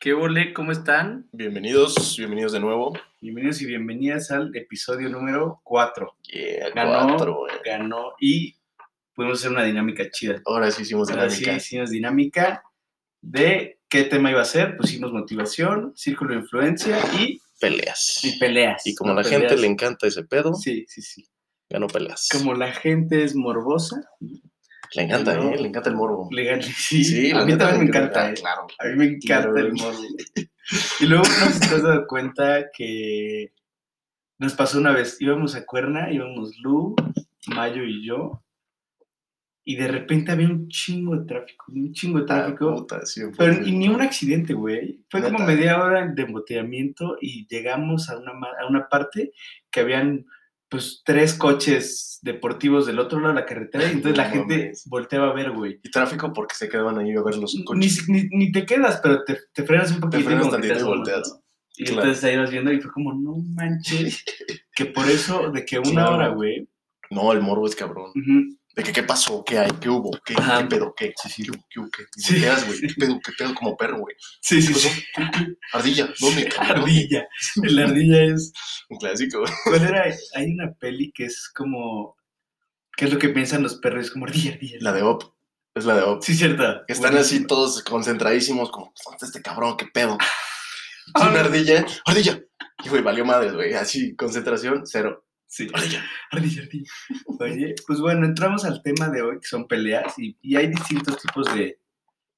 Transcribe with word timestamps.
¿Qué 0.00 0.14
ole? 0.14 0.54
¿Cómo 0.54 0.72
están? 0.72 1.28
Bienvenidos, 1.32 2.16
bienvenidos 2.16 2.52
de 2.52 2.60
nuevo. 2.60 2.94
Bienvenidos 3.20 3.60
y 3.60 3.66
bienvenidas 3.66 4.30
al 4.30 4.54
episodio 4.56 5.10
número 5.10 5.60
4. 5.64 6.16
Yeah, 6.22 6.70
Ganó, 6.70 7.08
cuatro, 7.08 7.34
güey. 7.40 7.52
ganó 7.64 8.12
y 8.18 8.56
pudimos 9.14 9.38
hacer 9.40 9.50
una 9.50 9.62
dinámica 9.64 10.10
chida. 10.10 10.40
Ahora 10.46 10.70
sí 10.70 10.82
hicimos 10.82 11.10
Ahora 11.10 11.24
dinámica. 11.24 11.50
sí 11.52 11.56
hicimos 11.58 11.90
dinámica 11.90 12.62
de 13.20 13.78
qué 13.90 14.04
tema 14.04 14.30
iba 14.30 14.40
a 14.40 14.46
ser. 14.46 14.78
Pusimos 14.78 15.12
motivación, 15.12 15.92
círculo 15.94 16.32
de 16.34 16.40
influencia 16.40 16.98
y, 17.20 17.38
Peleas. 17.60 18.20
y 18.24 18.38
peleas. 18.38 18.86
Y 18.86 18.94
como 18.94 19.12
a 19.12 19.16
la 19.16 19.22
gente 19.24 19.48
Peleas. 19.48 19.60
le 19.60 19.66
encanta 19.66 20.06
ese 20.06 20.24
pedo, 20.24 20.54
Sí, 20.54 20.86
sí, 20.88 21.02
sí. 21.02 21.28
ganó 21.68 21.88
peleas. 21.88 22.26
Como 22.32 22.54
la 22.54 22.72
gente 22.72 23.22
es 23.22 23.34
morbosa, 23.36 23.96
Le 24.96 25.02
encanta, 25.02 25.34
No. 25.36 25.50
¿eh? 25.52 25.56
Le 25.60 25.68
encanta 25.68 25.88
el 25.90 25.96
morbo. 25.96 26.28
Sí, 26.62 27.04
Sí, 27.04 27.30
a 27.30 27.44
mí 27.44 27.56
también 27.56 27.80
me 27.80 27.86
encanta. 27.86 28.32
Claro. 28.34 28.66
A 28.78 28.84
mí 28.86 28.96
me 28.96 29.04
encanta 29.06 29.50
Claro. 29.50 29.56
el 29.58 29.72
morbo. 29.72 30.00
Y 31.00 31.06
luego 31.06 31.24
nos 31.24 31.62
has 31.62 31.82
dado 31.82 32.06
cuenta 32.06 32.70
que 32.76 33.52
nos 34.38 34.54
pasó 34.54 34.78
una 34.78 34.92
vez, 34.92 35.20
íbamos 35.20 35.54
a 35.54 35.64
Cuerna, 35.66 36.12
íbamos 36.12 36.56
Lu, 36.60 36.94
Mayo 37.48 37.82
y 37.84 38.04
yo, 38.06 38.42
y 39.64 39.76
de 39.76 39.86
repente 39.88 40.32
había 40.32 40.48
un 40.48 40.68
chingo 40.68 41.16
de 41.16 41.26
tráfico, 41.26 41.66
un 41.68 41.92
chingo 41.92 42.18
de 42.20 42.24
Ah, 42.24 42.26
tráfico, 42.46 42.74
puta, 42.74 43.04
sí, 43.04 43.20
pero 43.36 43.64
y 43.66 43.72
ni 43.72 43.88
un 43.88 44.00
accidente, 44.00 44.54
güey. 44.54 45.04
Fue 45.10 45.22
como 45.22 45.38
media 45.44 45.82
hora 45.82 46.06
de 46.06 46.22
embotellamiento 46.22 47.16
y 47.20 47.46
llegamos 47.48 48.08
a 48.08 48.18
una, 48.18 48.32
a 48.60 48.66
una 48.68 48.88
parte 48.88 49.32
que 49.70 49.80
habían 49.80 50.24
pues 50.70 51.02
tres 51.04 51.34
coches 51.34 52.18
deportivos 52.22 52.86
del 52.86 52.98
otro 52.98 53.18
lado 53.20 53.34
de 53.34 53.40
la 53.40 53.46
carretera 53.46 53.84
y 53.86 53.92
entonces 53.92 54.12
No 54.16 54.22
la 54.22 54.30
gente 54.30 54.56
mames. 54.58 54.84
volteaba 54.86 55.30
a 55.30 55.34
ver, 55.34 55.50
güey. 55.50 55.80
Y 55.82 55.90
tráfico 55.90 56.32
porque 56.32 56.54
se 56.54 56.68
quedaban 56.68 56.98
ahí 56.98 57.10
a 57.12 57.22
ver 57.22 57.36
los 57.36 57.54
Ni, 57.54 57.64
coches. 57.64 58.08
ni, 58.08 58.24
ni 58.30 58.52
te 58.52 58.64
quedas, 58.64 59.00
pero 59.02 59.24
te, 59.24 59.36
te 59.52 59.64
frenas 59.64 59.90
un 59.92 60.00
poquito. 60.00 60.24
frenas 60.24 60.46
como 60.46 60.56
que 60.56 60.68
tantito 60.68 60.84
y 60.86 60.88
volteas. 60.88 61.40
Y 61.76 61.84
Claro. 61.84 62.02
entonces 62.02 62.24
ahí 62.24 62.36
vas 62.36 62.50
viendo 62.50 62.72
y 62.72 62.80
fue 62.80 62.92
como, 62.92 63.14
no 63.14 63.36
manches, 63.54 64.24
que 64.74 64.86
por 64.86 65.08
eso, 65.08 65.50
de 65.50 65.64
que 65.64 65.78
una 65.78 65.90
Claro. 65.92 66.14
hora, 66.14 66.28
güey. 66.28 66.68
No, 67.10 67.32
el 67.32 67.40
morbo 67.40 67.66
es 67.66 67.74
cabrón. 67.74 68.10
ujú, 68.10 68.56
De 68.80 68.84
que 68.86 68.92
qué 68.94 69.02
pasó, 69.02 69.44
qué 69.44 69.58
hay, 69.58 69.70
qué 69.78 69.90
hubo, 69.90 70.10
qué, 70.24 70.34
qué 70.34 70.66
pedo, 70.70 70.94
qué, 70.96 71.12
Sí, 71.22 71.28
sí. 71.28 71.42
qué 71.42 71.50
hubo, 71.80 71.90
qué 71.90 72.02
qué. 72.14 72.22
Sí. 72.22 72.32
volteas, 72.32 72.66
güey, 72.66 72.80
qué 72.80 72.88
pedo, 72.98 73.20
qué 73.22 73.32
pedo 73.36 73.54
como 73.54 73.76
perro, 73.76 73.98
güey. 73.98 74.16
Sí, 74.40 74.62
sí, 74.62 74.72
¿Qué 74.72 74.78
sí. 74.78 75.04
¿Qué, 75.14 75.22
qué? 75.34 75.46
Ardilla, 75.74 76.08
¿dónde? 76.18 76.48
Ardilla. 76.58 77.28
La 77.56 77.84
ardilla 77.84 78.22
es. 78.22 78.54
Un 78.88 78.96
clásico. 78.96 79.44
¿Cuál 79.64 79.82
era? 79.84 80.04
Hay 80.34 80.46
una 80.54 80.72
peli 80.72 81.12
que 81.12 81.26
es 81.26 81.50
como. 81.54 82.16
¿Qué 82.96 83.04
es 83.04 83.12
lo 83.12 83.18
que 83.18 83.28
piensan 83.28 83.62
los 83.62 83.74
perros? 83.74 84.06
Es 84.06 84.10
como 84.12 84.24
ardilla, 84.24 84.52
ardilla. 84.54 84.78
La 84.80 84.92
de 84.94 85.02
Op. 85.02 85.24
Es 85.74 85.84
la 85.84 85.96
de 85.96 86.02
Op. 86.02 86.22
Sí, 86.22 86.34
cierta. 86.34 86.82
Que 86.86 86.94
están 86.94 87.18
así 87.18 87.46
todos 87.46 87.82
concentradísimos, 87.82 88.70
como, 88.70 88.94
"¿Dónde 89.04 89.16
está 89.16 89.26
este 89.26 89.42
cabrón? 89.42 89.76
¿Qué 89.76 89.88
pedo? 89.92 90.16
Ah, 91.14 91.28
una 91.28 91.40
ardilla, 91.40 91.84
ardilla. 92.06 92.40
Y 92.84 92.88
güey, 92.88 93.02
valió 93.02 93.24
madres, 93.26 93.52
güey. 93.52 93.74
Así, 93.74 94.14
concentración, 94.16 94.86
cero. 94.86 95.26
Sí. 95.50 95.66
Ardilla. 95.72 96.04
Ardilla, 96.30 96.62
ardilla. 96.62 96.90
Oye, 97.40 97.74
pues 97.86 98.00
bueno, 98.00 98.24
entramos 98.24 98.64
al 98.64 98.82
tema 98.82 99.08
de 99.08 99.20
hoy, 99.22 99.40
que 99.40 99.48
son 99.48 99.66
peleas, 99.66 100.16
y, 100.16 100.38
y 100.40 100.54
hay 100.54 100.68
distintos 100.68 101.20
tipos 101.20 101.52
de, 101.54 101.80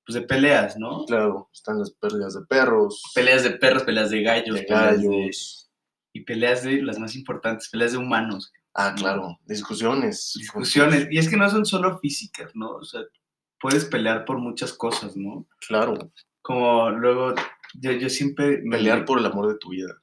pues 0.06 0.14
de 0.14 0.22
peleas, 0.22 0.78
¿no? 0.78 1.04
Claro, 1.04 1.50
están 1.52 1.78
las 1.78 1.90
pérdidas 1.90 2.32
de 2.34 2.46
perros, 2.46 3.02
Peleas 3.14 3.42
de 3.42 3.50
perros, 3.50 3.82
peleas 3.82 4.08
de 4.10 4.22
gallos, 4.22 4.56
de 4.56 4.62
peleas 4.62 5.70
y 6.14 6.20
peleas 6.22 6.62
de 6.64 6.82
las 6.82 6.98
más 6.98 7.14
importantes, 7.14 7.68
peleas 7.68 7.92
de 7.92 7.98
humanos, 7.98 8.50
Ah, 8.74 8.94
claro, 8.96 9.38
discusiones. 9.44 10.32
discusiones. 10.34 11.06
Y 11.10 11.18
es 11.18 11.28
que 11.28 11.36
no 11.36 11.48
son 11.50 11.66
solo 11.66 11.98
físicas, 11.98 12.50
¿no? 12.54 12.70
O 12.76 12.84
sea, 12.84 13.02
puedes 13.60 13.84
pelear 13.84 14.24
por 14.24 14.38
muchas 14.38 14.72
cosas, 14.72 15.14
¿no? 15.18 15.46
Claro, 15.68 16.10
Como 16.40 16.88
luego, 16.90 17.34
yo, 17.74 17.92
yo 17.92 18.08
siempre... 18.08 18.62
me- 18.64 18.78
pelear 18.78 19.04
por 19.04 19.18
el 19.18 19.26
amor 19.26 19.48
de 19.52 19.58
tu 19.58 19.68
vida. 19.68 20.01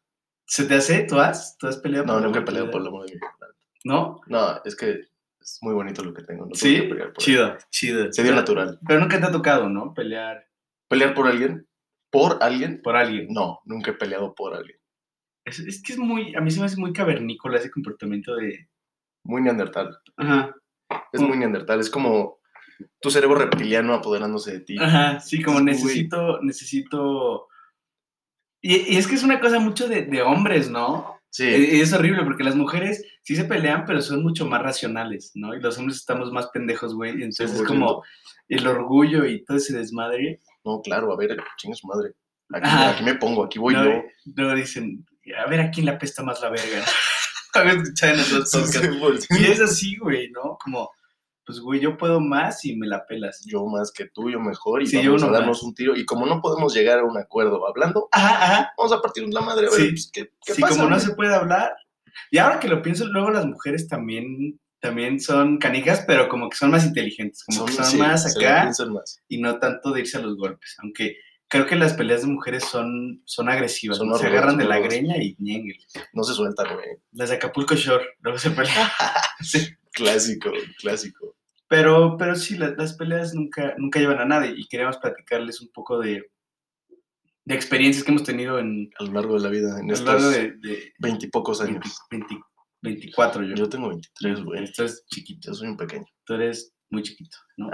¿Se 0.50 0.66
te 0.66 0.76
hace? 0.76 1.04
¿Tú 1.04 1.20
has? 1.20 1.58
¿Tú 1.60 1.68
has 1.68 1.78
peleado 1.78 2.08
No, 2.08 2.14
por 2.14 2.24
nunca 2.24 2.40
he 2.40 2.42
peleado 2.42 2.72
por 2.72 2.82
el 2.82 2.88
amor 2.88 3.06
de 3.06 3.14
mi 3.14 3.20
vida. 3.20 3.36
¿No? 3.84 4.20
No, 4.26 4.62
es 4.66 4.76
que 4.76 5.02
es 5.40 5.60
muy 5.62 5.76
bonito 5.76 6.04
lo 6.04 6.12
que 6.12 6.24
tengo. 6.24 6.48
No 6.48 6.56
Sí, 6.56 6.82
pelear 6.82 7.14
por 7.14 7.24
chido, 7.24 7.56
chido. 7.70 8.12
Se 8.12 8.24
dio 8.24 8.34
natural. 8.34 8.80
Pero 8.88 9.00
nunca 9.00 9.20
te 9.20 9.28
ha 9.28 9.32
tocado, 9.32 9.70
¿no? 9.70 9.94
Pelear 9.94 10.44
¿Pelear 10.88 11.14
por 11.14 11.28
alguien? 11.28 11.68
¿Por 12.10 12.42
alguien? 12.42 12.82
por 12.82 12.96
alguien. 12.96 13.28
No, 13.30 13.60
nunca 13.66 13.92
he 13.92 13.94
peleado 13.94 14.34
por 14.34 14.56
alguien. 14.56 14.78
Es, 15.46 15.60
es 15.60 15.84
que 15.84 15.94
es 15.94 16.00
muy, 16.00 16.36
a 16.36 16.42
mí 16.42 16.50
se 16.50 16.60
me 16.60 16.66
hace 16.66 16.78
muy 16.78 16.94
cavernícola 16.94 17.60
ese 17.60 17.70
comportamiento 17.70 18.36
de... 18.36 18.68
Muy 19.24 19.44
neandertal. 19.44 20.00
Ajá, 20.18 20.56
Es 21.14 21.22
muy 21.22 21.38
neandertal. 21.38 21.80
Es 21.80 21.92
como 21.92 22.40
tu 23.00 23.12
cerebro 23.12 23.38
reptiliano 23.38 23.94
apoderándose 23.94 24.54
de 24.54 24.60
ti. 24.62 24.78
ajá, 24.80 25.20
sí, 25.20 25.44
como 25.44 25.62
necesito, 25.62 26.42
necesito... 26.42 27.49
Y, 28.62 28.94
y 28.94 28.98
es 28.98 29.08
que 29.08 29.16
es 29.16 29.24
una 29.24 29.40
cosa 29.40 29.60
mucho 29.60 29.88
de, 29.88 30.04
de 30.04 30.22
hombres, 30.22 30.70
¿no? 30.70 31.20
Sí. 31.30 31.46
Y 31.46 31.82
es 31.82 31.94
horrible 31.94 32.24
porque 32.24 32.44
las 32.44 32.56
mujeres 32.56 33.04
sí 33.24 33.36
se 33.36 33.46
pelean, 33.46 33.86
pero 33.86 34.02
son 34.02 34.24
mucho 34.24 34.46
más 34.46 34.62
racionales, 34.62 35.32
¿no? 35.36 35.54
Y 35.54 35.62
los 35.62 35.78
hombres 35.78 35.98
estamos 35.98 36.32
más 36.32 36.48
pendejos, 36.48 36.96
güey. 36.96 37.12
Y 37.12 37.24
entonces 37.24 37.52
es 37.52 37.62
100%. 37.62 37.68
como 37.68 38.04
el 38.48 38.68
orgullo 38.68 39.26
y 39.26 39.44
todo 39.46 39.58
ese 39.58 39.78
desmadre. 39.78 40.42
No, 40.64 40.82
claro, 40.82 41.14
a 41.14 41.18
ver, 41.18 41.38
chingue 41.58 41.76
su 41.76 41.88
madre. 41.88 42.14
Aquí, 42.52 42.68
Ajá. 42.68 42.90
aquí 42.92 43.04
me 43.04 43.16
pongo, 43.16 43.46
aquí 43.46 43.60
voy 43.60 43.76
no, 43.76 43.86
yo. 43.86 44.04
Luego 44.36 44.56
dicen, 44.56 45.06
a 45.38 45.48
ver 45.48 45.62
a 45.62 45.70
quién 45.70 45.86
le 45.86 45.92
apesta 45.92 46.24
más 46.24 46.42
la 46.42 46.50
verga. 46.50 46.84
Había 47.54 47.74
escuchado 47.74 48.14
en 48.14 48.20
otros 48.20 48.52
podcasts. 48.52 49.28
Y 49.40 49.46
es 49.46 49.62
así, 49.62 49.98
güey, 49.98 50.32
¿no? 50.32 50.58
Como, 50.64 50.90
pues, 51.50 51.62
güey, 51.62 51.80
yo 51.80 51.98
puedo 51.98 52.20
más 52.20 52.64
y 52.64 52.76
me 52.76 52.86
la 52.86 53.08
pelas. 53.08 53.44
Yo 53.48 53.66
más 53.66 53.92
que 53.92 54.06
tú, 54.06 54.30
yo 54.30 54.40
mejor, 54.40 54.84
y 54.84 54.86
Sí, 54.86 55.02
yo 55.02 55.14
vamos 55.14 55.24
a 55.24 55.32
darnos 55.32 55.58
más. 55.58 55.64
un 55.64 55.74
tiro. 55.74 55.96
Y 55.98 56.06
como 56.06 56.28
no 56.28 56.42
podemos 56.42 56.76
llegar 56.76 57.00
a 57.00 57.04
un 57.06 57.18
acuerdo 57.18 57.68
hablando, 57.68 58.08
Ajá, 58.12 58.36
ajá. 58.44 58.72
vamos 58.78 58.94
a 58.94 59.02
partir 59.02 59.28
la 59.34 59.42
madre 59.42 59.66
a 59.66 59.72
ver 59.72 59.80
Sí. 59.80 59.88
pues, 59.90 60.12
qué, 60.14 60.30
qué 60.46 60.54
Sí, 60.54 60.62
pasa. 60.62 60.76
como 60.78 60.88
no 60.92 61.00
se 61.00 61.16
puede 61.16 61.34
hablar. 61.34 61.74
Y 62.30 62.38
ahora 62.38 62.60
que 62.60 62.68
lo 62.68 62.84
pienso, 62.84 63.08
luego 63.08 63.32
las 63.32 63.48
mujeres 63.48 63.88
también, 63.88 64.60
también 64.80 65.20
son 65.20 65.58
canijas, 65.58 66.04
pero 66.06 66.30
como 66.30 66.50
que 66.52 66.58
son 66.58 66.70
más 66.70 66.86
inteligentes, 66.86 67.44
como 67.44 67.66
que 67.66 67.74
son 67.74 67.98
más 67.98 68.28
acá 68.38 68.72
más. 68.92 69.24
y 69.28 69.42
no 69.42 69.58
tanto 69.58 69.92
de 69.92 70.02
irse 70.02 70.18
a 70.18 70.22
los 70.22 70.38
golpes. 70.38 70.76
Aunque 70.84 71.16
creo 71.48 71.66
que 71.66 71.76
las 71.76 71.94
peleas 71.94 72.22
de 72.22 72.28
mujeres 72.28 72.64
son, 72.66 73.24
son 73.26 73.50
agresivas, 73.50 73.98
Son 73.98 74.08
¿no? 74.10 74.16
se 74.20 74.28
agarran 74.28 74.56
de 74.58 74.66
la 74.66 74.78
greña 74.78 75.18
y 75.18 75.36
ñengue. 75.40 75.80
No 76.14 76.22
se 76.22 76.36
sueltan, 76.36 76.76
güey. 76.76 76.90
Las 77.14 77.30
de 77.30 77.38
Acapulco 77.38 77.74
Shore, 77.74 78.06
luego 78.22 78.38
se 78.38 78.52
pelean. 78.52 78.88
Clásico, 79.92 80.52
clásico. 80.80 81.36
Pero, 81.70 82.18
pero 82.18 82.36
sí, 82.36 82.58
la- 82.58 82.72
las 82.76 82.94
peleas 82.96 83.34
nunca, 83.34 83.76
nunca 83.78 84.00
llevan 84.00 84.20
a 84.20 84.26
nada 84.26 84.48
y 84.48 84.68
queremos 84.68 84.98
platicarles 84.98 85.62
un 85.62 85.70
poco 85.72 86.00
de, 86.00 86.30
de 87.46 87.56
experiencias 87.56 88.04
que 88.04 88.12
hemos 88.12 88.24
tenido 88.24 88.60
en, 88.60 88.90
A 89.00 89.04
lo 89.04 89.14
largo 89.14 89.36
de 89.36 89.42
la 89.42 89.50
vida, 89.50 89.80
en 89.80 89.90
estos 89.92 90.24
veintipocos 91.00 91.60
20 91.62 91.78
años. 91.78 92.00
20 92.12 92.36
24 92.82 93.44
yo. 93.44 93.56
Yo 93.56 93.70
tengo 93.70 93.90
23, 93.90 94.44
güey. 94.44 94.66
Tú 94.74 94.82
eres 94.84 95.06
chiquito, 95.08 95.50
Yo 95.52 95.54
soy 95.54 95.68
un 95.68 95.78
pequeño. 95.78 96.06
tú 96.26 96.34
eres 96.36 96.74
muy 96.90 97.04
chiquito, 97.04 97.38
¿no? 97.58 97.70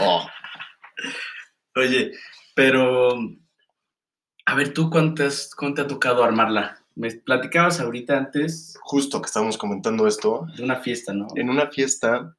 Oh, 0.00 0.26
Oye, 1.76 2.12
pero, 2.54 3.16
a 4.46 4.54
ver, 4.54 4.74
¿tú 4.74 4.90
has- 5.20 5.50
cuánto 5.56 5.74
te 5.76 5.82
ha 5.82 5.86
tocado 5.86 6.22
armarla? 6.24 6.78
Me 6.94 7.10
platicabas 7.12 7.80
ahorita 7.80 8.18
antes 8.18 8.76
justo 8.82 9.22
que 9.22 9.26
estábamos 9.26 9.56
comentando 9.56 10.06
esto, 10.06 10.46
de 10.56 10.62
una 10.64 10.76
fiesta, 10.80 11.14
¿no? 11.14 11.28
en 11.36 11.48
una 11.48 11.70
fiesta, 11.70 12.36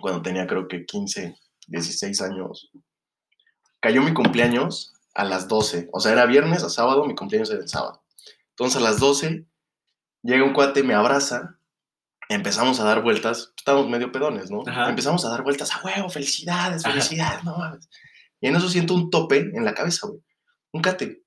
cuando 0.00 0.22
tenía 0.22 0.46
creo 0.46 0.68
que 0.68 0.84
15, 0.84 1.36
16 1.68 2.20
años, 2.22 2.70
cayó 3.80 4.02
mi 4.02 4.14
cumpleaños 4.14 4.94
a 5.14 5.24
las 5.24 5.48
12. 5.48 5.88
O 5.92 6.00
sea, 6.00 6.12
era 6.12 6.26
viernes 6.26 6.62
a 6.62 6.68
sábado, 6.70 7.04
mi 7.04 7.14
cumpleaños 7.14 7.50
era 7.50 7.60
el 7.60 7.68
sábado. 7.68 8.02
Entonces 8.50 8.76
a 8.76 8.84
las 8.84 8.98
12 8.98 9.46
llega 10.22 10.44
un 10.44 10.52
cuate, 10.52 10.82
me 10.82 10.94
abraza, 10.94 11.58
empezamos 12.28 12.80
a 12.80 12.84
dar 12.84 13.02
vueltas, 13.02 13.52
estábamos 13.56 13.88
medio 13.88 14.12
pedones, 14.12 14.50
¿no? 14.50 14.62
Ajá. 14.66 14.88
Empezamos 14.88 15.24
a 15.24 15.30
dar 15.30 15.42
vueltas, 15.42 15.72
a 15.74 15.82
huevo, 15.82 16.08
felicidades, 16.08 16.84
Ajá. 16.84 16.92
felicidades, 16.94 17.44
no 17.44 17.56
mames. 17.56 17.88
Y 18.40 18.48
en 18.48 18.56
eso 18.56 18.68
siento 18.68 18.94
un 18.94 19.10
tope 19.10 19.38
en 19.38 19.64
la 19.64 19.74
cabeza, 19.74 20.06
güey. 20.06 20.20
Un 20.72 20.82
cate. 20.82 21.22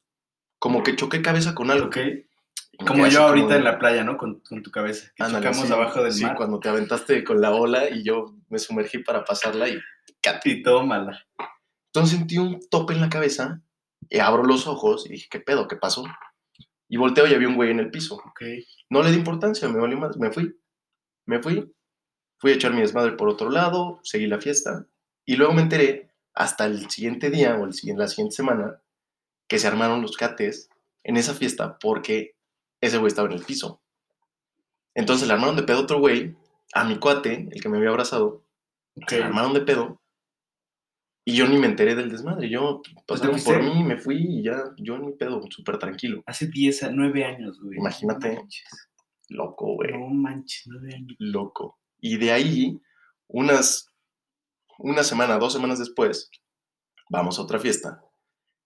Como 0.59 0.83
que 0.83 0.95
choqué 0.95 1.21
cabeza 1.21 1.55
con 1.55 1.71
algo. 1.71 1.87
Ok. 1.87 1.97
Como 2.85 3.07
yo 3.07 3.23
ahorita 3.23 3.45
como 3.47 3.55
en 3.57 3.63
la 3.63 3.79
playa, 3.79 4.03
¿no? 4.03 4.17
Con, 4.17 4.39
con 4.39 4.63
tu 4.63 4.71
cabeza. 4.71 5.11
Que 5.15 5.23
Ándale, 5.23 5.45
chocamos 5.45 5.67
sí, 5.67 5.73
abajo 5.73 6.03
del 6.03 6.13
sí, 6.13 6.23
mar. 6.23 6.35
cuando 6.35 6.59
te 6.59 6.69
aventaste 6.69 7.23
con 7.23 7.41
la 7.41 7.51
ola 7.51 7.89
y 7.89 8.03
yo 8.03 8.35
me 8.49 8.59
sumergí 8.59 8.99
para 8.99 9.23
pasarla 9.23 9.67
y 9.67 9.79
cate. 10.21 10.49
Y 10.49 10.63
todo 10.63 10.85
mala. 10.85 11.25
Entonces 11.93 12.17
sentí 12.17 12.37
un 12.37 12.59
tope 12.69 12.93
en 12.93 13.01
la 13.01 13.09
cabeza 13.09 13.61
y 14.09 14.19
abro 14.19 14.43
los 14.43 14.67
ojos 14.67 15.05
y 15.05 15.09
dije, 15.09 15.27
¿qué 15.29 15.39
pedo? 15.39 15.67
¿Qué 15.67 15.75
pasó? 15.75 16.03
Y 16.87 16.97
volteo 16.97 17.27
y 17.27 17.33
había 17.33 17.47
un 17.47 17.55
güey 17.55 17.71
en 17.71 17.79
el 17.79 17.91
piso. 17.91 18.15
Ok. 18.15 18.41
No 18.89 19.03
le 19.03 19.11
di 19.11 19.17
importancia, 19.17 19.67
me 19.67 19.79
valió 19.79 19.97
más, 19.97 20.17
me 20.17 20.31
fui. 20.31 20.57
Me 21.25 21.41
fui. 21.41 21.71
Fui 22.37 22.51
a 22.51 22.55
echar 22.55 22.73
mi 22.73 22.81
desmadre 22.81 23.11
por 23.13 23.27
otro 23.27 23.49
lado, 23.49 23.99
seguí 24.03 24.25
la 24.25 24.39
fiesta 24.39 24.87
y 25.29 25.35
luego 25.35 25.53
me 25.53 25.61
enteré 25.61 26.09
hasta 26.33 26.65
el 26.65 26.89
siguiente 26.89 27.29
día 27.29 27.55
o 27.55 27.65
el, 27.65 27.71
la 27.95 28.07
siguiente 28.07 28.35
semana 28.35 28.81
que 29.47 29.59
se 29.59 29.67
armaron 29.67 30.01
los 30.01 30.17
cates 30.17 30.69
en 31.03 31.17
esa 31.17 31.35
fiesta 31.35 31.77
porque 31.77 32.35
ese 32.81 32.97
güey 32.97 33.09
estaba 33.09 33.27
en 33.27 33.35
el 33.35 33.45
piso. 33.45 33.81
Entonces 34.95 35.27
le 35.27 35.33
armaron 35.33 35.55
de 35.55 35.63
pedo 35.63 35.77
a 35.77 35.81
otro 35.81 35.99
güey, 35.99 36.35
a 36.73 36.83
mi 36.83 36.97
cuate, 36.97 37.47
el 37.51 37.61
que 37.61 37.69
me 37.69 37.77
había 37.77 37.89
abrazado, 37.89 38.43
se 39.07 39.19
le 39.19 39.23
armaron 39.23 39.53
de 39.53 39.61
pedo 39.61 40.01
Y 41.25 41.35
yo 41.35 41.47
ni 41.47 41.57
me 41.57 41.67
enteré 41.67 41.95
del 41.95 42.09
desmadre. 42.09 42.49
Yo 42.49 42.81
pasaron 43.07 43.33
fuiste? 43.33 43.53
por 43.53 43.63
mí, 43.63 43.83
me 43.83 43.97
fui 43.97 44.17
y 44.17 44.43
ya, 44.43 44.63
yo 44.77 44.95
en 44.95 45.05
mi 45.05 45.13
pedo, 45.13 45.41
súper 45.49 45.77
tranquilo. 45.77 46.23
Hace 46.25 46.47
10, 46.47 46.83
a 46.83 46.91
9 46.91 47.23
años, 47.23 47.59
güey. 47.61 47.77
Imagínate. 47.77 48.35
No 48.35 48.47
Loco, 49.29 49.75
güey. 49.75 49.91
no 49.91 50.07
manches 50.09 50.63
9 50.67 50.95
años. 50.95 51.15
Loco. 51.19 51.79
Y 51.99 52.17
de 52.17 52.31
ahí, 52.31 52.81
unas, 53.27 53.87
una 54.79 55.03
semana, 55.03 55.37
dos 55.37 55.53
semanas 55.53 55.77
después, 55.79 56.31
vamos 57.09 57.37
a 57.37 57.43
otra 57.43 57.59
fiesta. 57.59 58.01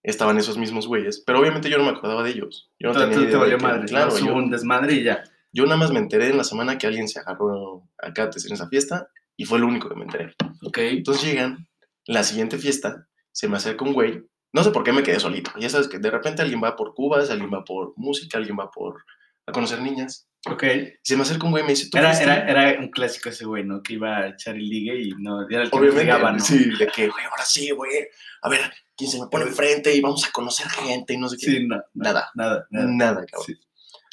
Estaban 0.04 0.38
esos 0.38 0.58
mismos 0.58 0.86
güeyes, 0.86 1.22
pero 1.26 1.40
obviamente 1.40 1.68
yo 1.68 1.78
no 1.78 1.84
me 1.84 1.90
acordaba 1.90 2.22
de 2.22 2.30
ellos. 2.30 2.70
Yo 2.78 2.92
no 2.92 3.00
tenía 3.00 3.28
idea 3.28 3.44
de 3.44 3.56
madre. 3.56 3.86
Claro, 3.86 4.16
yo, 4.18 4.34
un 4.34 4.50
desmadre 4.50 4.92
y 4.94 5.02
ya. 5.02 5.24
yo 5.52 5.64
nada 5.64 5.78
más 5.78 5.90
me 5.90 5.98
enteré 5.98 6.28
en 6.28 6.36
la 6.36 6.44
semana 6.44 6.78
que 6.78 6.86
alguien 6.86 7.08
se 7.08 7.18
agarró 7.18 7.88
a 7.98 8.12
cates 8.12 8.44
en 8.46 8.52
esa 8.52 8.68
fiesta 8.68 9.08
y 9.36 9.46
fue 9.46 9.58
lo 9.58 9.66
único 9.66 9.88
que 9.88 9.96
me 9.96 10.04
enteré. 10.04 10.34
Ok. 10.62 10.78
Entonces 10.78 11.24
llegan, 11.24 11.66
la 12.06 12.22
siguiente 12.22 12.58
fiesta, 12.58 13.08
se 13.32 13.48
me 13.48 13.56
acerca 13.56 13.84
un 13.84 13.94
güey, 13.94 14.22
no 14.54 14.62
sé 14.62 14.70
por 14.70 14.84
qué 14.84 14.92
me 14.92 15.02
quedé 15.02 15.18
solito. 15.18 15.50
Ya 15.58 15.68
sabes 15.68 15.88
que 15.88 15.98
de 15.98 16.10
repente 16.10 16.42
alguien 16.42 16.62
va 16.62 16.76
por 16.76 16.94
cubas, 16.94 17.30
alguien 17.30 17.50
va 17.52 17.64
por 17.64 17.92
música, 17.96 18.38
alguien 18.38 18.56
va 18.56 18.70
por 18.70 19.04
a 19.46 19.52
conocer 19.52 19.80
niñas. 19.80 20.28
Ok. 20.46 20.62
Y 20.64 20.92
se 21.02 21.16
me 21.16 21.22
acerca 21.22 21.44
un 21.44 21.50
güey 21.52 21.62
y 21.62 21.66
me 21.66 21.72
dice, 21.72 21.88
¿tú 21.90 21.98
Era, 21.98 22.08
fuiste?". 22.08 22.24
era, 22.24 22.48
era 22.70 22.80
un 22.80 22.88
clásico 22.90 23.28
ese 23.28 23.44
güey, 23.46 23.64
¿no? 23.64 23.82
Que 23.82 23.94
iba 23.94 24.18
a 24.18 24.28
echar 24.28 24.56
el 24.56 24.68
ligue 24.68 25.00
y 25.00 25.10
no, 25.18 25.48
era 25.48 25.62
el 25.62 25.70
que 25.70 25.76
Obviamente, 25.76 26.04
ligaba, 26.04 26.32
¿no? 26.32 26.40
sí, 26.40 26.70
de 26.78 26.86
que, 26.88 27.08
güey, 27.08 27.24
ahora 27.24 27.44
sí, 27.44 27.70
güey, 27.70 28.08
a 28.42 28.48
ver, 28.48 28.60
quién 28.96 29.10
se 29.10 29.20
me 29.20 29.26
pone 29.28 29.44
enfrente 29.46 29.94
y 29.94 30.00
vamos 30.00 30.26
a 30.26 30.30
conocer 30.32 30.68
gente 30.68 31.14
y 31.14 31.18
no 31.18 31.28
sé 31.28 31.36
qué. 31.38 31.46
Sí, 31.46 31.66
no, 31.66 31.82
Nada. 31.94 32.30
Nada, 32.34 32.66
nada. 32.70 32.86
Nada, 32.88 33.26
cabrón. 33.26 33.46
Sí. 33.46 33.54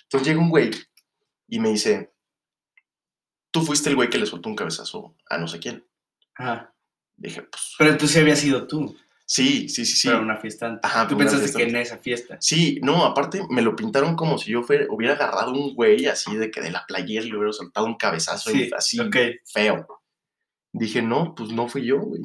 Entonces 0.04 0.28
llega 0.28 0.40
un 0.42 0.50
güey 0.50 0.72
y 1.48 1.60
me 1.60 1.70
dice, 1.70 2.14
tú 3.52 3.62
fuiste 3.62 3.90
el 3.90 3.96
güey 3.96 4.10
que 4.10 4.18
le 4.18 4.26
soltó 4.26 4.50
un 4.50 4.56
cabezazo 4.56 5.16
a 5.30 5.38
no 5.38 5.48
sé 5.48 5.60
quién. 5.60 5.86
Ajá. 6.36 6.74
Dije, 7.18 7.42
pues, 7.44 7.76
Pero 7.78 7.98
tú 7.98 8.08
sí 8.08 8.20
habías 8.20 8.40
sido 8.40 8.68
tú. 8.68 8.98
Sí, 9.34 9.70
sí, 9.70 9.86
sí, 9.86 9.96
sí. 9.98 10.08
Pero 10.10 10.22
una 10.22 10.38
fiesta 10.38 10.66
antes. 10.68 10.82
Ajá, 10.92 11.08
Tú 11.08 11.18
pensaste 11.18 11.44
fiesta 11.44 11.58
que 11.58 11.64
antes. 11.64 11.76
en 11.76 11.82
esa 11.82 11.98
fiesta. 11.98 12.38
Sí, 12.42 12.80
no, 12.84 13.06
aparte 13.06 13.42
me 13.50 13.62
lo 13.62 13.76
pintaron 13.76 14.16
como 14.16 14.38
si 14.38 14.52
yo 14.52 14.64
fuera- 14.64 14.88
hubiera 14.90 15.14
agarrado 15.16 15.52
un 15.54 15.74
güey 15.74 16.06
así 16.08 16.36
de 16.36 16.52
que 16.52 16.62
de 16.62 16.72
la 16.72 16.86
playera 16.86 17.26
y 17.26 17.30
le 17.30 17.38
hubiera 17.38 17.54
soltado 17.54 17.86
un 17.86 17.96
cabezazo 17.96 18.52
y 18.52 18.66
Sí, 18.66 18.72
así 18.76 19.00
ok. 19.00 19.16
feo. 19.46 19.88
Dije, 20.74 21.02
no, 21.02 21.36
pues 21.36 21.52
no 21.52 21.68
fui 21.68 21.86
yo, 21.86 22.00
güey. 22.00 22.22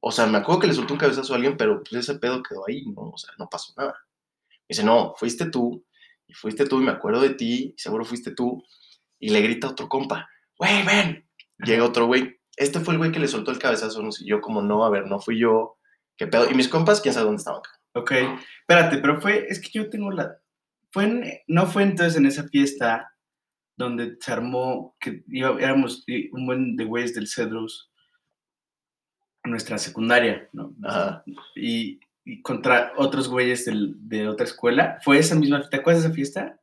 O 0.00 0.10
sea, 0.10 0.26
me 0.26 0.38
acuerdo 0.38 0.60
que 0.62 0.66
le 0.66 0.74
soltó 0.74 0.94
un 0.94 0.98
cabezazo 1.00 1.32
a 1.32 1.36
alguien, 1.36 1.56
pero 1.56 1.82
pues 1.82 1.92
ese 2.08 2.18
pedo 2.18 2.42
quedó 2.42 2.64
ahí, 2.68 2.84
¿no? 2.86 3.10
O 3.10 3.18
sea, 3.18 3.30
no 3.38 3.48
pasó 3.48 3.72
nada. 3.76 3.94
Dice, 4.68 4.82
no, 4.82 5.14
fuiste 5.16 5.46
tú, 5.46 5.84
y 6.26 6.32
fuiste 6.32 6.66
tú, 6.66 6.80
y 6.80 6.84
me 6.84 6.90
acuerdo 6.90 7.20
de 7.20 7.30
ti, 7.30 7.74
y 7.76 7.80
seguro 7.80 8.04
fuiste 8.04 8.32
tú. 8.34 8.64
Y 9.20 9.28
le 9.30 9.40
grita 9.42 9.68
a 9.68 9.70
otro 9.70 9.88
compa, 9.88 10.28
güey, 10.58 10.84
ven. 10.84 11.24
Llega 11.58 11.84
otro 11.84 12.06
güey. 12.06 12.40
Este 12.56 12.80
fue 12.80 12.94
el 12.94 12.98
güey 12.98 13.12
que 13.12 13.20
le 13.20 13.28
soltó 13.28 13.50
el 13.52 13.58
cabezazo, 13.58 14.02
no 14.02 14.10
sé, 14.10 14.24
yo 14.26 14.40
como, 14.40 14.60
no, 14.62 14.84
a 14.84 14.90
ver, 14.90 15.06
no 15.06 15.20
fui 15.20 15.38
yo. 15.38 15.76
¿Qué 16.16 16.26
pedo? 16.26 16.50
Y 16.50 16.54
mis 16.54 16.68
compas, 16.68 17.00
quién 17.00 17.14
sabe 17.14 17.26
dónde 17.26 17.40
estaban. 17.40 17.62
Ok. 17.94 18.12
Espérate, 18.60 18.98
pero 18.98 19.20
fue, 19.20 19.46
es 19.48 19.60
que 19.60 19.70
yo 19.72 19.90
tengo 19.90 20.10
la. 20.10 20.38
Fue 20.90 21.04
en- 21.04 21.24
no 21.46 21.66
fue 21.66 21.82
entonces 21.82 22.16
en 22.16 22.26
esa 22.26 22.48
fiesta 22.48 23.12
donde 23.76 24.16
se 24.20 24.32
armó, 24.32 24.94
que 25.00 25.24
iba- 25.28 25.58
éramos 25.60 26.04
eh, 26.06 26.28
un 26.32 26.46
buen 26.46 26.76
de 26.76 26.84
güeyes 26.84 27.14
del 27.14 27.26
Cedros, 27.26 27.90
nuestra 29.44 29.78
secundaria, 29.78 30.48
¿no? 30.52 30.74
Ajá. 30.84 31.24
Y, 31.56 31.98
y 32.24 32.42
contra 32.42 32.92
otros 32.96 33.28
güeyes 33.28 33.64
del- 33.64 33.94
de 34.08 34.28
otra 34.28 34.46
escuela. 34.46 34.98
¿Fue 35.02 35.18
esa 35.18 35.34
misma 35.34 35.68
¿Te 35.68 35.78
acuerdas 35.78 36.02
de 36.02 36.08
esa 36.08 36.14
fiesta? 36.14 36.60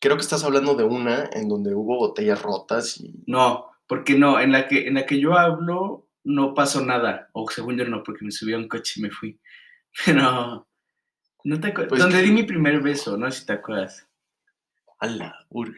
Creo 0.00 0.16
que 0.16 0.22
estás 0.22 0.44
hablando 0.44 0.74
de 0.74 0.84
una 0.84 1.30
en 1.32 1.48
donde 1.48 1.74
hubo 1.74 1.96
botellas 1.96 2.42
rotas 2.42 2.98
y... 3.00 3.22
No, 3.26 3.70
porque 3.86 4.18
no, 4.18 4.40
en 4.40 4.50
la 4.52 4.66
que, 4.68 4.88
en 4.88 4.94
la 4.94 5.06
que 5.06 5.20
yo 5.20 5.38
hablo 5.38 6.08
no 6.24 6.54
pasó 6.54 6.84
nada. 6.84 7.28
O 7.32 7.48
según 7.50 7.76
yo 7.76 7.84
no, 7.84 8.02
porque 8.02 8.24
me 8.24 8.30
subí 8.30 8.52
a 8.52 8.58
un 8.58 8.68
coche 8.68 8.94
y 8.96 9.02
me 9.02 9.10
fui. 9.10 9.40
Pero. 10.06 10.68
No 11.44 11.60
te 11.60 11.68
acuerdas. 11.68 11.88
Pues 11.88 12.00
donde 12.02 12.18
que- 12.18 12.24
di 12.24 12.32
mi 12.32 12.44
primer 12.44 12.80
beso, 12.80 13.16
no 13.16 13.30
si 13.30 13.44
te 13.44 13.52
acuerdas. 13.52 14.06
¡Hala! 15.00 15.34
Ur. 15.48 15.74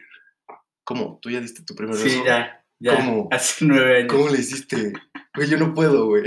¿Cómo? 0.83 1.17
¿Tú 1.21 1.31
ya 1.31 1.39
diste 1.41 1.63
tu 1.63 1.73
primer 1.73 1.95
Sí, 1.95 2.03
beso? 2.03 2.25
ya, 2.25 2.63
ya. 2.79 2.95
¿Cómo? 2.97 3.27
Hace 3.31 3.65
nueve 3.65 3.97
años. 3.97 4.13
¿Cómo 4.13 4.29
le 4.29 4.37
hiciste? 4.39 4.93
Güey, 5.35 5.49
yo 5.49 5.57
no 5.57 5.73
puedo, 5.73 6.05
güey. 6.05 6.23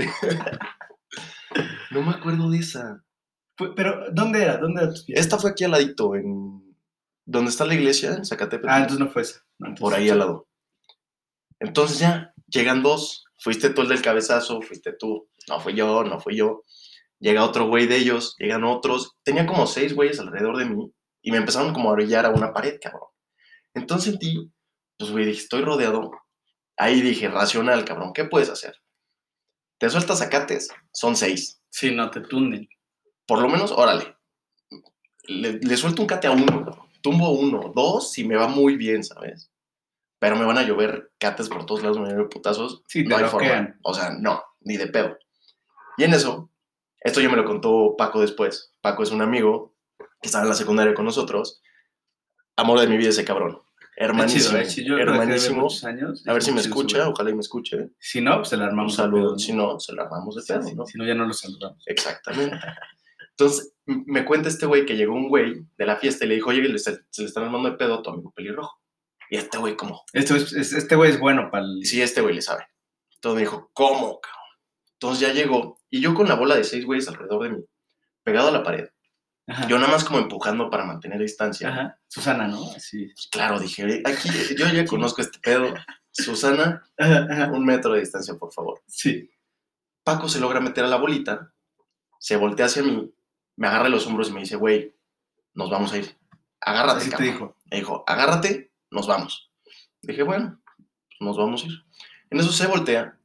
no 1.91 2.01
me 2.01 2.11
acuerdo 2.11 2.49
de 2.49 2.59
esa. 2.59 3.03
Pero, 3.75 4.05
¿dónde 4.11 4.43
era? 4.43 4.57
¿Dónde 4.57 4.83
era 4.83 4.93
tu 4.93 5.01
fiesta? 5.01 5.19
Esta 5.21 5.37
fue 5.37 5.51
aquí 5.51 5.63
al 5.63 5.71
ladito, 5.71 6.15
en... 6.15 6.75
¿Dónde 7.25 7.51
está 7.51 7.65
la 7.65 7.73
iglesia? 7.75 8.13
En 8.15 8.25
Zacatepec. 8.25 8.69
Ah, 8.69 8.77
entonces 8.81 8.99
no 8.99 9.09
fue 9.11 9.21
esa. 9.21 9.39
No, 9.59 9.67
entonces 9.69 9.81
Por 9.81 9.93
ahí 9.93 10.05
sí. 10.05 10.09
al 10.09 10.19
lado. 10.19 10.47
Entonces 11.59 11.99
ya, 11.99 12.33
llegan 12.47 12.81
dos. 12.83 13.25
Fuiste 13.39 13.69
tú 13.69 13.81
el 13.81 13.87
del 13.87 14.01
cabezazo, 14.01 14.61
fuiste 14.61 14.93
tú. 14.93 15.29
No 15.47 15.59
fui 15.59 15.73
yo, 15.73 16.03
no 16.03 16.19
fui 16.19 16.35
yo. 16.35 16.63
Llega 17.19 17.43
otro 17.43 17.67
güey 17.67 17.87
de 17.87 17.97
ellos, 17.97 18.35
llegan 18.37 18.63
otros. 18.63 19.17
Tenía 19.23 19.45
como 19.45 19.65
seis 19.65 19.93
güeyes 19.95 20.19
alrededor 20.19 20.57
de 20.57 20.65
mí 20.65 20.91
y 21.21 21.31
me 21.31 21.37
empezaron 21.37 21.73
como 21.73 21.89
a 21.89 21.93
orillar 21.93 22.25
a 22.25 22.29
una 22.29 22.53
pared, 22.53 22.77
cabrón. 22.81 23.09
Entonces 23.73 24.11
sentí, 24.11 24.51
pues 24.97 25.11
güey, 25.11 25.25
dije, 25.25 25.41
estoy 25.41 25.61
rodeado. 25.61 26.11
Ahí 26.77 27.01
dije, 27.01 27.27
racional, 27.29 27.85
cabrón, 27.85 28.13
¿qué 28.13 28.25
puedes 28.25 28.49
hacer? 28.49 28.75
Te 29.79 29.89
sueltas 29.89 30.19
zacates, 30.19 30.69
son 30.93 31.15
seis. 31.15 31.61
Sí, 31.69 31.91
no, 31.91 32.09
te 32.09 32.21
tunden. 32.21 32.67
Por 33.25 33.41
lo 33.41 33.47
menos, 33.47 33.71
órale. 33.71 34.15
Le, 35.23 35.53
le 35.53 35.77
suelto 35.77 36.01
un 36.01 36.07
cate 36.07 36.27
a 36.27 36.31
uno, 36.31 36.89
tumbo 37.01 37.31
uno, 37.31 37.71
dos, 37.75 38.11
si 38.11 38.25
me 38.25 38.35
va 38.35 38.47
muy 38.47 38.75
bien, 38.75 39.03
¿sabes? 39.03 39.51
Pero 40.19 40.35
me 40.35 40.45
van 40.45 40.57
a 40.57 40.63
llover 40.63 41.11
cates 41.17 41.47
por 41.49 41.65
todos 41.65 41.81
lados, 41.81 41.97
me 41.97 42.03
van 42.03 42.11
a 42.11 42.15
llover 42.15 42.29
putazos. 42.29 42.83
Sí, 42.87 43.03
no 43.03 43.15
hay 43.17 43.23
forma. 43.25 43.77
O 43.83 43.93
sea, 43.93 44.11
no, 44.19 44.43
ni 44.61 44.77
de 44.77 44.87
pedo. 44.87 45.17
Y 45.97 46.03
en 46.03 46.13
eso, 46.13 46.51
esto 46.99 47.21
ya 47.21 47.29
me 47.29 47.37
lo 47.37 47.45
contó 47.45 47.95
Paco 47.97 48.19
después. 48.21 48.73
Paco 48.81 49.03
es 49.03 49.11
un 49.11 49.21
amigo 49.21 49.75
que 50.21 50.27
estaba 50.27 50.43
en 50.43 50.49
la 50.49 50.55
secundaria 50.55 50.93
con 50.93 51.05
nosotros. 51.05 51.61
Amor 52.57 52.79
de 52.81 52.87
mi 52.87 52.97
vida 52.97 53.09
ese 53.09 53.23
cabrón. 53.23 53.61
Hermanísimo. 53.95 54.57
Es 54.57 54.77
hermanísimo. 54.77 55.67
años. 55.85 56.23
A 56.27 56.33
ver 56.33 56.41
si 56.41 56.51
me 56.53 56.61
escucha, 56.61 56.97
sube. 57.03 57.07
ojalá 57.11 57.29
y 57.29 57.33
me 57.33 57.41
escuche. 57.41 57.89
Si 57.99 58.21
no, 58.21 58.37
pues 58.37 58.49
se 58.49 58.57
la 58.57 58.63
Un 58.63 58.69
armamos. 58.69 58.93
de 58.93 59.03
saludo. 59.03 59.21
pedo, 59.21 59.31
¿no? 59.33 59.39
Si 59.39 59.53
no, 59.53 59.79
se 59.79 59.93
la 59.93 60.03
armamos 60.03 60.35
de 60.35 60.41
Sí, 60.41 60.53
pedo, 60.53 60.63
sí, 60.63 60.75
¿no? 60.75 60.85
Si 60.85 60.97
no, 60.97 61.05
ya 61.05 61.15
no 61.15 61.25
lo 61.25 61.33
saludamos. 61.33 61.83
Exactamente. 61.85 62.57
Entonces, 63.31 63.73
me 63.85 64.23
cuenta 64.25 64.47
este 64.49 64.65
güey 64.65 64.85
que 64.85 64.95
llegó 64.97 65.13
un 65.13 65.27
güey 65.29 65.65
de 65.77 65.85
la 65.85 65.95
fiesta 65.97 66.25
y 66.25 66.29
le 66.29 66.35
dijo, 66.35 66.49
oye, 66.49 66.61
le- 66.61 66.79
se, 66.79 66.99
se 67.09 67.21
le 67.21 67.27
están 67.27 67.43
armando 67.45 67.69
de 67.71 67.77
pedo 67.77 67.95
a 67.95 68.01
tu 68.03 68.09
amigo 68.09 68.31
pelirrojo. 68.31 68.78
Y 69.29 69.37
este 69.37 69.57
güey, 69.57 69.75
como, 69.75 70.03
Este 70.13 70.33
güey 70.33 70.43
es, 70.45 70.53
es- 70.53 70.73
este 70.73 70.95
güey 70.95 71.11
es 71.11 71.19
bueno 71.19 71.49
para 71.51 71.63
el... 71.65 71.85
sí, 71.85 72.01
este 72.01 72.21
güey 72.21 72.35
le 72.35 72.41
sabe. 72.41 72.65
Entonces 73.15 73.35
me 73.35 73.41
dijo, 73.41 73.69
¿cómo, 73.73 74.19
cabrón? 74.21 74.39
Entonces 74.93 75.19
ya 75.27 75.33
llegó 75.33 75.77
y 75.89 76.01
yo 76.01 76.13
con 76.13 76.27
la 76.27 76.35
bola 76.35 76.55
de 76.55 76.63
seis 76.63 76.85
güeyes 76.85 77.07
alrededor 77.07 77.43
de 77.43 77.49
mí, 77.49 77.63
pegado 78.23 78.47
a 78.49 78.51
la 78.51 78.63
pared. 78.63 78.89
Ajá. 79.47 79.67
Yo 79.67 79.77
nada 79.79 79.91
más 79.91 80.03
como 80.03 80.19
empujando 80.19 80.69
para 80.69 80.85
mantener 80.85 81.19
distancia. 81.19 81.69
Ajá. 81.69 81.99
Susana, 82.07 82.47
¿no? 82.47 82.63
Sí. 82.77 83.07
Pues 83.15 83.27
claro, 83.27 83.59
dije, 83.59 84.03
aquí 84.05 84.29
yo 84.57 84.67
ya 84.67 84.85
conozco 84.85 85.21
este 85.21 85.39
pedo. 85.39 85.73
Susana, 86.11 86.83
Ajá, 86.97 87.51
un 87.53 87.65
metro 87.65 87.93
de 87.93 88.01
distancia, 88.01 88.35
por 88.35 88.51
favor. 88.51 88.81
Sí. 88.87 89.29
Paco 90.03 90.27
se 90.29 90.39
logra 90.39 90.59
meter 90.59 90.83
a 90.83 90.87
la 90.87 90.97
bolita, 90.97 91.51
se 92.19 92.35
voltea 92.35 92.65
hacia 92.65 92.83
mí, 92.83 93.11
me 93.55 93.67
agarra 93.67 93.89
los 93.89 94.05
hombros 94.07 94.29
y 94.29 94.33
me 94.33 94.39
dice, 94.41 94.55
güey, 94.55 94.93
nos 95.53 95.69
vamos 95.69 95.93
a 95.93 95.97
ir. 95.97 96.15
Agárrate, 96.61 96.99
Así 97.01 97.09
te 97.09 97.15
cabrón". 97.15 97.31
dijo. 97.33 97.55
Me 97.71 97.77
dijo, 97.77 98.03
agárrate, 98.07 98.68
nos 98.91 99.07
vamos. 99.07 99.51
Dije, 100.01 100.23
bueno, 100.23 100.61
pues 101.07 101.19
nos 101.21 101.37
vamos 101.37 101.63
a 101.63 101.67
ir. 101.67 101.73
En 102.29 102.39
eso 102.39 102.51
se 102.51 102.67
voltea, 102.67 103.17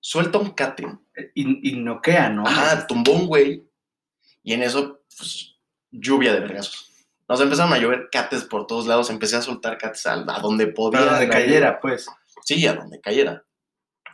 suelta 0.00 0.38
un 0.38 0.50
cate, 0.50 0.86
Y, 1.34 1.70
y 1.70 1.76
noquea, 1.80 2.28
¿no? 2.30 2.46
ajá, 2.46 2.86
tumbó 2.86 3.12
un 3.12 3.26
güey, 3.26 3.64
y 4.42 4.52
en 4.54 4.62
eso, 4.62 5.02
pues, 5.16 5.56
lluvia 5.90 6.32
de 6.32 6.40
vergazos. 6.40 6.88
Nos 7.28 7.40
empezaron 7.40 7.72
a 7.72 7.78
llover 7.78 8.08
cates 8.10 8.44
por 8.44 8.66
todos 8.66 8.86
lados, 8.86 9.08
empecé 9.08 9.36
a 9.36 9.42
soltar 9.42 9.78
cates 9.78 10.04
a, 10.06 10.14
a 10.14 10.40
donde 10.40 10.66
podía. 10.66 11.00
Para 11.00 11.12
donde 11.12 11.28
cayera, 11.28 11.80
pues. 11.80 12.06
Sí, 12.44 12.66
a 12.66 12.74
donde 12.74 13.00
cayera. 13.00 13.44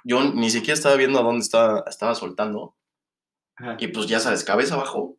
Yo 0.04 0.22
ni 0.32 0.50
siquiera 0.50 0.74
estaba 0.74 0.94
viendo 0.96 1.18
a 1.18 1.22
dónde 1.22 1.40
estaba, 1.42 1.84
estaba 1.88 2.14
soltando, 2.14 2.76
Ajá. 3.56 3.76
y 3.80 3.88
pues 3.88 4.06
ya 4.06 4.20
sabes, 4.20 4.44
cabeza 4.44 4.74
abajo, 4.74 5.16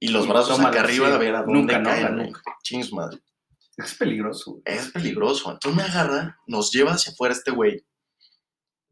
y 0.00 0.08
los 0.08 0.24
Y 0.24 0.28
brazos 0.28 0.58
acá 0.60 0.80
arriba 0.80 1.08
sí. 1.08 1.12
a 1.14 1.18
ver 1.18 1.34
a 1.36 1.42
dónde 1.42 1.52
Nunca, 1.54 1.78
¿no? 1.78 1.84
caen, 1.90 2.14
güey. 2.16 2.26
nuca. 2.28 2.42
Chingos 2.62 2.92
madre. 2.92 3.18
Es 3.84 3.94
peligroso, 3.94 4.60
es 4.64 4.90
peligroso. 4.90 5.50
Entonces 5.50 5.76
me 5.76 5.88
agarra, 5.88 6.38
nos 6.46 6.70
lleva 6.70 6.92
hacia 6.92 7.12
afuera 7.12 7.34
este 7.34 7.50
güey, 7.50 7.84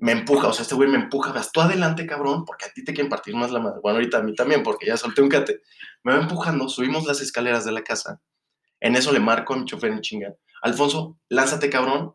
me 0.00 0.12
empuja, 0.12 0.46
o 0.48 0.52
sea, 0.52 0.62
este 0.62 0.74
güey 0.76 0.88
me 0.88 0.96
empuja, 0.96 1.32
vas 1.32 1.50
tú 1.50 1.60
adelante, 1.60 2.06
cabrón, 2.06 2.44
porque 2.44 2.66
a 2.66 2.72
ti 2.72 2.84
te 2.84 2.92
quieren 2.94 3.10
partir 3.10 3.34
más 3.34 3.50
la 3.50 3.58
madre. 3.58 3.80
Bueno, 3.82 3.96
ahorita 3.98 4.18
a 4.18 4.22
mí 4.22 4.34
también, 4.34 4.62
porque 4.62 4.86
ya 4.86 4.96
solté 4.96 5.22
un 5.22 5.28
cate. 5.28 5.62
Me 6.04 6.12
va 6.12 6.20
empujando, 6.22 6.68
subimos 6.68 7.04
las 7.04 7.20
escaleras 7.20 7.64
de 7.64 7.72
la 7.72 7.82
casa. 7.82 8.20
En 8.80 8.94
eso 8.94 9.12
le 9.12 9.18
marco 9.18 9.54
a 9.54 9.56
mi 9.56 9.64
chofer 9.64 9.90
en 9.90 10.00
chinga. 10.00 10.34
Alfonso, 10.62 11.18
lánzate, 11.28 11.68
cabrón, 11.68 12.14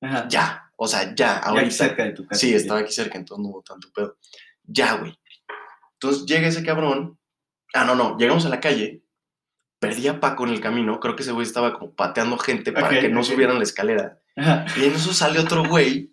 Ajá. 0.00 0.26
ya. 0.28 0.62
O 0.76 0.86
sea, 0.86 1.04
ya, 1.14 1.14
Ya 1.16 1.38
aquí 1.38 1.48
ahorita. 1.48 1.70
cerca 1.74 2.04
de 2.04 2.12
tu 2.12 2.26
casa. 2.26 2.38
Sí, 2.40 2.54
estaba 2.54 2.80
aquí 2.80 2.92
cerca, 2.92 3.18
entonces 3.18 3.42
no 3.42 3.50
hubo 3.50 3.62
tanto 3.62 3.88
pedo. 3.94 4.18
Ya, 4.62 4.94
güey. 4.96 5.18
Entonces 5.94 6.26
llega 6.26 6.46
ese 6.48 6.62
cabrón. 6.62 7.18
Ah, 7.74 7.84
no, 7.84 7.94
no. 7.94 8.16
Llegamos 8.18 8.44
a 8.46 8.50
la 8.50 8.60
calle. 8.60 9.02
Perdí 9.78 10.08
a 10.08 10.20
Paco 10.20 10.44
en 10.46 10.52
el 10.54 10.60
camino. 10.60 10.98
Creo 11.00 11.16
que 11.16 11.22
ese 11.22 11.32
güey 11.32 11.46
estaba 11.46 11.74
como 11.74 11.94
pateando 11.94 12.38
gente 12.38 12.72
para 12.72 12.88
que 12.88 13.08
no 13.08 13.22
subieran 13.22 13.58
la 13.58 13.62
escalera. 13.64 14.18
Ajá. 14.36 14.66
Y 14.76 14.84
en 14.84 14.94
eso 14.94 15.12
sale 15.12 15.38
otro 15.38 15.64
güey. 15.68 16.12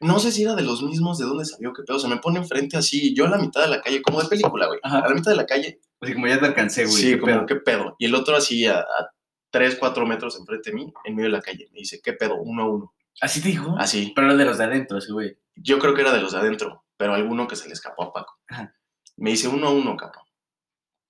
no 0.00 0.18
sé 0.18 0.32
si 0.32 0.42
era 0.42 0.54
de 0.54 0.62
los 0.62 0.82
mismos 0.82 1.18
de 1.18 1.26
dónde 1.26 1.44
salió, 1.44 1.72
qué 1.72 1.82
pedo. 1.82 1.98
Se 1.98 2.08
me 2.08 2.16
pone 2.16 2.38
enfrente 2.38 2.76
así, 2.76 3.14
yo 3.14 3.26
a 3.26 3.30
la 3.30 3.38
mitad 3.38 3.60
de 3.62 3.68
la 3.68 3.80
calle, 3.80 4.00
como 4.02 4.22
de 4.22 4.28
película, 4.28 4.66
güey. 4.66 4.80
A 4.82 5.00
la 5.08 5.14
mitad 5.14 5.30
de 5.30 5.36
la 5.36 5.46
calle, 5.46 5.80
Así 6.00 6.14
como 6.14 6.26
ya 6.26 6.40
te 6.40 6.46
alcancé, 6.46 6.84
güey. 6.84 6.96
sí, 6.96 7.10
qué 7.12 7.20
como 7.20 7.32
pedo. 7.32 7.46
qué 7.46 7.56
pedo. 7.56 7.96
Y 7.98 8.06
el 8.06 8.14
otro 8.14 8.34
así 8.36 8.66
a, 8.66 8.80
a 8.80 9.10
3, 9.50 9.76
4 9.78 10.06
metros 10.06 10.36
enfrente 10.40 10.70
de 10.70 10.76
mí, 10.76 10.92
en 11.04 11.14
medio 11.14 11.28
de 11.28 11.36
la 11.36 11.42
calle. 11.42 11.68
Me 11.72 11.78
dice, 11.80 12.00
qué 12.02 12.14
pedo, 12.14 12.36
uno 12.36 12.62
a 12.62 12.68
uno. 12.68 12.94
¿Así 13.20 13.40
te 13.40 13.48
dijo? 13.50 13.76
Así. 13.78 14.12
Pero 14.16 14.36
de 14.36 14.44
los 14.44 14.58
de 14.58 14.64
adentro, 14.64 14.98
ese 14.98 15.12
güey. 15.12 15.36
Yo 15.54 15.78
creo 15.78 15.94
que 15.94 16.00
era 16.00 16.12
de 16.12 16.20
los 16.20 16.32
de 16.32 16.38
adentro, 16.38 16.84
pero 16.96 17.14
alguno 17.14 17.46
que 17.46 17.54
se 17.56 17.68
le 17.68 17.74
escapó 17.74 18.04
a 18.04 18.12
Paco. 18.12 18.38
Ajá. 18.48 18.74
Me 19.16 19.30
dice 19.30 19.46
uno 19.46 19.68
a 19.68 19.70
uno, 19.70 19.96
cabrón. 19.96 20.21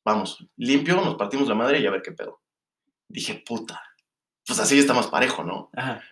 Vamos, 0.04 0.44
limpio, 0.56 0.96
nos 0.96 1.14
partimos 1.14 1.48
la 1.48 1.54
madre 1.54 1.80
y 1.80 1.86
a 1.86 1.90
ver 1.90 2.02
qué 2.02 2.12
pedo. 2.12 2.40
Dije, 3.08 3.42
puta. 3.46 3.82
Pues 4.46 4.58
así 4.58 4.78
está 4.78 4.94
más 4.94 5.06
parejo, 5.06 5.44
¿no? 5.44 5.70
Ajá. 5.76 6.02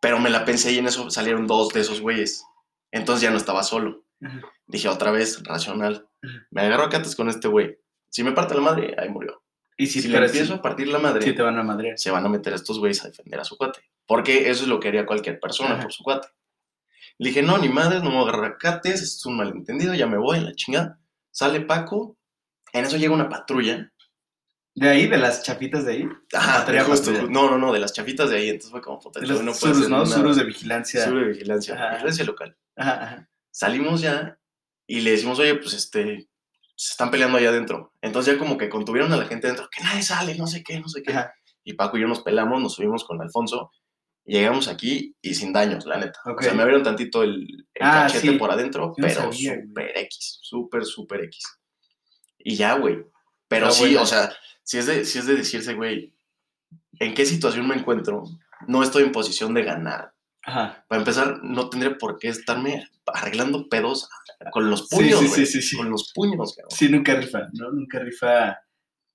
Pero 0.00 0.20
me 0.20 0.30
la 0.30 0.44
pensé 0.44 0.72
y 0.72 0.78
en 0.78 0.86
eso 0.86 1.10
salieron 1.10 1.46
dos 1.46 1.70
de 1.70 1.80
esos 1.80 2.00
güeyes. 2.00 2.44
Entonces 2.92 3.22
ya 3.22 3.30
no 3.30 3.36
estaba 3.36 3.62
solo. 3.62 4.04
Ajá. 4.22 4.40
Dije, 4.66 4.88
otra 4.88 5.10
vez, 5.10 5.42
racional. 5.44 6.08
Ajá. 6.22 6.46
Me 6.50 6.62
agarro 6.62 6.84
a 6.84 6.88
catas 6.88 7.16
con 7.16 7.28
este 7.28 7.48
güey. 7.48 7.78
Si 8.08 8.22
me 8.22 8.32
parte 8.32 8.54
la 8.54 8.60
madre, 8.60 8.94
ahí 8.98 9.08
murió. 9.08 9.42
Y 9.76 9.86
si, 9.86 10.02
Si 10.02 10.08
le 10.08 10.18
empiezo 10.18 10.54
a 10.54 10.62
partir 10.62 10.88
la 10.88 10.98
madre, 10.98 11.22
sí 11.22 11.32
te 11.32 11.42
van 11.42 11.58
a 11.58 11.62
madrear. 11.62 11.98
se 11.98 12.10
van 12.10 12.26
a 12.26 12.28
meter 12.28 12.52
estos 12.52 12.78
güeyes 12.78 13.02
a 13.02 13.08
defender 13.08 13.40
a 13.40 13.44
su 13.44 13.56
cuate. 13.56 13.80
Porque 14.06 14.50
eso 14.50 14.64
es 14.64 14.68
lo 14.68 14.78
que 14.78 14.88
haría 14.88 15.06
cualquier 15.06 15.40
persona 15.40 15.80
por 15.80 15.90
su 15.92 16.02
cuate. 16.02 16.28
Le 17.16 17.28
dije, 17.28 17.42
no, 17.42 17.56
ni 17.56 17.68
madres, 17.68 18.02
no 18.02 18.10
me 18.10 18.16
voy 18.16 18.26
a 18.26 18.28
agarrar 18.28 18.52
a 18.52 18.58
cates, 18.58 19.00
es 19.00 19.24
un 19.24 19.36
malentendido, 19.36 19.94
ya 19.94 20.06
me 20.06 20.18
voy, 20.18 20.40
la 20.40 20.52
chingada. 20.54 20.98
Sale 21.30 21.60
Paco, 21.62 22.18
en 22.72 22.84
eso 22.84 22.96
llega 22.96 23.14
una 23.14 23.28
patrulla. 23.28 23.90
De 24.74 24.88
ahí, 24.88 25.08
de 25.08 25.18
las 25.18 25.42
chapitas 25.42 25.84
de 25.84 25.92
ahí. 25.92 26.08
Ajá, 26.32 26.58
Patrulla, 26.60 26.84
justo, 26.84 27.10
patrulla. 27.12 27.32
no, 27.32 27.50
no, 27.50 27.58
no, 27.58 27.72
de 27.72 27.80
las 27.80 27.92
chafitas 27.92 28.30
de 28.30 28.36
ahí. 28.36 28.48
Entonces 28.50 28.70
fue 28.70 28.80
como, 28.80 29.00
puta, 29.00 29.20
De 29.20 29.26
los 29.26 29.42
no 29.42 29.52
surus, 29.52 29.88
¿no? 29.88 30.06
Surus 30.06 30.36
de 30.36 30.44
vigilancia. 30.44 31.04
Sur 31.04 31.20
de 31.20 31.32
vigilancia, 31.32 31.74
Ajá. 31.74 31.90
vigilancia 31.94 32.24
local. 32.24 32.56
Ajá, 32.76 33.02
ajá. 33.04 33.30
Salimos 33.50 34.00
ya 34.00 34.38
y 34.86 35.00
le 35.00 35.10
decimos, 35.10 35.38
oye, 35.40 35.56
pues 35.56 35.74
este, 35.74 36.28
se 36.76 36.92
están 36.92 37.10
peleando 37.10 37.36
allá 37.38 37.48
adentro. 37.50 37.92
Entonces 38.00 38.34
ya 38.34 38.38
como 38.38 38.56
que 38.56 38.68
contuvieron 38.68 39.12
a 39.12 39.16
la 39.16 39.26
gente 39.26 39.48
adentro, 39.48 39.68
que 39.76 39.82
nadie 39.82 40.02
sale, 40.02 40.36
no 40.36 40.46
sé 40.46 40.62
qué, 40.62 40.78
no 40.80 40.88
sé 40.88 41.02
qué. 41.02 41.12
Ajá. 41.12 41.34
Y 41.64 41.74
Paco 41.74 41.98
y 41.98 42.02
yo 42.02 42.08
nos 42.08 42.22
pelamos, 42.22 42.62
nos 42.62 42.74
subimos 42.76 43.04
con 43.04 43.20
Alfonso, 43.20 43.70
llegamos 44.24 44.68
aquí 44.68 45.14
y 45.20 45.34
sin 45.34 45.52
daños, 45.52 45.84
la 45.84 45.98
neta. 45.98 46.18
O 46.24 46.40
sea, 46.40 46.54
me 46.54 46.62
abrieron 46.62 46.84
tantito 46.84 47.22
el, 47.24 47.42
el 47.74 47.82
Ah, 47.82 48.04
cachete 48.06 48.28
sí. 48.32 48.38
por 48.38 48.50
adentro, 48.50 48.94
Yo 48.96 49.02
no 49.02 49.08
pero 49.08 49.20
sabía, 49.22 49.60
súper 49.60 49.98
X, 49.98 50.38
súper, 50.40 50.84
súper 50.84 51.24
X. 51.24 51.42
Y 52.44 52.56
ya, 52.56 52.74
güey. 52.74 53.04
Pero 53.48 53.70
sí, 53.70 53.96
o 53.96 54.06
sea, 54.06 54.32
si 54.62 54.78
es, 54.78 54.86
de, 54.86 55.04
si 55.04 55.18
es 55.18 55.26
de 55.26 55.34
decirse, 55.34 55.74
güey, 55.74 56.14
¿en 56.98 57.14
qué 57.14 57.26
situación 57.26 57.66
me 57.66 57.74
encuentro? 57.74 58.24
No 58.66 58.82
estoy 58.82 59.02
en 59.02 59.12
posición 59.12 59.54
de 59.54 59.64
ganar. 59.64 60.14
Ajá. 60.42 60.84
Para 60.88 61.00
empezar, 61.00 61.40
no 61.42 61.68
tendré 61.68 61.90
por 61.90 62.18
qué 62.18 62.28
estarme 62.28 62.88
arreglando 63.06 63.68
pedos 63.68 64.08
con 64.52 64.70
los 64.70 64.88
puños, 64.88 65.20
sí, 65.20 65.28
sí, 65.28 65.46
sí, 65.46 65.62
sí. 65.62 65.76
Con 65.76 65.90
los 65.90 66.12
puños, 66.14 66.54
cabrón. 66.54 66.70
Sí, 66.70 66.88
nunca 66.88 67.14
rifa, 67.14 67.48
¿no? 67.52 67.70
Nunca 67.72 67.98
rifa 67.98 68.58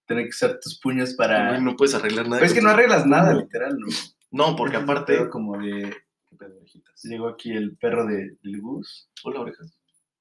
tener 0.05 0.25
que 0.25 0.29
usar 0.29 0.59
tus 0.59 0.79
puños 0.79 1.13
para... 1.13 1.59
No 1.59 1.75
puedes 1.75 1.95
arreglar 1.95 2.25
nada. 2.25 2.37
Pero 2.37 2.45
es 2.45 2.51
con 2.51 2.59
que 2.59 2.63
no 2.63 2.69
arreglas 2.69 3.05
nada, 3.05 3.33
literal, 3.33 3.77
¿no? 3.77 3.87
No, 4.31 4.55
porque 4.55 4.77
Es 4.77 4.83
aparte... 4.83 5.29
como 5.29 5.57
de... 5.57 5.95
Llegó 7.03 7.27
aquí 7.29 7.51
el 7.51 7.77
perro 7.77 8.05
de, 8.05 8.37
del 8.41 8.61
Gus 8.61 9.09
Hola, 9.23 9.41
orejas. 9.41 9.77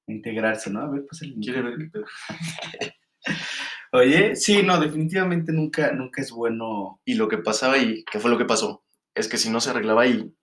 Integrarse, 0.06 0.70
¿no? 0.70 0.80
A 0.80 0.90
ver, 0.90 1.04
pues 1.08 1.22
el 1.22 1.34
¿Quiere 1.40 1.62
ver? 1.62 1.76
Oye, 3.92 4.34
sí, 4.36 4.62
no, 4.62 4.80
definitivamente 4.80 5.52
nunca, 5.52 5.92
nunca 5.92 6.20
es 6.20 6.30
bueno... 6.30 7.00
Y 7.04 7.14
lo 7.14 7.28
que 7.28 7.38
pasaba 7.38 7.74
ahí, 7.74 8.04
¿qué 8.10 8.18
fue 8.18 8.30
lo 8.30 8.38
que 8.38 8.44
pasó? 8.44 8.84
Es 9.14 9.28
que 9.28 9.38
si 9.38 9.50
no 9.50 9.60
se 9.60 9.70
arreglaba 9.70 10.02
ahí, 10.02 10.34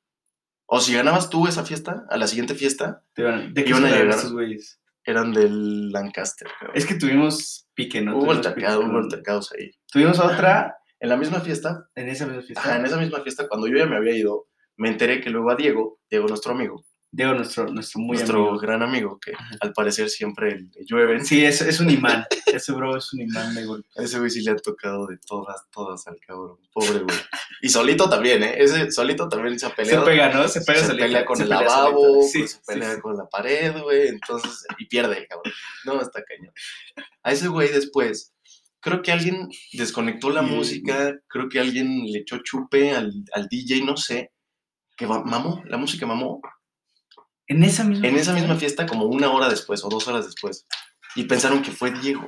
o 0.66 0.80
si 0.80 0.94
ganabas 0.94 1.30
tú 1.30 1.48
esa 1.48 1.66
fiesta, 1.66 2.06
a 2.10 2.18
la 2.18 2.28
siguiente 2.28 2.56
fiesta, 2.56 3.04
Te 3.14 3.24
van, 3.24 3.54
¿De 3.54 3.64
qué 3.64 3.72
Iban 3.72 3.86
a 3.86 3.90
llegar. 3.90 4.32
güeyes? 4.32 4.80
eran 5.04 5.34
del 5.34 5.92
Lancaster. 5.92 6.48
creo. 6.60 6.72
Es 6.74 6.86
que 6.86 6.96
tuvimos 6.96 7.68
pique, 7.74 8.02
¿no? 8.02 8.18
hubo 8.20 8.32
altercados 8.32 9.52
ahí. 9.54 9.72
Tuvimos 9.92 10.20
otra 10.20 10.78
En 11.00 11.10
la 11.10 11.18
misma 11.18 11.42
fiesta, 11.42 11.90
en 11.96 12.08
esa 12.08 12.26
misma 12.28 12.44
fiesta. 12.44 12.62
ajá, 12.62 12.78
en 12.78 12.86
esa 12.86 12.98
misma 12.98 13.22
fiesta, 13.22 13.48
cuando 13.50 13.68
yo 13.68 13.78
ya 13.78 13.88
me 13.88 13.98
había 13.98 14.16
ido, 14.16 14.48
me 14.78 14.90
enteré 14.90 15.20
que 15.20 15.30
luego 15.32 15.50
a 15.52 15.56
Diego, 15.56 16.00
Diego 16.10 16.28
nuestro 16.28 16.54
amigo, 16.54 16.86
Diego, 17.14 17.34
nuestro, 17.34 17.68
nuestro 17.68 18.00
muy 18.00 18.16
nuestro 18.16 18.40
amigo. 18.40 18.60
gran 18.60 18.82
amigo, 18.82 19.20
que 19.20 19.34
al 19.60 19.74
parecer 19.74 20.10
siempre 20.10 20.62
le 20.62 20.86
llueven, 20.86 21.26
Sí, 21.26 21.44
es, 21.44 21.62
es 21.62 21.82
un 21.82 21.90
imán. 21.90 22.26
Ese 22.46 22.72
bro 22.72 22.96
es 22.96 23.12
un 23.12 23.22
imán 23.22 23.54
de 23.54 23.66
golpe. 23.66 23.90
ese 23.96 24.18
güey 24.18 24.32
sí 24.32 24.42
le 24.42 24.52
ha 24.52 24.56
tocado 24.56 25.08
de 25.08 25.18
todas, 25.18 25.70
todas 25.72 26.08
al 26.08 26.18
cabrón, 26.26 26.58
pobre 26.72 27.00
güey. 27.00 27.18
Y 27.62 27.68
solito 27.68 28.10
también, 28.10 28.44
¿eh? 28.44 28.56
Ese 28.58 28.90
solito 28.92 29.28
también 29.28 29.60
se 29.60 29.66
ha 29.66 29.76
Se 29.76 29.98
pega, 29.98 30.34
¿no? 30.34 30.48
Se 30.48 30.62
pega 30.62 30.80
se 30.80 30.86
solito, 30.86 31.04
pelea 31.06 31.26
con 31.26 31.36
se 31.36 31.44
el 31.44 31.50
pelea 31.50 31.66
lavabo, 31.66 32.14
pues, 32.20 32.32
se 32.32 32.60
pelea 32.66 32.96
sí. 32.96 33.02
con 33.02 33.18
la 33.18 33.26
pared, 33.28 33.82
güey, 33.82 34.08
entonces, 34.08 34.66
y 34.78 34.86
pierde, 34.86 35.28
cabrón. 35.28 35.54
No, 35.84 36.02
está 36.02 36.24
cañón. 36.24 36.54
A 37.24 37.34
ese 37.34 37.50
güey 37.50 37.70
después, 37.74 38.34
creo 38.80 39.02
que 39.02 39.12
alguien 39.12 39.50
desconectó 39.74 40.30
la 40.30 40.44
música, 40.44 41.20
creo 41.28 41.50
que 41.50 41.60
alguien 41.60 42.06
le 42.06 42.20
echó 42.20 42.38
chupe 42.42 42.92
al, 42.92 43.12
al 43.34 43.48
DJ, 43.50 43.84
no 43.84 43.98
sé, 43.98 44.32
que 44.96 45.08
mamó, 45.08 45.62
la 45.66 45.78
música 45.78 46.06
mamó, 46.06 46.42
En 47.52 47.64
esa 47.64 47.84
misma 47.84 48.08
en 48.08 48.16
esa 48.16 48.32
fiesta? 48.32 48.40
misma 48.42 48.56
fiesta 48.60 48.86
como 48.86 49.06
una 49.06 49.30
hora 49.32 49.50
después 49.50 49.84
o 49.84 49.90
dos 49.90 50.08
horas 50.08 50.26
después, 50.26 50.66
y 51.16 51.24
pensaron 51.26 51.62
que 51.62 51.72
fue 51.72 51.92
Diego, 51.92 52.28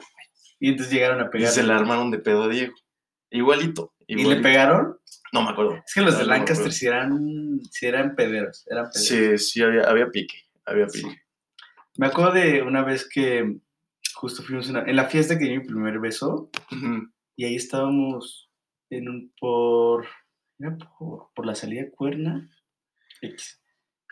Y 0.59 0.69
entonces 0.69 0.93
llegaron 0.93 1.19
a 1.21 1.25
y 1.25 1.29
pegar. 1.29 1.51
se 1.51 1.63
la 1.63 1.75
armaron 1.77 2.11
de 2.11 2.19
pedo 2.19 2.43
a 2.43 2.47
Diego. 2.49 2.73
Igualito, 3.31 3.93
¿Y 4.07 4.23
le 4.25 4.35
pegaron? 4.41 4.97
No 5.31 5.41
me 5.41 5.49
acuerdo. 5.49 5.75
Es 5.85 5.93
que 5.93 6.01
los 6.01 6.15
de 6.17 6.23
No, 6.25 6.29
Lancaster 6.29 6.71
sí 6.71 6.85
eran, 6.87 7.59
sí 7.71 7.85
eran 7.87 8.15
pederos. 8.15 8.63
Eran 8.69 8.89
pederos. 8.91 9.07
Sí, 9.07 9.37
sí, 9.51 9.63
había, 9.63 9.83
había 9.89 10.09
pique, 10.11 10.35
había 10.65 10.87
Sí. 10.89 11.01
pique. 11.01 11.21
Me 11.97 12.07
acuerdo 12.07 12.33
de 12.33 12.61
una 12.61 12.83
vez 12.83 13.07
que 13.09 13.57
justo 14.13 14.43
fuimos 14.43 14.69
una- 14.69 14.83
en 14.83 14.95
la 14.95 15.05
fiesta 15.05 15.37
que 15.39 15.45
di 15.45 15.57
mi 15.57 15.65
primer 15.65 15.99
beso 15.99 16.49
Ujú. 16.71 17.09
y 17.35 17.45
ahí 17.45 17.55
estábamos 17.55 18.49
en 18.89 19.09
un 19.09 19.33
por, 19.39 20.05
por, 20.99 21.29
por 21.33 21.45
la 21.45 21.55
salida 21.55 21.83
Cuerna. 21.91 22.49
X. 23.21 23.59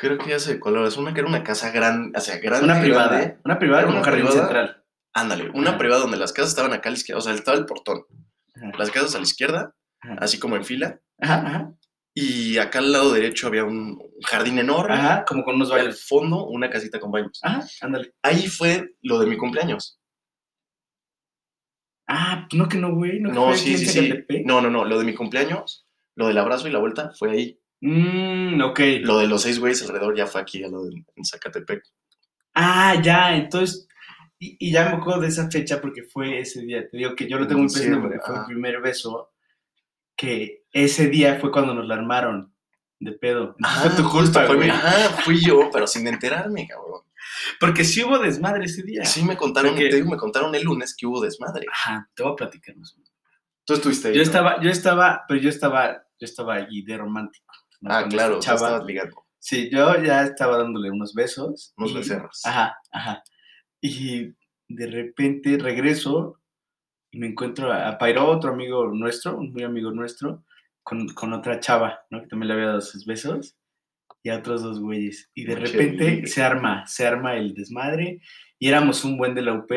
Creo 0.02 0.18
que 0.18 0.32
ya 0.32 0.40
sé 0.40 0.60
cuál 0.60 0.84
es 0.88 0.98
una 0.98 1.14
que 1.14 1.20
era 1.20 1.30
una 1.30 1.44
casa 1.44 1.70
grande, 1.70 2.18
o 2.18 2.22
sea, 2.22 2.40
grande. 2.40 2.66
Una 2.66 2.82
privada, 2.82 3.18
grande. 3.20 3.38
una 3.46 3.60
privada 3.60 3.82
¿Era 3.84 3.88
con 3.90 3.98
un 3.98 4.04
jardín 4.04 4.26
privada? 4.26 4.42
central. 4.48 4.84
Ándale, 5.14 5.50
una 5.54 5.70
Ajá. 5.70 5.78
privada 5.78 6.02
donde 6.02 6.18
las 6.18 6.34
casas 6.34 6.50
estaban 6.50 6.74
acá 6.74 6.90
a 6.90 6.92
la 6.92 6.98
izquierda, 6.98 7.20
o 7.20 7.22
sea, 7.22 7.34
estaba 7.34 7.56
el 7.58 7.66
portón, 7.68 8.04
Ajá, 8.56 8.72
las 8.80 8.90
casas 8.90 9.14
a 9.14 9.20
la 9.20 9.24
izquierda, 9.26 9.76
ajá. 10.02 10.16
así 10.20 10.40
como 10.40 10.56
en 10.56 10.66
fila, 10.66 11.00
Ajá, 11.20 11.36
ajá, 11.46 11.74
y 12.16 12.58
acá 12.58 12.80
al 12.80 12.92
lado 12.92 13.14
derecho 13.14 13.46
había 13.48 13.64
un, 13.64 14.00
jardín 14.26 14.58
enorme, 14.58 14.96
ajá, 14.96 15.24
como 15.26 15.44
con 15.44 15.56
unos 15.56 15.70
y 15.70 15.74
al 15.74 15.80
baños. 15.80 16.06
fondo 16.08 16.46
una 16.48 16.70
casita 16.72 17.00
con 17.00 17.12
baños. 17.12 17.40
Ajá, 17.44 17.64
ándale. 17.82 18.14
Ahí 18.24 18.48
fue 18.48 18.96
lo 19.04 19.20
de 19.20 19.28
mi 19.28 19.38
cumpleaños. 19.38 20.00
Ah, 22.08 22.48
no 22.54 22.68
que 22.68 22.78
no, 22.78 22.94
güey. 22.96 23.20
No, 23.20 23.56
sí, 23.56 23.78
sí, 23.78 23.86
sí. 23.86 24.44
No, 24.46 24.60
no, 24.62 24.70
no, 24.70 24.84
lo 24.84 25.00
de 25.00 25.06
mi 25.06 25.14
cumpleaños, 25.14 25.88
lo 26.16 26.28
del 26.28 26.38
abrazo 26.40 26.68
y 26.68 26.72
la 26.72 26.80
vuelta 26.80 27.12
fue 27.18 27.32
ahí. 27.32 27.61
Mm, 27.82 28.62
ok. 28.62 28.80
Lo 29.02 29.18
de 29.18 29.28
los 29.28 29.42
seis 29.42 29.60
güeyes 29.60 29.82
alrededor 29.84 30.16
ya 30.16 30.28
fue 30.28 30.42
aquí, 30.42 30.64
a 30.64 30.70
lo 30.70 30.84
de, 30.86 31.04
en 31.16 31.26
Zacatepec. 31.26 31.84
Ah, 32.54 33.00
ya, 33.02 33.36
entonces. 33.36 33.88
Y, 34.40 34.58
y 34.60 34.72
ya 34.72 34.86
me 34.90 34.96
acuerdo 34.98 35.22
de 35.22 35.28
esa 35.28 35.50
fecha 35.52 35.80
porque 35.82 36.04
fue 36.04 36.40
ese 36.40 36.62
día. 36.62 36.88
Te 36.90 36.98
digo 36.98 37.16
que 37.16 37.28
yo 37.28 37.38
lo 37.38 37.48
tengo 37.48 37.62
muy 37.62 37.72
presente 37.72 38.00
porque 38.00 38.20
fue 38.20 38.36
el 38.38 38.46
primer 38.46 38.82
beso. 38.82 39.32
Que 40.16 40.66
ese 40.72 41.08
día 41.08 41.40
fue 41.40 41.52
cuando 41.52 41.74
nos 41.74 41.88
la 41.88 41.96
armaron 41.96 42.54
de 43.00 43.12
pedo. 43.14 43.56
Ah, 43.64 43.82
fue 43.84 44.04
tu 44.04 44.10
culpa, 44.10 44.46
fue. 44.46 44.70
Ajá, 44.70 45.10
fui 45.24 45.44
yo, 45.44 45.70
pero 45.72 45.88
sin 45.88 46.08
enterarme, 46.08 46.68
cabrón. 46.68 47.02
Porque 47.60 47.84
sí 47.84 48.04
hubo 48.04 48.20
desmadre 48.20 48.66
ese 48.66 48.84
día. 48.84 49.06
Sí 49.06 49.24
me 49.24 49.38
contaron, 49.38 49.72
Porque- 49.72 49.90
te 49.90 49.96
digo, 49.98 50.10
me 50.10 50.18
contaron 50.18 50.54
el 50.54 50.64
lunes 50.64 50.96
que 50.96 51.06
hubo 51.08 51.22
desmadre. 51.22 51.66
Ajá, 51.72 52.10
te 52.14 52.24
voy 52.24 52.34
a 52.34 52.36
platicar 52.36 52.76
más 52.78 52.94
o 52.94 52.98
menos. 52.98 53.12
Tú 53.66 53.74
estuviste 53.76 54.10
ahí. 54.10 54.14
Yo 54.16 54.20
¿no? 54.20 54.24
estaba, 54.24 54.62
yo 54.62 54.70
estaba, 54.70 55.24
pero 55.28 55.40
yo 55.40 55.50
estaba, 55.50 55.94
yo 56.20 56.26
estaba 56.26 56.56
allí 56.56 56.82
de 56.84 56.98
romántico. 56.98 57.51
¿No? 57.82 57.94
Ah, 57.94 58.02
Con 58.02 58.12
claro, 58.12 58.40
chava. 58.40 58.56
estabas 58.58 58.86
ligando. 58.86 59.26
Sí, 59.40 59.70
yo 59.72 60.02
ya 60.04 60.24
estaba 60.24 60.58
dándole 60.58 60.92
unos 60.92 61.14
besos. 61.14 61.74
Unos 61.78 61.92
y- 61.92 61.96
becerros. 61.96 62.42
Ajá, 62.46 62.76
ajá. 62.92 63.24
Y 63.82 64.34
de 64.70 64.88
repente 64.88 65.58
regreso 65.58 66.38
y 67.12 67.18
me 67.20 67.28
encuentro 67.28 67.72
a, 67.72 67.90
a 67.90 67.98
Pairo, 67.98 68.26
otro 68.28 68.52
amigo 68.54 68.88
nuestro, 68.94 69.38
un 69.38 69.52
muy 69.52 69.64
amigo 69.64 69.92
nuestro, 69.92 70.46
con, 70.84 71.10
con 71.10 71.34
otra 71.34 71.60
chava, 71.60 72.00
¿no? 72.10 72.22
Que 72.22 72.28
también 72.28 72.48
le 72.50 72.54
había 72.54 72.68
dado 72.68 72.82
sus 72.82 73.06
besos. 73.06 73.58
Y 74.24 74.30
a 74.30 74.38
otros 74.38 74.62
dos 74.62 74.80
güeyes. 74.80 75.32
Y 75.34 75.46
de 75.46 75.56
Mucho 75.56 75.72
repente 75.72 76.28
se 76.28 76.44
arma, 76.44 76.86
se 76.86 77.08
arma 77.08 77.36
el 77.38 77.56
desmadre. 77.56 78.22
Y 78.60 78.68
éramos 78.68 79.04
un 79.04 79.18
buen 79.18 79.34
de 79.34 79.42
la 79.42 79.54
UP, 79.56 79.72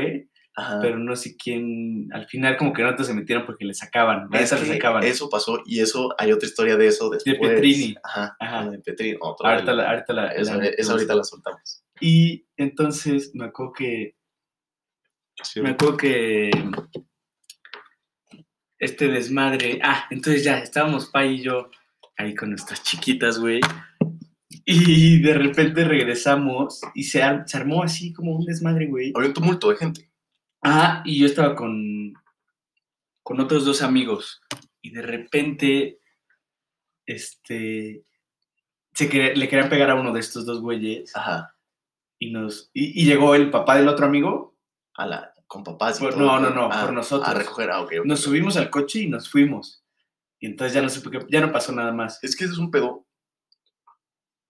Ajá. 0.57 0.79
pero 0.81 0.99
no 0.99 1.17
sé 1.17 1.37
quién. 1.37 2.09
Al 2.13 2.27
final, 2.27 2.57
como 2.57 2.73
que 2.73 2.83
no 2.83 2.95
te 2.95 3.03
se 3.05 3.13
metieron 3.15 3.45
porque 3.45 3.65
le 3.65 3.75
sacaban. 3.75 4.29
Es 4.33 4.53
Neta 4.53 4.57
le 4.57 4.67
que 4.69 4.73
sacaban. 4.75 5.03
Eso 5.05 5.29
pasó 5.29 5.61
y 5.67 5.81
eso, 5.81 6.15
hay 6.19 6.31
otra 6.33 6.47
historia 6.49 6.77
de 6.77 6.87
eso 6.87 7.11
después. 7.11 7.39
Petrini. 7.41 7.95
Ajá, 8.05 8.37
Ajá. 8.39 8.71
de 8.71 8.79
Petrini. 8.79 9.17
otra 9.21 9.51
Ahorita 9.55 9.73
la, 9.73 9.91
ahorita 9.91 10.13
la, 10.13 10.29
Esa, 10.33 10.57
la- 10.57 10.67
esa 10.67 10.93
ahorita 10.93 11.15
la 11.17 11.25
soltamos. 11.25 11.83
Y 12.01 12.47
entonces 12.57 13.33
me 13.35 13.47
acuerdo 13.47 13.73
que 13.73 14.15
Sí, 15.43 15.61
me 15.61 15.71
acuerdo 15.71 15.97
que 15.97 16.51
este 18.79 19.09
desmadre. 19.09 19.81
Ah, 19.83 20.05
entonces 20.11 20.45
ya 20.45 20.59
estábamos 20.59 21.07
Pa 21.11 21.25
y 21.25 21.43
yo 21.43 21.71
ahí 22.17 22.35
con 22.35 22.51
nuestras 22.51 22.83
chiquitas, 22.83 23.39
güey. 23.39 23.61
Y 24.67 25.21
de 25.21 25.35
repente 25.35 25.85
regresamos 25.85 26.81
y 26.95 27.05
se, 27.05 27.21
se 27.47 27.57
armó 27.57 27.83
así 27.83 28.13
como 28.13 28.37
un 28.37 28.45
desmadre, 28.47 28.87
güey. 28.87 29.13
Había 29.15 29.29
un 29.29 29.35
tumulto 29.35 29.71
de 29.71 29.77
gente. 29.77 30.11
Ah, 30.65 31.03
y 31.05 31.19
yo 31.21 31.27
estaba 31.27 31.55
con, 31.55 32.15
con 33.23 33.39
otros 33.41 33.65
dos 33.65 33.83
amigos. 33.83 34.41
Y 34.83 34.91
de 34.91 35.03
repente, 35.03 36.01
este, 37.07 38.05
se 38.95 39.11
quer- 39.11 39.35
le 39.37 39.49
querían 39.49 39.69
pegar 39.69 39.91
a 39.91 39.95
uno 39.95 40.13
de 40.13 40.21
estos 40.21 40.47
dos 40.47 40.61
güeyes. 40.61 41.15
Ajá. 41.17 41.55
Y, 42.19 42.31
nos, 42.31 42.71
y, 42.73 43.01
y 43.03 43.05
llegó 43.07 43.35
el 43.35 43.51
papá 43.51 43.77
del 43.77 43.89
otro 43.89 44.07
amigo. 44.07 44.55
A 44.97 45.07
la, 45.07 45.35
con 45.47 45.65
papás 45.65 45.99
y 46.01 46.05
Por- 46.05 46.15
todo, 46.15 46.23
no, 46.25 46.41
no, 46.41 46.51
no, 46.51 46.69
Ah, 46.73 46.83
por 46.83 46.93
nosotros. 46.93 47.29
A 47.29 47.35
recoger, 47.35 47.71
ah, 47.71 47.81
ok. 47.83 47.93
ok, 48.01 48.07
Nos 48.07 48.21
subimos 48.21 48.57
al 48.57 48.71
coche 48.71 49.01
y 49.01 49.09
nos 49.09 49.29
fuimos. 49.31 49.85
Y 50.39 50.47
entonces 50.47 50.73
ya 50.75 50.83
no 50.83 50.89
supe 50.89 51.11
qué- 51.11 51.27
ya 51.29 51.41
no 51.41 51.53
pasó 51.53 51.73
nada 51.73 51.93
más. 51.93 52.23
Es 52.23 52.37
que 52.37 52.45
eso 52.45 52.53
es 52.55 52.59
un 52.59 52.71
pedo. 52.71 53.07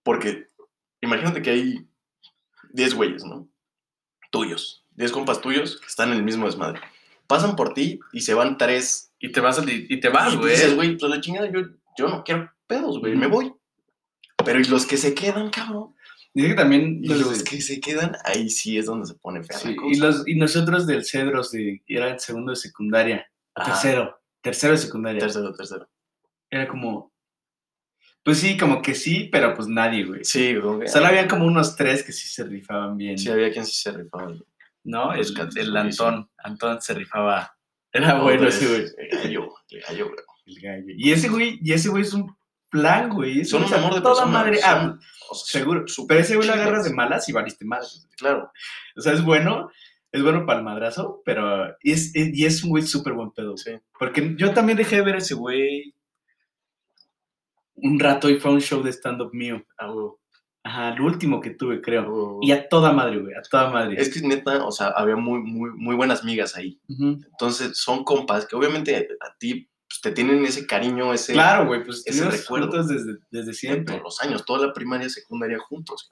Porque 0.03 0.47
imagínate 1.01 1.41
que 1.41 1.49
hay 1.49 1.87
10 2.73 2.93
güeyes, 2.93 3.23
¿no? 3.25 3.49
Tuyos. 4.31 4.84
10 4.95 5.11
compas 5.11 5.41
tuyos 5.41 5.79
que 5.79 5.87
están 5.87 6.11
en 6.11 6.17
el 6.17 6.23
mismo 6.23 6.45
desmadre. 6.45 6.81
Pasan 7.27 7.55
por 7.55 7.73
ti 7.73 7.99
y 8.13 8.21
se 8.21 8.33
van 8.33 8.57
tres. 8.57 9.11
Y 9.19 9.31
te 9.31 9.41
vas, 9.41 9.59
y 9.59 9.99
te 9.99 10.09
y 10.09 10.49
dices, 10.49 10.75
güey, 10.75 10.97
pues 10.97 11.09
la 11.09 11.21
chingada, 11.21 11.49
yo, 11.51 11.61
yo 11.97 12.07
no 12.07 12.23
quiero 12.23 12.51
pedos, 12.67 12.99
güey, 12.99 13.15
me 13.15 13.27
voy. 13.27 13.53
Pero 14.43 14.59
y 14.59 14.65
los 14.65 14.85
que 14.85 14.97
se 14.97 15.13
quedan, 15.13 15.49
cabrón. 15.49 15.95
Dice 16.33 16.49
que 16.49 16.55
también 16.55 16.99
Y 17.01 17.07
los 17.07 17.43
que 17.43 17.61
se 17.61 17.79
quedan, 17.79 18.17
ahí 18.25 18.49
sí 18.49 18.77
es 18.77 18.87
donde 18.87 19.07
se 19.07 19.15
pone 19.15 19.41
fea 19.41 19.57
sí, 19.57 19.67
la 19.69 19.73
y, 19.73 19.75
cosa. 19.77 20.05
los, 20.05 20.27
y 20.27 20.35
nosotros 20.35 20.85
del 20.85 21.05
Cedros, 21.05 21.51
de, 21.51 21.81
era 21.87 22.09
el 22.09 22.19
segundo 22.19 22.51
de 22.51 22.57
secundaria. 22.57 23.25
Tercero. 23.55 24.19
Tercero 24.41 24.73
de 24.73 24.79
secundaria. 24.79 25.19
Tercero, 25.19 25.53
tercero. 25.53 25.89
Era 26.49 26.67
como. 26.67 27.13
Pues 28.21 28.39
sí, 28.39 28.57
como 28.57 28.81
que 28.81 28.95
sí, 28.95 29.29
pero 29.31 29.53
pues 29.55 29.67
nadie, 29.67 30.03
güey. 30.03 30.25
Sí, 30.25 30.55
güey. 30.55 30.87
Solo 30.87 31.05
había 31.05 31.27
como 31.27 31.45
unos 31.45 31.75
tres 31.75 32.03
que 32.03 32.11
sí 32.11 32.27
se 32.27 32.43
rifaban 32.43 32.97
bien. 32.97 33.17
Sí, 33.17 33.29
había 33.29 33.51
quien 33.51 33.65
sí 33.65 33.73
se 33.73 33.91
rifaba. 33.91 34.33
¿No? 34.85 35.13
El, 35.13 35.25
el 35.57 35.75
Antón. 35.77 36.29
Antón 36.37 36.81
se 36.81 36.93
rifaba. 36.93 37.55
Era 37.91 38.13
No, 38.15 38.23
bueno 38.23 38.39
pero 38.39 38.49
ese 38.49 38.67
güey. 38.67 38.85
El 38.97 39.17
gallo, 39.19 39.49
el 39.69 39.81
gallo, 39.81 40.05
güey. 40.05 40.17
El 40.45 40.61
gallo. 40.61 40.93
Y 40.97 41.11
ese 41.11 41.27
güey, 41.29 41.59
y 41.61 41.73
ese 41.73 41.89
güey 41.89 42.03
es 42.03 42.13
un 42.13 42.35
plan, 42.69 43.09
güey. 43.09 43.43
Son 43.45 43.63
un 43.63 43.73
amor 43.73 43.95
de 43.95 44.01
toda 44.01 44.13
persona, 44.15 44.31
madre. 44.31 44.57
son- 44.57 44.69
Ah, 44.69 44.99
O 45.31 45.35
sea, 45.35 45.59
seguro. 45.61 45.85
Pero 46.07 46.19
ese 46.19 46.35
güey 46.35 46.47
lo 46.47 46.53
agarras 46.53 46.83
de 46.85 46.93
malas 46.93 47.27
y 47.27 47.33
valiste 47.33 47.65
malas. 47.65 48.07
Claro. 48.17 48.51
O 48.95 49.01
sea, 49.01 49.13
es 49.13 49.23
bueno, 49.23 49.69
es 50.11 50.21
bueno 50.21 50.45
para 50.45 50.59
el 50.59 50.65
madrazo, 50.65 51.21
pero 51.25 51.75
y 51.81 51.93
es, 51.93 52.11
y 52.15 52.45
es 52.45 52.63
un 52.63 52.69
güey 52.69 52.83
súper 52.83 53.13
buen 53.13 53.31
pedo. 53.31 53.57
Sí. 53.57 53.71
Porque 53.97 54.35
yo 54.37 54.53
también 54.53 54.77
dejé 54.77 54.97
de 54.97 55.01
ver 55.01 55.15
a 55.15 55.17
ese 55.17 55.33
güey 55.33 55.95
un 57.75 57.99
rato 57.99 58.29
y 58.29 58.39
fue 58.39 58.51
a 58.51 58.53
un 58.53 58.61
show 58.61 58.83
de 58.83 58.91
stand-up 58.91 59.31
mío. 59.33 59.65
Ah, 59.77 59.87
güey. 59.87 60.09
Ajá, 60.67 60.89
el 60.93 61.01
último 61.01 61.39
que 61.41 61.51
tuve, 61.51 61.75
Ah, 61.75 61.81
creo. 61.83 62.09
güey. 62.37 62.49
Y 62.49 62.51
a 62.51 62.67
toda 62.67 62.91
madre, 62.91 63.19
güey, 63.19 63.35
a 63.35 63.41
toda 63.43 63.69
madre. 63.69 64.01
Es 64.01 64.11
que 64.11 64.19
neta, 64.27 64.65
o 64.65 64.71
sea, 64.71 64.87
había 64.87 65.15
muy, 65.15 65.39
muy, 65.39 65.69
muy 65.71 65.95
buenas 65.95 66.23
migas 66.23 66.55
ahí. 66.57 66.79
Entonces, 66.89 67.77
son 67.77 68.03
compas 68.03 68.47
que 68.47 68.55
obviamente 68.55 68.95
a 69.21 69.35
ti 69.37 69.69
pues, 69.87 70.01
te 70.01 70.11
tienen 70.11 70.43
ese 70.43 70.65
cariño, 70.65 71.13
ese 71.13 71.33
Claro, 71.33 71.67
güey, 71.67 71.83
pues 71.83 72.01
ese 72.07 72.27
recuerdo. 72.29 72.81
desde, 72.83 73.17
desde 73.29 73.45
de 73.47 73.53
siempre. 73.53 73.85
todos 73.85 74.01
los 74.03 74.21
años, 74.21 74.43
toda 74.43 74.65
la 74.67 74.73
primaria, 74.73 75.07
secundaria 75.07 75.59
juntos. 75.59 76.11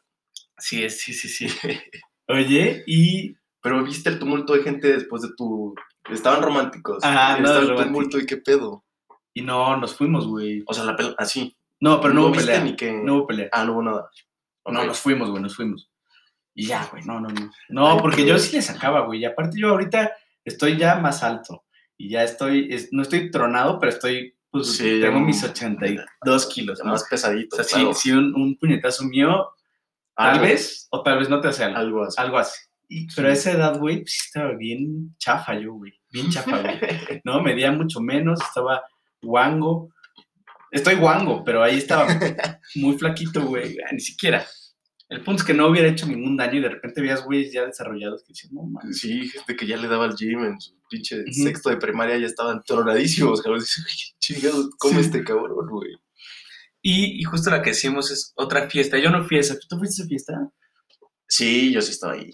Sí, 0.60 0.88
sí, 0.92 1.14
sí, 1.14 1.28
sí. 1.28 1.48
Oye, 2.28 2.84
y 2.88 3.36
Pero 3.62 3.84
viste 3.84 4.10
el 4.10 4.20
tumulto 4.20 4.54
de 4.54 4.62
gente 4.64 4.88
después 4.88 5.24
de 5.24 5.30
tu. 5.36 5.74
Estaban 6.12 6.44
románticos. 6.44 7.04
Ajá, 7.04 7.38
Estaba 7.38 7.56
no, 7.56 7.60
el 7.62 7.68
romántico. 7.70 7.84
tumulto 7.88 8.20
y 8.20 8.26
qué 8.28 8.38
pedo. 8.38 8.84
Y 9.34 9.42
no, 9.42 9.76
nos 9.78 9.96
fuimos, 9.96 10.28
güey. 10.28 10.64
O 10.68 10.74
sea, 10.76 10.84
la 10.84 10.96
pelea, 10.96 11.16
así. 11.18 11.58
No, 11.80 12.00
pero 12.00 12.14
no, 12.14 12.22
hubo 12.26 12.32
viste 12.32 12.46
pelea. 12.52 12.64
ni 12.64 12.76
que. 12.76 12.92
No 12.94 13.16
hubo 13.16 13.28
pelea. 13.28 13.50
Ah, 13.52 13.66
no 13.66 13.74
hubo 13.74 13.82
nada. 13.84 14.10
No, 14.66 14.84
nos 14.86 15.00
fuimos, 15.00 15.30
güey, 15.30 15.42
nos 15.42 15.56
fuimos. 15.56 15.90
Y 16.56 16.68
ya, 16.68 16.88
güey, 16.92 17.04
no, 17.04 17.20
no, 17.20 17.30
no. 17.30 17.52
No, 17.70 17.98
porque 17.98 18.26
yo 18.26 18.38
sí 18.38 18.56
le 18.56 18.62
sacaba, 18.62 19.02
güey. 19.02 19.22
Y 19.22 19.26
aparte 19.26 19.60
yo 19.60 19.70
ahorita 19.70 20.14
estoy 20.46 20.78
ya 20.78 20.96
más 20.96 21.24
alto. 21.24 21.64
Y 21.98 22.10
ya 22.10 22.24
estoy, 22.24 22.68
es- 22.72 22.90
no 22.92 23.02
estoy 23.02 23.32
tronado, 23.32 23.80
pero 23.80 23.92
estoy, 23.92 24.36
pues, 24.52 24.76
Sí, 24.78 25.00
tengo 25.02 25.20
mis 25.20 25.44
82 25.44 26.46
kilos, 26.48 26.80
¿no? 26.84 26.92
Más 26.92 27.04
O 27.04 27.08
pesadito. 27.10 27.56
sea, 27.56 27.66
sí, 27.66 27.74
claro. 27.76 27.94
sí, 27.94 28.12
un, 28.12 28.36
un 28.36 28.58
puñetazo 28.58 29.04
mío, 29.06 29.50
tal 30.16 30.30
Algo- 30.36 30.44
vez, 30.44 30.88
o 30.92 31.02
tal 31.02 31.20
vez 31.20 31.30
no 31.30 31.40
te 31.42 31.48
hace 31.48 31.64
algo. 31.64 31.78
Algo 31.80 32.04
así. 32.06 32.22
Algo 32.22 32.38
así. 32.38 32.60
Y- 32.90 33.08
pero 33.16 33.30
a 33.30 33.32
esa 33.32 33.52
edad, 33.52 33.80
güey, 33.80 34.02
pues, 34.02 34.16
estaba 34.26 34.52
bien 34.54 35.16
chafa 35.18 35.56
yo, 35.60 35.74
güey. 35.74 35.94
Bien 36.12 36.30
chafa, 36.30 36.60
güey. 36.62 36.80
No, 37.26 37.42
medía 37.42 37.72
mucho 37.72 38.00
menos, 38.00 38.40
estaba 38.42 38.84
guango. 39.22 39.90
Estoy 40.74 40.96
guango, 40.96 41.44
pero 41.44 41.62
ahí 41.64 41.78
estaba 41.78 42.08
muy 42.76 42.98
flaquito, 42.98 43.46
güey. 43.46 43.78
Ah, 43.88 43.92
Ni 43.94 44.00
siquiera. 44.00 44.46
El 45.10 45.24
punto 45.24 45.42
es 45.44 45.48
que 45.48 45.54
no 45.54 45.68
hubiera 45.68 45.88
hecho 45.88 46.08
ningún 46.08 46.36
daño 46.36 46.58
y 46.58 46.62
de 46.62 46.70
repente 46.70 47.00
veías 47.02 47.24
güeyes 47.24 47.54
ya 47.54 47.66
desarrollados 47.66 48.24
que 48.24 48.30
decían, 48.34 48.56
no 48.56 48.64
mames. 48.64 48.98
Sí, 49.00 49.30
gente 49.30 49.56
que 49.56 49.68
ya 49.68 49.78
le 49.78 49.88
daba 49.88 50.06
al 50.06 50.16
gym 50.16 50.44
en 50.44 50.60
su 50.60 50.76
pinche 50.90 51.24
sexto 51.32 51.70
de 51.70 51.78
primaria 51.78 52.18
ya 52.18 52.26
estaban 52.26 52.64
tronadísimos, 52.66 53.42
cabrón. 53.42 53.60
Dices, 53.62 53.86
"Oye, 53.86 54.16
chingados, 54.20 54.70
come 54.80 54.96
Sí. 54.96 55.02
este 55.02 55.24
cabrón, 55.24 55.70
güey. 55.70 55.92
Y, 56.82 57.20
y 57.22 57.24
justo 57.24 57.52
la 57.52 57.62
que 57.62 57.70
decimos 57.72 58.10
es 58.10 58.34
otra 58.36 58.68
fiesta. 58.70 58.98
Yo 58.98 59.12
no 59.12 59.24
fui 59.26 59.38
a 59.38 59.42
esa. 59.42 59.56
¿Tú 59.70 59.78
fuiste 59.78 60.02
a 60.02 60.06
esa 60.06 60.10
fiesta? 60.10 60.50
Sí, 61.28 61.72
yo 61.72 61.82
sí 61.82 61.92
estaba 61.92 62.14
ahí. 62.14 62.32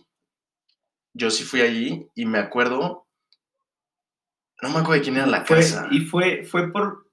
Yo 1.14 1.30
sí 1.32 1.44
fui 1.44 1.60
allí 1.62 2.08
y 2.16 2.26
me 2.26 2.38
acuerdo. 2.40 3.08
No 4.62 4.70
me 4.70 4.76
acuerdo 4.80 4.94
de 4.94 5.02
quién 5.02 5.18
era 5.18 5.26
la 5.28 5.44
Fue- 5.46 5.58
casa. 5.58 5.88
y 5.92 6.02
fue, 6.02 6.44
fue 6.46 6.72
por 6.72 7.09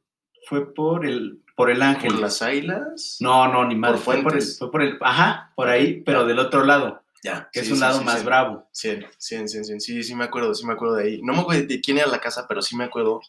fue 0.47 0.73
por 0.75 1.05
el 1.07 1.43
por 1.57 1.71
el 1.71 1.83
ángel. 1.83 2.13
¿Por 2.13 2.21
las 2.21 2.41
águilas? 2.43 3.17
No, 3.21 3.49
no, 3.53 3.67
ni 3.67 3.75
más. 3.77 3.93
Por 3.93 4.01
fue, 4.01 4.23
por 4.23 4.35
el, 4.37 4.43
fue 4.43 4.71
por 4.71 4.83
el. 4.83 4.99
Ajá, 5.01 5.53
por 5.57 5.69
ahí, 5.69 6.03
pero 6.03 6.25
del 6.27 6.39
otro 6.39 6.65
lado, 6.65 7.03
Ya. 7.23 7.49
que 7.53 7.61
sí, 7.61 7.67
es 7.67 7.71
un 7.73 7.77
sí, 7.77 7.81
lado 7.81 7.99
sí, 8.01 8.05
más 8.05 8.19
sí. 8.21 8.25
bravo. 8.27 8.69
Sí, 8.73 8.99
sí, 9.19 9.49
sí, 9.49 9.65
sí, 9.65 9.81
sí, 9.81 10.03
sí 10.03 10.15
me 10.15 10.25
acuerdo, 10.25 10.55
sí 10.55 10.67
me 10.67 10.75
acuerdo 10.75 10.97
de 10.97 11.05
ahí. 11.05 11.23
No 11.23 11.33
me 11.33 11.41
acuerdo 11.41 11.67
de 11.67 11.81
quién 11.81 11.99
era 11.99 12.07
la 12.09 12.21
casa, 12.21 12.47
pero 12.49 12.61
sí 12.63 12.77
me 12.77 12.85
acuerdo 12.85 13.21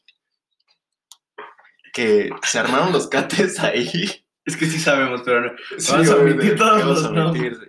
que 1.94 2.30
se 2.44 2.60
armaron 2.60 2.92
los 2.92 3.08
cates 3.08 3.60
ahí. 3.64 3.90
Es 4.46 4.56
que 4.56 4.66
sí 4.66 4.80
sabemos, 4.80 5.22
pero 5.26 5.42
no. 5.42 5.52
Sí, 5.78 5.92
Vamos 5.92 6.10
a 6.10 6.16
omitir 6.18 6.56
todos 6.56 6.80
vamos 6.80 7.02
los 7.04 7.06
a 7.06 7.10
omitir 7.30 7.60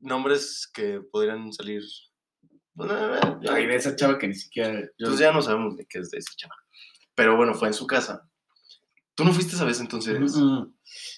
nombres 0.00 0.70
que 0.72 1.00
podrían 1.10 1.52
salir. 1.52 1.82
Ay, 3.50 3.66
de 3.66 3.74
esa 3.76 3.94
chava 3.96 4.18
que 4.18 4.28
ni 4.28 4.34
siquiera. 4.34 4.80
yo- 4.98 5.08
pues 5.08 5.18
ya 5.18 5.32
no 5.32 5.42
sabemos 5.42 5.76
de 5.76 5.84
qué 5.86 5.98
es 5.98 6.10
de 6.10 6.18
ese 6.18 6.34
chaval. 6.36 6.58
Pero 7.14 7.36
bueno, 7.36 7.52
fue 7.54 7.68
en 7.68 7.74
su 7.74 7.86
casa. 7.86 8.26
¿Tú 9.22 9.28
no 9.28 9.34
fuiste 9.34 9.54
esa 9.54 9.64
vez 9.64 9.78
entonces? 9.78 10.34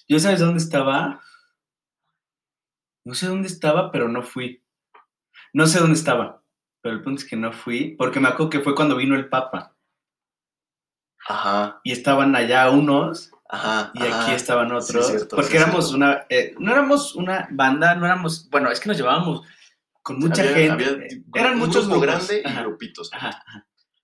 ¿Yo 0.07 0.19
sabes 0.19 0.39
dónde 0.39 0.59
estaba? 0.59 1.23
No 3.03 3.15
sé 3.15 3.25
dónde 3.25 3.47
estaba, 3.47 3.91
pero 3.91 4.07
no 4.07 4.21
fui. 4.21 4.63
No 5.53 5.65
sé 5.65 5.79
dónde 5.79 5.95
estaba, 5.95 6.43
pero 6.81 6.93
el 6.93 7.01
punto 7.01 7.23
es 7.23 7.27
que 7.27 7.35
no 7.35 7.51
fui, 7.51 7.95
porque 7.97 8.19
me 8.19 8.27
acuerdo 8.27 8.51
que 8.51 8.59
fue 8.59 8.75
cuando 8.75 8.95
vino 8.95 9.15
el 9.15 9.27
Papa 9.27 9.75
Ajá, 11.27 11.79
y 11.83 11.93
estaban 11.93 12.35
allá 12.35 12.69
unos 12.69 13.31
ajá. 13.49 13.91
y 13.95 14.03
aquí 14.05 14.33
estaban 14.33 14.69
Sí, 14.69 14.75
otros, 14.75 15.07
cierto, 15.07 15.35
porque 15.35 15.51
sí, 15.51 15.57
éramos 15.57 15.85
cierto. 15.89 15.95
una, 15.97 16.25
eh, 16.29 16.53
no 16.59 16.71
éramos 16.73 17.15
una 17.15 17.47
banda, 17.49 17.95
no 17.95 18.05
éramos, 18.05 18.47
bueno, 18.51 18.69
es 18.69 18.79
que 18.79 18.89
nos 18.89 18.97
llevábamos 18.97 19.41
con 20.03 20.19
mucha 20.19 20.43
Había- 20.43 20.53
gente, 20.55 20.83
había 20.85 21.07
eran 21.33 21.57
muchos 21.57 21.87
grupo 21.87 22.01
grupos, 22.01 22.27
grande 22.27 22.43
y 22.47 22.53
grupitos. 22.61 23.11
ajá. 23.13 23.43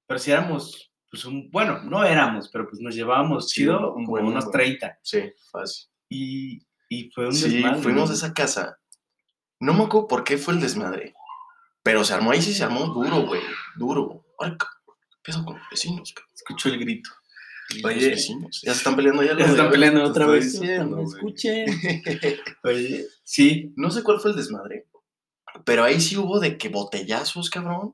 pero 0.08 0.20
si 0.20 0.32
éramos, 0.32 0.91
pues 1.12 1.26
un, 1.26 1.52
bueno, 1.52 1.84
no 1.84 2.04
éramos, 2.04 2.50
pero 2.50 2.68
pues 2.68 2.82
nos 2.82 2.96
llevábamos 2.96 3.50
Sí, 3.50 3.62
chido, 3.62 3.90
un 3.90 4.06
como 4.06 4.08
buen 4.08 4.26
unos 4.26 4.46
número. 4.46 4.52
30. 4.52 4.80
30, 4.80 5.00
Sí, 5.04 5.22
fácil. 5.52 5.90
y, 6.10 6.62
y 6.90 7.12
fue 7.12 7.28
un 7.28 7.34
Sí, 7.36 7.50
desmadre, 7.56 7.82
fuimos 7.84 8.10
a 8.10 8.14
esa 8.14 8.34
casa. 8.34 8.80
No 9.60 9.74
me 9.74 9.84
acuerdo 9.84 10.08
por 10.08 10.24
qué 10.24 10.38
fue 10.40 10.54
el 10.56 10.62
desmadre. 10.62 11.14
Pero 11.84 12.04
se 12.04 12.14
armó 12.14 12.32
ahí, 12.32 12.42
sí 12.42 12.54
se 12.54 12.64
armó 12.64 12.86
duro, 12.88 13.26
güey. 13.28 13.42
Duro. 13.76 14.24
¿qué 14.40 14.56
pedo 15.22 15.46
con 15.46 15.58
los 15.58 15.68
vecinos? 15.70 16.14
cabrón? 16.14 16.32
Escuchó 16.34 16.70
el 16.70 16.80
grito. 16.80 17.10
Los 17.76 17.86
Oye. 17.86 18.10
vecinos. 18.10 18.62
Ya 18.64 18.72
se 18.74 18.78
están 18.80 18.96
peleando 18.96 19.24
ya. 19.24 19.38
Ya 19.38 19.46
se 19.46 19.52
están 19.52 19.70
peleando 19.70 20.04
otra 20.04 20.26
vez. 20.28 20.54
Diciendo, 20.60 20.98
güey. 20.98 21.08
escuchen. 21.08 21.66
Oye, 22.64 23.06
sí. 23.24 23.74
no 23.76 23.92
sé 23.92 24.04
cuál 24.04 24.20
fue 24.20 24.32
el 24.32 24.38
desmadre. 24.38 24.88
Pero 25.66 25.84
ahí 25.84 26.00
sí 26.02 26.18
hubo 26.18 26.40
de 26.40 26.58
que 26.58 26.70
botellazos, 26.70 27.50
cabrón. 27.50 27.94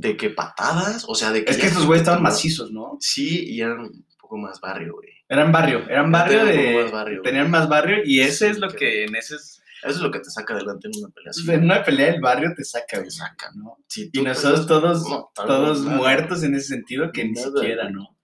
De 0.00 0.16
que 0.16 0.30
patadas. 0.30 1.04
O 1.08 1.14
sea, 1.14 1.32
de 1.32 1.44
que. 1.44 1.50
Es 1.50 1.58
que 1.58 1.66
estos 1.66 1.86
güeyes 1.86 2.02
estaban 2.02 2.22
macizos, 2.22 2.70
¿no? 2.70 2.96
Sí, 3.00 3.46
y 3.50 3.60
eran 3.60 3.80
un 3.80 4.06
poco 4.20 4.36
más 4.38 4.60
barrio, 4.60 4.94
güey. 4.94 5.08
Eran 5.28 5.50
barrio, 5.52 5.84
eran 5.88 6.10
barrio 6.12 6.44
de. 6.44 6.56
poco 6.72 6.82
más 6.84 6.92
barrio, 6.92 7.22
tenían 7.22 7.50
más 7.50 7.68
barrio 7.68 7.98
y 8.04 8.20
ese 8.20 8.46
Sí, 8.46 8.50
es 8.52 8.58
lo 8.58 8.68
que- 8.70 8.76
que 8.76 9.04
en 9.04 9.16
ese 9.16 9.36
es. 9.36 9.62
Eso 9.80 9.90
es 9.94 10.00
lo 10.00 10.10
que 10.10 10.18
te 10.18 10.28
saca 10.30 10.54
adelante 10.54 10.88
en 10.92 10.98
una 11.04 11.08
pelea 11.14 11.30
así. 11.30 11.48
En 11.52 11.62
una 11.64 11.84
pelea 11.84 12.08
el 12.14 12.20
barrio 12.20 12.52
te 12.56 12.64
saca, 12.64 13.00
Te 13.00 13.10
saca. 13.12 13.52
¿no? 13.54 13.76
Si 13.86 14.06
Y 14.06 14.10
tú 14.10 14.24
nosotros 14.24 14.66
todos, 14.66 15.08
no, 15.08 15.30
todos 15.36 15.82
nada. 15.84 15.96
muertos 15.96 16.42
en 16.42 16.56
ese 16.56 16.66
sentido 16.68 17.12
que 17.12 17.24
ni 17.24 17.32
Nada, 17.32 17.46
siquiera, 17.46 17.82
güey. 17.84 17.94
¿no? 17.94 18.16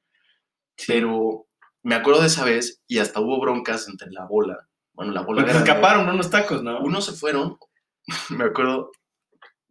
Pero 0.87 1.47
me 1.85 1.95
acuerdo 1.95 2.23
de 2.23 2.27
esa 2.27 2.45
vez 2.45 2.83
y 2.89 2.99
hasta 2.99 3.21
hubo 3.21 3.41
broncas 3.41 3.89
entre 3.89 4.11
la 4.11 4.25
bola. 4.25 4.67
Bueno, 4.95 5.13
la 5.13 5.23
bola 5.23 5.43
Porque 5.43 5.57
escaparon 5.59 6.09
unos 6.09 6.29
tacos, 6.31 6.63
¿no? 6.65 6.81
Unos 6.81 7.05
se 7.07 7.13
fueron. 7.13 7.57
me 8.31 8.45
acuerdo. 8.45 8.91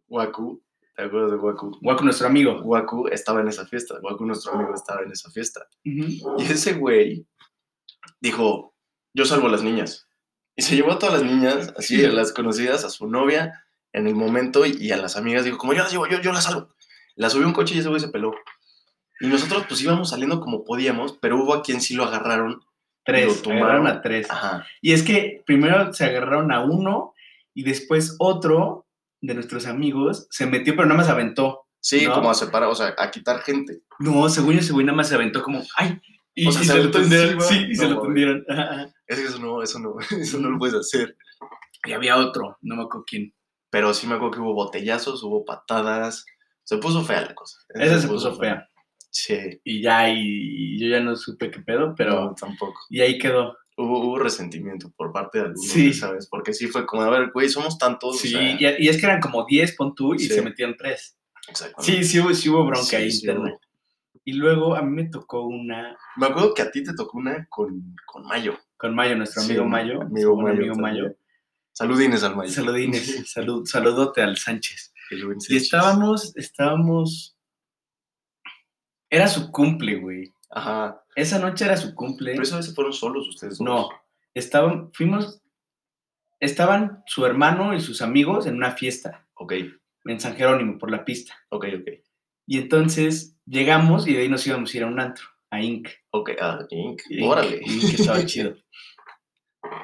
Waku. 0.08 0.62
¿Te 0.96 1.02
acuerdas 1.02 1.32
de 1.32 1.36
Waku? 1.36 1.78
Guaco, 1.82 2.04
nuestro 2.04 2.26
amigo. 2.26 2.60
Waku 2.62 3.08
estaba 3.08 3.40
en 3.40 3.48
esa 3.48 3.66
fiesta. 3.66 3.96
Waku, 4.00 4.24
nuestro 4.26 4.52
amigo, 4.52 4.74
estaba 4.74 5.02
en 5.02 5.10
esa 5.10 5.30
fiesta. 5.30 5.66
Ujú. 5.84 6.36
Y 6.38 6.42
ese 6.44 6.74
güey 6.74 7.26
dijo: 8.20 8.74
Yo 9.12 9.24
salvo 9.24 9.48
a 9.48 9.50
las 9.50 9.62
niñas. 9.62 10.08
Y 10.56 10.62
se 10.62 10.76
llevó 10.76 10.92
a 10.92 10.98
todas 10.98 11.20
las 11.20 11.30
niñas, 11.30 11.74
así, 11.76 12.04
a 12.04 12.12
las 12.12 12.32
conocidas, 12.32 12.84
a 12.84 12.90
su 12.90 13.08
novia, 13.08 13.64
en 13.92 14.06
el 14.06 14.14
momento, 14.14 14.64
y, 14.64 14.92
a 14.92 14.96
las 14.96 15.16
amigas 15.16 15.44
dijo, 15.44 15.58
como 15.58 15.72
yo 15.72 15.82
las 15.82 15.90
llevo, 15.90 16.06
yo, 16.06 16.20
yo 16.20 16.32
las 16.32 16.44
salvo. 16.44 16.68
La 17.16 17.28
subió 17.28 17.46
a 17.46 17.48
un 17.48 17.54
coche 17.54 17.74
y 17.74 17.78
ese 17.78 17.88
güey 17.88 18.00
se 18.00 18.08
peló. 18.08 18.32
Y 19.20 19.26
nosotros 19.26 19.64
pues 19.68 19.80
íbamos 19.82 20.10
saliendo 20.10 20.40
como 20.40 20.64
podíamos, 20.64 21.18
pero 21.20 21.42
hubo 21.42 21.54
a 21.54 21.62
quien 21.62 21.80
sí 21.80 21.94
lo 21.94 22.04
agarraron. 22.04 22.60
Tres, 23.04 23.44
Lo 23.44 23.52
agarraron 23.52 23.86
a 23.86 24.00
tres. 24.00 24.30
Ajá. 24.30 24.66
Y 24.80 24.92
es 24.92 25.02
que 25.02 25.42
primero 25.44 25.92
se 25.92 26.04
agarraron 26.04 26.50
a 26.52 26.64
uno 26.64 27.12
y 27.52 27.62
después 27.62 28.16
otro 28.18 28.83
de 29.26 29.34
nuestros 29.34 29.66
amigos 29.66 30.26
se 30.30 30.46
metió, 30.46 30.74
pero 30.76 30.86
nada 30.86 30.98
más 30.98 31.08
aventó. 31.08 31.62
Sí, 31.80 32.06
¿No? 32.06 32.14
como 32.14 32.30
a 32.30 32.34
separar, 32.34 32.70
o 32.70 32.74
sea, 32.74 32.94
a 32.96 33.10
quitar 33.10 33.40
gente. 33.40 33.82
No, 33.98 34.28
según 34.28 34.58
yo, 34.58 34.72
güey 34.72 34.86
nada 34.86 34.96
más 34.96 35.08
se 35.08 35.14
aventó 35.14 35.42
como, 35.42 35.62
¡ay! 35.76 36.00
Y, 36.34 36.46
O 36.46 36.52
sea, 36.52 36.62
y 36.62 36.64
se 36.64 36.72
se 36.72 36.82
lo 36.82 36.90
tendieron. 36.90 37.40
Sí, 37.42 37.66
y 37.68 37.76
se 37.76 37.88
lo 37.88 38.00
tendieron. 38.00 38.44
Es 39.06 39.18
que 39.18 39.26
eso 39.26 39.38
no, 39.38 39.62
eso 39.62 39.78
no, 39.78 39.96
eso 40.18 40.38
no 40.38 40.50
lo 40.50 40.58
puedes 40.58 40.74
hacer. 40.74 41.16
Y 41.86 41.92
había 41.92 42.16
otro, 42.16 42.58
no 42.62 42.76
me 42.76 42.82
acuerdo 42.84 43.04
quién. 43.06 43.34
Pero 43.70 43.92
sí 43.92 44.06
me 44.06 44.14
acuerdo 44.14 44.32
que 44.32 44.40
hubo 44.40 44.54
botellazos, 44.54 45.22
hubo 45.22 45.44
patadas. 45.44 46.24
Se 46.64 46.78
puso 46.78 47.04
fea 47.04 47.20
la 47.22 47.34
cosa. 47.34 47.58
Esa 47.74 48.00
se 48.00 48.08
puso 48.08 48.34
fea. 48.36 48.68
Sí, 49.10 49.60
Y 49.62 49.82
ya, 49.82 50.08
y, 50.08 50.78
yo 50.80 50.88
ya 50.88 51.00
no 51.00 51.14
supe 51.16 51.50
qué 51.50 51.60
pedo, 51.60 51.94
pero. 51.96 52.12
pero 52.16 52.34
tampoco. 52.34 52.80
Y 52.88 53.00
ahí 53.00 53.18
quedó. 53.18 53.56
Hubo, 53.76 54.00
hubo 54.06 54.18
resentimiento 54.20 54.92
por 54.96 55.10
parte 55.12 55.38
de 55.38 55.44
algunos, 55.46 55.68
Sí. 55.68 55.92
¿sabes? 55.92 56.28
Porque 56.28 56.54
sí 56.54 56.68
fue 56.68 56.86
como, 56.86 57.02
a 57.02 57.10
ver, 57.10 57.30
güey, 57.32 57.48
somos 57.48 57.76
tantos. 57.76 58.18
Sí, 58.20 58.28
o 58.34 58.38
sea, 58.38 58.50
y, 58.78 58.84
y 58.84 58.88
es 58.88 58.98
que 59.00 59.06
eran 59.06 59.20
como 59.20 59.44
10, 59.46 59.74
pon 59.76 59.94
tú, 59.94 60.14
y 60.14 60.20
Sí. 60.20 60.28
se 60.28 60.42
metieron 60.42 60.76
tres. 60.76 61.18
exactamente. 61.48 62.04
Sí, 62.04 62.04
sí 62.08 62.20
hubo, 62.20 62.32
sí 62.34 62.48
hubo 62.48 62.64
bronca 62.64 62.84
Sí, 62.86 62.96
ahí 62.96 63.10
sí 63.10 63.20
interna. 63.26 63.50
hubo. 63.50 63.60
Y 64.24 64.32
luego 64.34 64.74
a 64.76 64.80
mí 64.82 64.90
me 64.90 65.08
tocó 65.10 65.42
una 65.46 65.98
Me 66.16 66.26
acuerdo 66.26 66.54
que 66.54 66.62
a 66.62 66.70
ti 66.70 66.82
te 66.82 66.94
tocó 66.94 67.18
una 67.18 67.46
con, 67.50 67.94
con 68.06 68.24
Mayo. 68.26 68.58
con 68.78 68.94
Mayo, 68.94 69.16
nuestro 69.16 69.42
amigo 69.42 69.64
Mayo. 69.66 70.00
amigo 70.02 70.36
Mayo 70.40 70.54
amigo. 70.56 70.74
Mayo. 70.76 71.14
Saludines 71.72 72.22
al 72.22 72.34
Mayo. 72.36 72.50
Saludines, 72.50 73.28
salud, 73.30 73.66
saludote 73.66 74.22
al 74.22 74.36
Sánchez. 74.38 74.92
Y 75.50 75.56
estábamos, 75.56 76.34
estábamos. 76.36 77.36
Era 79.10 79.28
su 79.28 79.50
cumple, 79.50 79.96
güey. 79.96 80.32
Ajá. 80.54 81.04
Esa 81.16 81.38
noche 81.38 81.64
era 81.64 81.76
su 81.76 81.94
cumple. 81.94 82.32
Pero 82.32 82.42
esa 82.42 82.56
vez 82.56 82.66
se 82.66 82.74
fueron 82.74 82.92
solos 82.92 83.28
ustedes 83.28 83.58
dos. 83.58 83.66
No, 83.66 83.88
estaban, 84.34 84.92
fuimos, 84.92 85.42
estaban 86.40 87.02
su 87.06 87.26
hermano 87.26 87.74
y 87.74 87.80
sus 87.80 88.00
amigos 88.02 88.46
en 88.46 88.56
una 88.56 88.72
fiesta 88.72 89.24
Ok, 89.36 89.52
en 90.04 90.20
San 90.20 90.36
Jerónimo 90.36 90.78
por 90.78 90.90
la 90.90 91.04
pista. 91.04 91.34
ok, 91.50 91.66
ok. 91.80 91.88
Y 92.46 92.58
entonces 92.58 93.36
llegamos 93.46 94.06
y 94.06 94.14
de 94.14 94.22
ahí 94.22 94.28
nos 94.28 94.46
íbamos 94.46 94.72
a 94.72 94.76
ir 94.76 94.82
a 94.84 94.86
un 94.86 95.00
antro, 95.00 95.26
a 95.50 95.60
Inc. 95.60 95.88
Ok, 96.10 96.30
ah, 96.40 96.60
Inc. 96.70 97.02
Inc, 97.10 97.28
Órale. 97.28 97.60
Inc, 97.64 97.84
estaba 97.98 98.24
chido. 98.24 98.54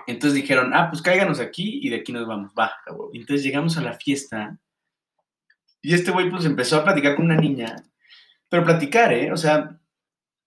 Entonces 0.06 0.35
dijeron, 0.35 0.72
ah, 0.74 0.88
pues 0.90 1.02
cáiganos 1.02 1.40
aquí 1.40 1.80
y 1.83 1.88
de 1.88 1.96
aquí 1.96 2.12
nos 2.12 2.26
vamos, 2.26 2.52
va. 2.59 2.72
Entonces 3.12 3.42
llegamos 3.42 3.76
a 3.76 3.83
la 3.83 3.94
fiesta 3.94 4.59
y 5.83 5.94
este 5.94 6.11
güey 6.11 6.30
pues 6.30 6.44
empezó 6.44 6.76
a 6.76 6.85
platicar 6.85 7.16
con 7.16 7.24
una 7.24 7.37
niña, 7.37 7.76
pero 8.48 8.64
platicar, 8.64 9.12
¿eh? 9.12 9.33
O 9.33 9.37
sea, 9.37 9.79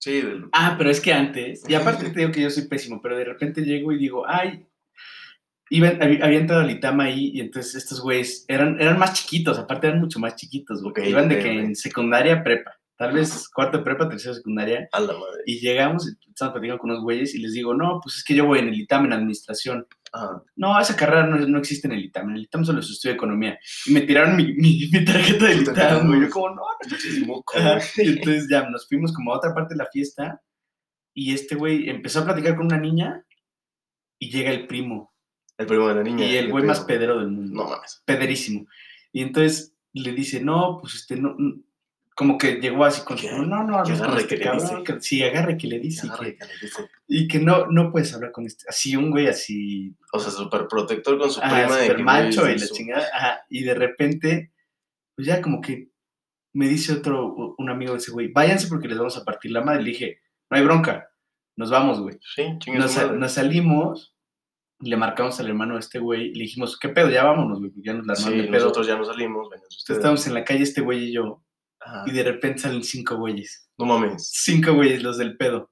Sí, 0.04 0.20
del- 0.22 0.50
ah, 0.52 0.76
pero 0.78 0.90
es 0.90 1.00
que 1.00 1.14
antes, 1.14 1.64
y 1.66 1.76
aparte 1.76 2.10
te 2.10 2.20
digo 2.20 2.32
que 2.34 2.42
yo 2.42 2.50
soy 2.50 2.68
pésimo, 2.68 3.00
pero 3.02 3.16
de 3.18 3.24
repente 3.24 3.62
llego 3.62 3.94
y 3.94 3.98
digo, 3.98 4.26
ay, 4.28 4.66
iba, 5.70 5.88
había, 5.88 6.38
entrado 6.40 6.62
al 6.62 6.72
Itama 6.72 7.06
ahí 7.06 7.32
y 7.34 7.40
entonces 7.40 7.76
estos 7.76 8.02
güeyes 8.02 8.44
eran, 8.50 8.82
eran 8.82 9.00
más 9.00 9.14
chiquitos, 9.14 9.58
aparte 9.58 9.88
eran 9.88 10.02
mucho 10.02 10.20
más 10.20 10.36
chiquitos. 10.36 10.84
Ok, 10.84 11.00
Iban 11.06 11.30
de 11.30 11.40
que 11.40 11.58
en 11.58 11.76
secundaria 11.78 12.44
prepa, 12.44 12.74
tal 12.98 13.14
vez 13.14 13.48
cuarto 13.48 13.78
de 13.78 13.86
prepa, 13.86 14.10
tercero 14.10 14.34
de 14.34 14.40
secundaria, 14.40 14.90
a 14.92 15.00
la 15.00 15.14
madre. 15.14 15.44
y 15.46 15.62
llegamos, 15.62 16.06
y 16.06 16.30
estamos 16.30 16.52
platicando 16.52 16.80
con 16.82 16.92
unos 16.92 17.04
güeyes 17.04 17.34
y 17.34 17.40
les 17.40 17.54
digo, 17.54 17.74
no, 17.74 18.02
pues 18.04 18.18
es 18.18 18.24
que 18.26 18.36
yo 18.36 18.46
voy 18.46 18.60
en 18.60 18.68
el 18.68 18.80
ITAM 18.82 19.06
en 19.06 19.14
administración. 19.14 19.88
Ajá. 20.14 20.44
No, 20.56 20.80
esa 20.80 20.96
carrera 20.96 21.26
no, 21.26 21.38
no 21.40 21.58
existe 21.58 21.88
en 21.88 21.94
el 21.94 22.06
ITAM, 22.06 22.30
en 22.30 22.36
el 22.36 22.44
ITAM 22.44 22.64
solo 22.64 22.82
se 22.84 22.94
estudia 22.94 23.16
economía. 23.16 23.60
Y 23.88 23.94
me 23.94 24.02
tiraron 24.02 24.36
mi, 24.36 24.54
mi, 24.54 24.88
mi 24.92 25.04
tarjeta 25.04 25.46
del 25.46 25.64
ITAM, 25.64 26.08
güey. 26.08 26.20
no. 26.20 26.26
Yo 26.28 26.32
como, 26.32 26.50
no, 26.50 26.62
moco, 27.26 27.54
güey. 27.60 28.08
Y 28.08 28.10
entonces 28.10 28.48
ya 28.50 28.70
nos 28.70 28.88
fuimos 28.88 29.12
como 29.12 29.34
a 29.34 29.38
otra 29.38 29.54
parte 29.54 29.74
de 29.74 29.80
la 29.80 29.90
fiesta 29.92 30.42
y 31.16 31.34
este 31.34 31.56
güey 31.56 31.90
empezó 31.90 32.20
a 32.20 32.26
platicar 32.26 32.56
con 32.56 32.68
una 32.68 32.80
niña 32.80 33.26
y 34.20 34.30
llega 34.30 34.52
el 34.52 34.68
primo. 34.68 35.14
El 35.58 35.68
primo 35.68 35.88
de 35.88 35.96
la 35.96 36.04
niña. 36.04 36.26
y 36.26 36.38
el 36.38 36.50
güey 36.50 36.64
más 36.64 36.82
pedero 36.82 37.20
del 37.20 37.30
mundo. 37.30 37.64
No 37.64 37.70
mames. 37.70 38.02
Pederísimo. 38.06 38.66
Y 39.12 39.22
entonces 39.22 39.76
le 39.94 40.12
dice, 40.12 40.42
no, 40.44 40.80
pues 40.82 40.96
este, 40.96 41.16
no, 41.16 41.36
no", 41.38 41.56
como 42.24 42.38
que 42.38 42.56
llegó 42.56 42.86
así 42.86 43.04
con 43.04 43.18
su, 43.18 43.28
no, 43.28 43.44
no, 43.46 43.64
no, 43.64 43.84
que 43.84 43.92
agarre 43.94 44.22
este 44.22 44.38
que 44.40 44.46
le 44.46 44.54
dice. 44.54 44.84
que- 44.84 45.02
sí, 45.02 45.24
agarre 45.24 45.58
que 45.58 45.68
le 45.68 45.80
dice. 45.80 46.08
Agarre 46.08 46.32
que- 46.34 46.38
que 46.40 46.46
le 46.46 46.54
dice. 46.62 46.90
y 47.08 47.28
que 47.28 47.40
no, 47.40 47.68
no 47.68 47.92
puedes 47.92 48.14
hablar 48.14 48.32
con 48.32 48.46
este, 48.46 48.66
así 48.68 48.96
un 48.96 49.12
güey 49.12 49.28
así, 49.28 49.96
O 50.14 50.20
sea, 50.20 50.32
súper 50.32 50.68
protector 50.68 51.18
con 51.20 51.30
su 51.32 51.40
ajá, 51.42 51.50
prima. 51.66 51.78
de 51.78 51.88
súper 51.88 52.04
macho 52.04 52.50
y 52.50 52.54
la 52.54 52.66
su- 52.66 52.74
chingada, 52.76 53.08
ajá, 53.14 53.46
y 53.50 53.64
de 53.64 53.74
repente, 53.76 54.52
pues 55.16 55.28
ya 55.28 55.42
como 55.42 55.62
que 55.62 55.90
me 56.56 56.68
dice 56.68 56.94
otro, 56.94 57.56
un 57.58 57.70
amigo 57.70 57.94
de 57.94 57.98
ese 58.00 58.12
güey, 58.12 58.32
váyanse 58.32 58.68
porque 58.68 58.88
les 58.88 58.98
vamos 58.98 59.18
a 59.18 59.24
partir 59.26 59.52
la 59.52 59.62
madre, 59.62 59.84
le 59.84 59.90
dije, 59.92 60.20
no 60.50 60.58
hay 60.58 60.64
bronca, 60.64 61.10
nos 61.56 61.70
vamos, 61.72 62.00
güey. 62.00 62.18
Sí, 62.36 62.44
Nos, 62.74 62.96
madre. 62.96 63.18
nos 63.18 63.32
salimos, 63.34 64.16
le 64.80 64.98
marcamos 64.98 65.40
al 65.40 65.48
hermano 65.48 65.76
de 65.76 65.80
este 65.80 65.98
güey, 66.00 66.34
le 66.34 66.44
dijimos, 66.44 66.78
¿qué 66.80 66.90
pedo? 66.90 67.10
Ya 67.10 67.24
vámonos, 67.24 67.60
güey, 67.60 67.72
ya 67.78 67.94
nos 67.94 68.06
la 68.06 68.16
Sí, 68.16 68.30
pedo. 68.30 68.52
nosotros 68.52 68.86
ya 68.88 68.98
nos 68.98 69.08
salimos, 69.08 69.50
vengan 69.50 69.68
ustedes. 69.68 69.98
Estábamos 69.98 70.28
en 70.28 70.34
la 70.34 70.44
calle 70.44 70.64
este 70.64 70.82
güey 70.82 71.06
y 71.10 71.14
yo, 71.14 71.44
Ajá. 71.86 72.04
y 72.08 72.12
de 72.12 72.24
repente 72.24 72.60
salen 72.62 72.84
cinco 72.84 73.18
güeyes, 73.18 73.70
No 73.78 73.86
mames. 73.86 74.30
cinco 74.34 74.74
güeyes, 74.74 75.04
los 75.04 75.18
del 75.18 75.38
pedo. 75.38 75.72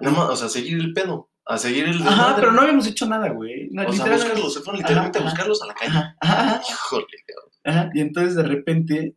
No 0.00 0.10
mames, 0.12 0.34
o 0.34 0.36
sea, 0.36 0.48
seguir 0.48 0.78
el 0.78 0.92
pedo. 0.92 1.30
A 1.48 1.58
seguir 1.58 1.84
el. 1.84 2.02
Ajá, 2.02 2.34
pero 2.36 2.50
no 2.52 2.60
habíamos 2.62 2.86
hecho 2.88 3.06
nada, 3.06 3.28
güey. 3.30 3.68
No, 3.70 3.82
O 3.82 3.92
sea, 3.92 4.04
literal, 4.06 4.18
buscarlos, 4.20 4.54
se 4.54 4.60
fueron 4.60 4.80
literalmente 4.82 5.18
Ajá, 5.18 5.26
a 5.26 5.30
buscarlos 5.30 5.62
a 5.62 5.66
la 5.66 5.74
calle. 5.74 5.90
Ajá, 5.90 6.16
ajá, 6.20 6.62
Híjole, 6.68 7.06
cabrón. 7.26 7.52
ajá. 7.64 7.90
Y 7.94 8.00
entonces 8.00 8.34
de 8.34 8.42
repente 8.42 9.16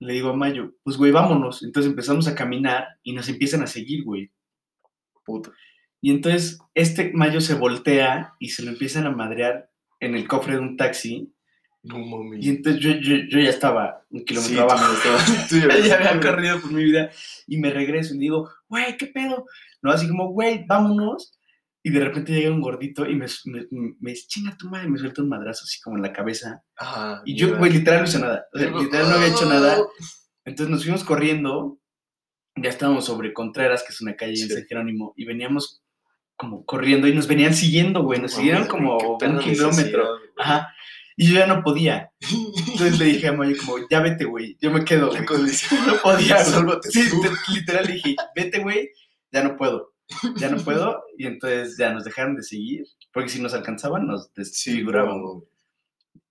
le 0.00 0.12
digo 0.12 0.28
a 0.30 0.36
Mayo, 0.36 0.72
pues 0.82 0.96
güey, 0.98 1.10
vámonos. 1.10 1.62
Entonces 1.62 1.88
empezamos 1.90 2.28
a 2.28 2.34
caminar 2.34 2.86
y 3.02 3.12
nos 3.14 3.28
empiezan 3.30 3.62
a 3.62 3.66
seguir, 3.66 4.04
güey. 4.04 4.30
Puta. 5.24 5.50
Y 6.02 6.10
entonces 6.10 6.58
este 6.74 7.12
Mayo 7.14 7.40
se 7.40 7.54
voltea 7.54 8.34
y 8.38 8.50
se 8.50 8.62
lo 8.62 8.70
empiezan 8.70 9.06
a 9.06 9.10
madrear 9.10 9.70
en 10.00 10.14
el 10.14 10.28
cofre 10.28 10.54
de 10.54 10.60
un 10.60 10.76
taxi. 10.76 11.33
No 11.84 11.98
mames. 11.98 12.44
Y 12.44 12.48
entonces 12.48 12.80
yo, 12.82 12.92
yo, 12.92 13.16
yo 13.28 13.38
ya 13.40 13.50
estaba 13.50 14.04
un 14.10 14.24
kilómetro 14.24 14.62
abajo. 14.62 14.94
ya 15.50 15.98
tú 15.98 16.08
había 16.08 16.20
corrido 16.20 16.60
por 16.60 16.72
mi 16.72 16.82
vida 16.82 17.10
y 17.46 17.58
me 17.58 17.70
regreso 17.70 18.14
y 18.14 18.18
digo, 18.18 18.50
güey, 18.68 18.96
¿qué 18.96 19.06
pedo? 19.06 19.44
No, 19.82 19.90
así 19.92 20.08
como, 20.08 20.28
güey, 20.30 20.64
vámonos. 20.66 21.38
Y 21.82 21.90
de 21.90 22.00
repente 22.00 22.32
llega 22.32 22.50
un 22.50 22.62
gordito 22.62 23.04
y 23.04 23.14
me, 23.14 23.26
me, 23.44 23.66
me 24.00 24.10
dice, 24.12 24.26
chinga 24.26 24.56
tu 24.56 24.70
madre, 24.70 24.86
y 24.88 24.90
me 24.90 24.98
suelta 24.98 25.20
un 25.20 25.28
madrazo 25.28 25.64
así 25.64 25.78
como 25.82 25.96
en 25.96 26.02
la 26.02 26.14
cabeza. 26.14 26.64
Ajá, 26.76 27.20
Y 27.26 27.36
yo, 27.36 27.58
güey, 27.58 27.70
literal 27.70 28.00
no 28.00 28.08
hice 28.08 28.18
nada. 28.20 28.46
O 28.54 28.58
sea, 28.58 28.70
literal 28.70 29.08
no 29.10 29.14
había 29.16 29.28
hecho 29.28 29.44
"Ah". 29.44 29.52
nada. 29.52 29.76
Entonces 30.46 30.70
nos 30.70 30.82
fuimos 30.82 31.04
corriendo. 31.04 31.78
Ya 32.56 32.70
estábamos 32.70 33.04
sobre 33.04 33.34
Contreras, 33.34 33.82
que 33.82 33.92
es 33.92 34.00
una 34.00 34.16
calle 34.16 34.40
en. 34.40 34.48
San 34.48 34.64
Jerónimo, 34.66 35.12
y 35.16 35.26
veníamos 35.26 35.82
como 36.36 36.64
corriendo 36.64 37.06
y 37.06 37.14
nos 37.14 37.26
venían 37.26 37.52
siguiendo, 37.52 38.02
güey. 38.02 38.20
Nos 38.20 38.32
No 38.32 38.38
siguieron 38.38 38.66
como 38.66 38.96
un 38.96 39.38
kilómetro. 39.40 40.08
Ajá. 40.38 40.73
Y 41.16 41.28
yo 41.28 41.38
ya 41.38 41.46
no 41.46 41.62
podía. 41.62 42.10
Entonces 42.20 42.98
le 42.98 43.04
dije 43.06 43.28
a 43.28 43.32
Mayo 43.32 43.56
como, 43.60 43.86
ya 43.88 44.00
vete, 44.00 44.24
güey. 44.24 44.56
Yo 44.60 44.70
me 44.70 44.84
quedo, 44.84 45.10
güey. 45.10 45.20
No 45.86 45.96
podía, 46.02 46.44
Sí, 46.90 47.02
literal 47.52 47.86
dije, 47.86 48.16
vete, 48.34 48.60
güey. 48.60 48.90
Ya 49.30 49.44
no 49.44 49.56
puedo. 49.56 49.92
Ya 50.36 50.50
no 50.50 50.58
puedo. 50.58 51.02
Y 51.16 51.26
entonces 51.26 51.76
ya 51.78 51.92
nos 51.92 52.04
dejaron 52.04 52.36
de 52.36 52.42
seguir. 52.42 52.84
Porque 53.12 53.28
si 53.28 53.40
nos 53.40 53.54
alcanzaban, 53.54 54.06
nos 54.06 54.32
desfiguraban. 54.34 55.20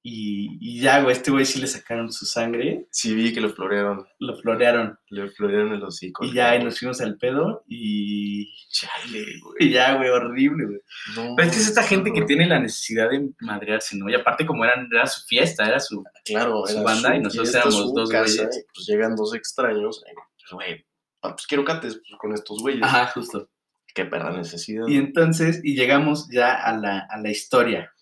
Y, 0.05 0.57
y 0.59 0.81
ya, 0.81 1.01
güey, 1.01 1.15
este 1.15 1.31
güey 1.31 1.45
sí 1.45 1.61
le 1.61 1.67
sacaron 1.67 2.11
su 2.11 2.25
sangre. 2.25 2.87
Sí, 2.91 3.15
vi 3.15 3.31
que 3.33 3.39
lo 3.39 3.49
florearon. 3.49 4.05
Lo 4.19 4.35
florearon. 4.35 4.99
Le 5.07 5.29
florearon 5.29 5.71
el 5.73 5.81
hocico. 5.81 6.25
Y 6.25 6.33
ya, 6.33 6.55
y 6.57 6.63
nos 6.63 6.77
fuimos 6.77 6.99
al 6.99 7.17
pedo. 7.17 7.63
Y, 7.69 8.53
Chale, 8.69 9.23
güey. 9.41 9.55
y 9.59 9.69
ya, 9.71 9.95
güey, 9.95 10.09
horrible, 10.09 10.65
güey. 10.65 10.79
No, 11.15 11.35
Pero 11.37 11.47
es 11.47 11.55
que 11.55 11.61
es 11.61 11.67
esta 11.69 11.83
gente 11.83 12.11
que 12.11 12.23
tiene 12.23 12.45
la 12.47 12.59
necesidad 12.59 13.09
de 13.09 13.29
madrearse, 13.39 13.95
¿no? 13.97 14.09
Y 14.09 14.15
aparte, 14.15 14.45
como 14.45 14.65
eran, 14.65 14.89
era 14.91 15.07
su 15.07 15.25
fiesta, 15.25 15.65
era 15.65 15.79
su. 15.79 16.03
Claro, 16.25 16.65
su 16.65 16.73
era 16.73 16.83
banda 16.83 17.15
y 17.15 17.21
nosotros 17.21 17.51
fiesta, 17.51 17.69
éramos 17.69 17.93
dos 17.93 18.09
casa, 18.09 18.43
güeyes. 18.43 18.65
Pues 18.75 18.85
llegan 18.87 19.15
dos 19.15 19.33
extraños. 19.33 20.03
eh, 20.05 20.13
Pues, 20.15 20.51
güey, 20.51 20.85
pues 21.21 21.47
quiero 21.47 21.63
cates 21.63 21.93
pues, 21.95 22.19
con 22.19 22.33
estos 22.33 22.59
güeyes. 22.59 22.83
Ajá, 22.83 23.07
justo. 23.07 23.49
Qué 23.95 24.03
perra 24.05 24.35
necesidad. 24.35 24.87
Y 24.87 24.97
entonces, 24.97 25.61
y 25.63 25.75
llegamos 25.75 26.27
ya 26.29 26.55
a 26.55 26.75
la, 26.75 27.07
a 27.09 27.19
la 27.21 27.29
historia. 27.29 27.92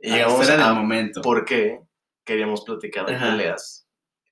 Y 0.00 0.10
llegamos 0.10 0.48
a 0.50 0.74
momento. 0.74 1.22
por 1.22 1.44
qué 1.44 1.80
queríamos 2.24 2.64
platicar 2.64 3.06
de 3.06 3.14
Ajá. 3.16 3.30
peleas 3.30 3.88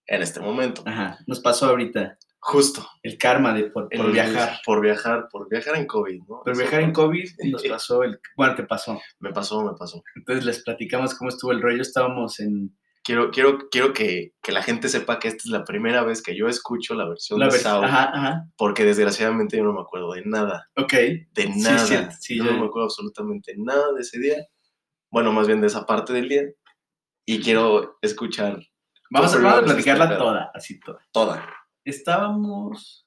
en 0.07 0.23
este 0.23 0.41
momento. 0.41 0.83
Ajá. 0.87 1.19
Nos 1.27 1.41
pasó 1.41 1.67
ahorita 1.67 2.19
Justo. 2.41 2.87
el 3.03 3.17
karma 3.17 3.55
de 3.55 3.65
por, 3.71 3.89
por 3.89 4.07
El- 4.07 4.13
viajar. 4.13 4.61
Por 4.67 4.81
viajar, 4.83 5.29
por 5.31 5.49
viajar 5.49 5.77
en 5.77 5.87
COVID, 5.87 6.19
¿no? 6.29 6.43
Por 6.43 6.51
Eso 6.53 6.61
viajar 6.61 6.81
en 6.83 6.93
COVID 6.93 7.31
nos 7.51 7.63
pasó 7.69 8.03
el. 8.03 8.21
Bueno, 8.37 8.55
te 8.55 8.65
pasó. 8.65 9.01
Me 9.21 9.33
pasó, 9.33 9.65
me 9.65 9.73
pasó. 9.79 10.03
Entonces 10.17 10.45
les 10.45 10.63
platicamos 10.63 11.15
cómo 11.15 11.31
estuvo 11.31 11.53
el 11.53 11.63
rollo. 11.63 11.81
Estábamos 11.83 12.39
en 12.41 12.77
Quiero, 13.07 13.31
quiero, 13.31 13.59
quiero 13.71 13.93
que, 13.93 14.33
que 14.43 14.51
la 14.51 14.63
gente 14.63 14.89
sepa 14.89 15.19
que 15.19 15.29
esta 15.29 15.43
es 15.45 15.51
la 15.51 15.63
primera 15.65 16.03
vez 16.05 16.23
que 16.23 16.35
yo 16.35 16.49
escucho 16.49 16.95
la 16.95 17.07
versión 17.07 17.39
la 17.39 17.49
de. 17.49 17.59
Sao, 17.59 17.83
Ajá, 17.85 18.11
ajá. 18.15 18.45
porque 18.57 18.87
desgraciadamente 18.87 19.59
yo 19.59 19.63
no 19.65 19.75
me 19.75 19.83
acuerdo 19.83 20.15
de 20.15 20.23
nada, 20.25 20.71
Ok. 20.75 20.93
de 20.95 21.29
Sí, 21.53 21.61
nada. 21.61 21.79
sí, 21.81 21.97
sí, 22.19 22.39
yo 22.39 22.45
yo- 22.45 22.53
no 22.53 22.61
me 22.61 22.67
acuerdo 22.67 22.87
absolutamente 22.87 23.53
nada 23.59 23.93
de 23.95 24.01
ese 24.01 24.19
día. 24.19 24.37
Bueno, 25.15 25.33
más 25.33 25.47
bien 25.47 25.61
de 25.61 25.69
esa 25.69 25.87
parte 25.87 26.13
del 26.13 26.29
día. 26.29 26.43
Y 27.25 27.41
quiero 27.41 27.99
escuchar 28.03 28.59
Vamos 29.11 29.33
a, 29.33 29.39
vamos 29.39 29.61
a 29.61 29.65
platicarla 29.65 30.05
está 30.07 30.19
toda, 30.19 30.51
así 30.53 30.81
toda. 30.81 30.99
toda. 31.13 31.49
Estábamos 31.85 33.07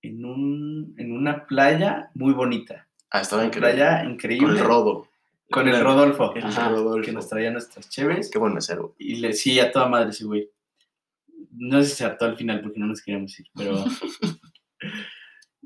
en, 0.00 0.24
un, 0.24 0.94
en 0.96 1.12
una 1.12 1.46
playa 1.46 2.10
muy 2.14 2.32
bonita. 2.32 2.88
Ah, 3.10 3.20
estaba 3.20 3.44
increíble. 3.44 3.72
playa 3.74 4.04
increíble. 4.04 4.46
Con 4.46 4.56
el 4.56 4.64
rodo. 4.64 5.08
Con 5.50 5.68
el 5.68 5.78
Rodolfo. 5.78 6.34
El 6.34 6.44
ajá, 6.44 6.70
Rodolfo. 6.70 7.04
Que 7.04 7.12
nos 7.12 7.28
traía 7.28 7.50
nuestras 7.50 7.90
cheves. 7.90 8.30
Qué 8.30 8.38
buen 8.38 8.54
mesero. 8.54 8.94
Y 8.96 9.16
le 9.16 9.34
sí, 9.34 9.60
a 9.60 9.70
toda 9.70 9.90
madre 9.90 10.08
ese 10.08 10.24
güey. 10.24 10.48
No 11.50 11.82
sé 11.82 11.90
si 11.90 11.96
se 11.96 12.06
hartó 12.06 12.24
al 12.24 12.38
final 12.38 12.62
porque 12.62 12.80
no 12.80 12.86
nos 12.86 13.02
queríamos 13.02 13.38
ir, 13.38 13.46
pero. 13.54 13.84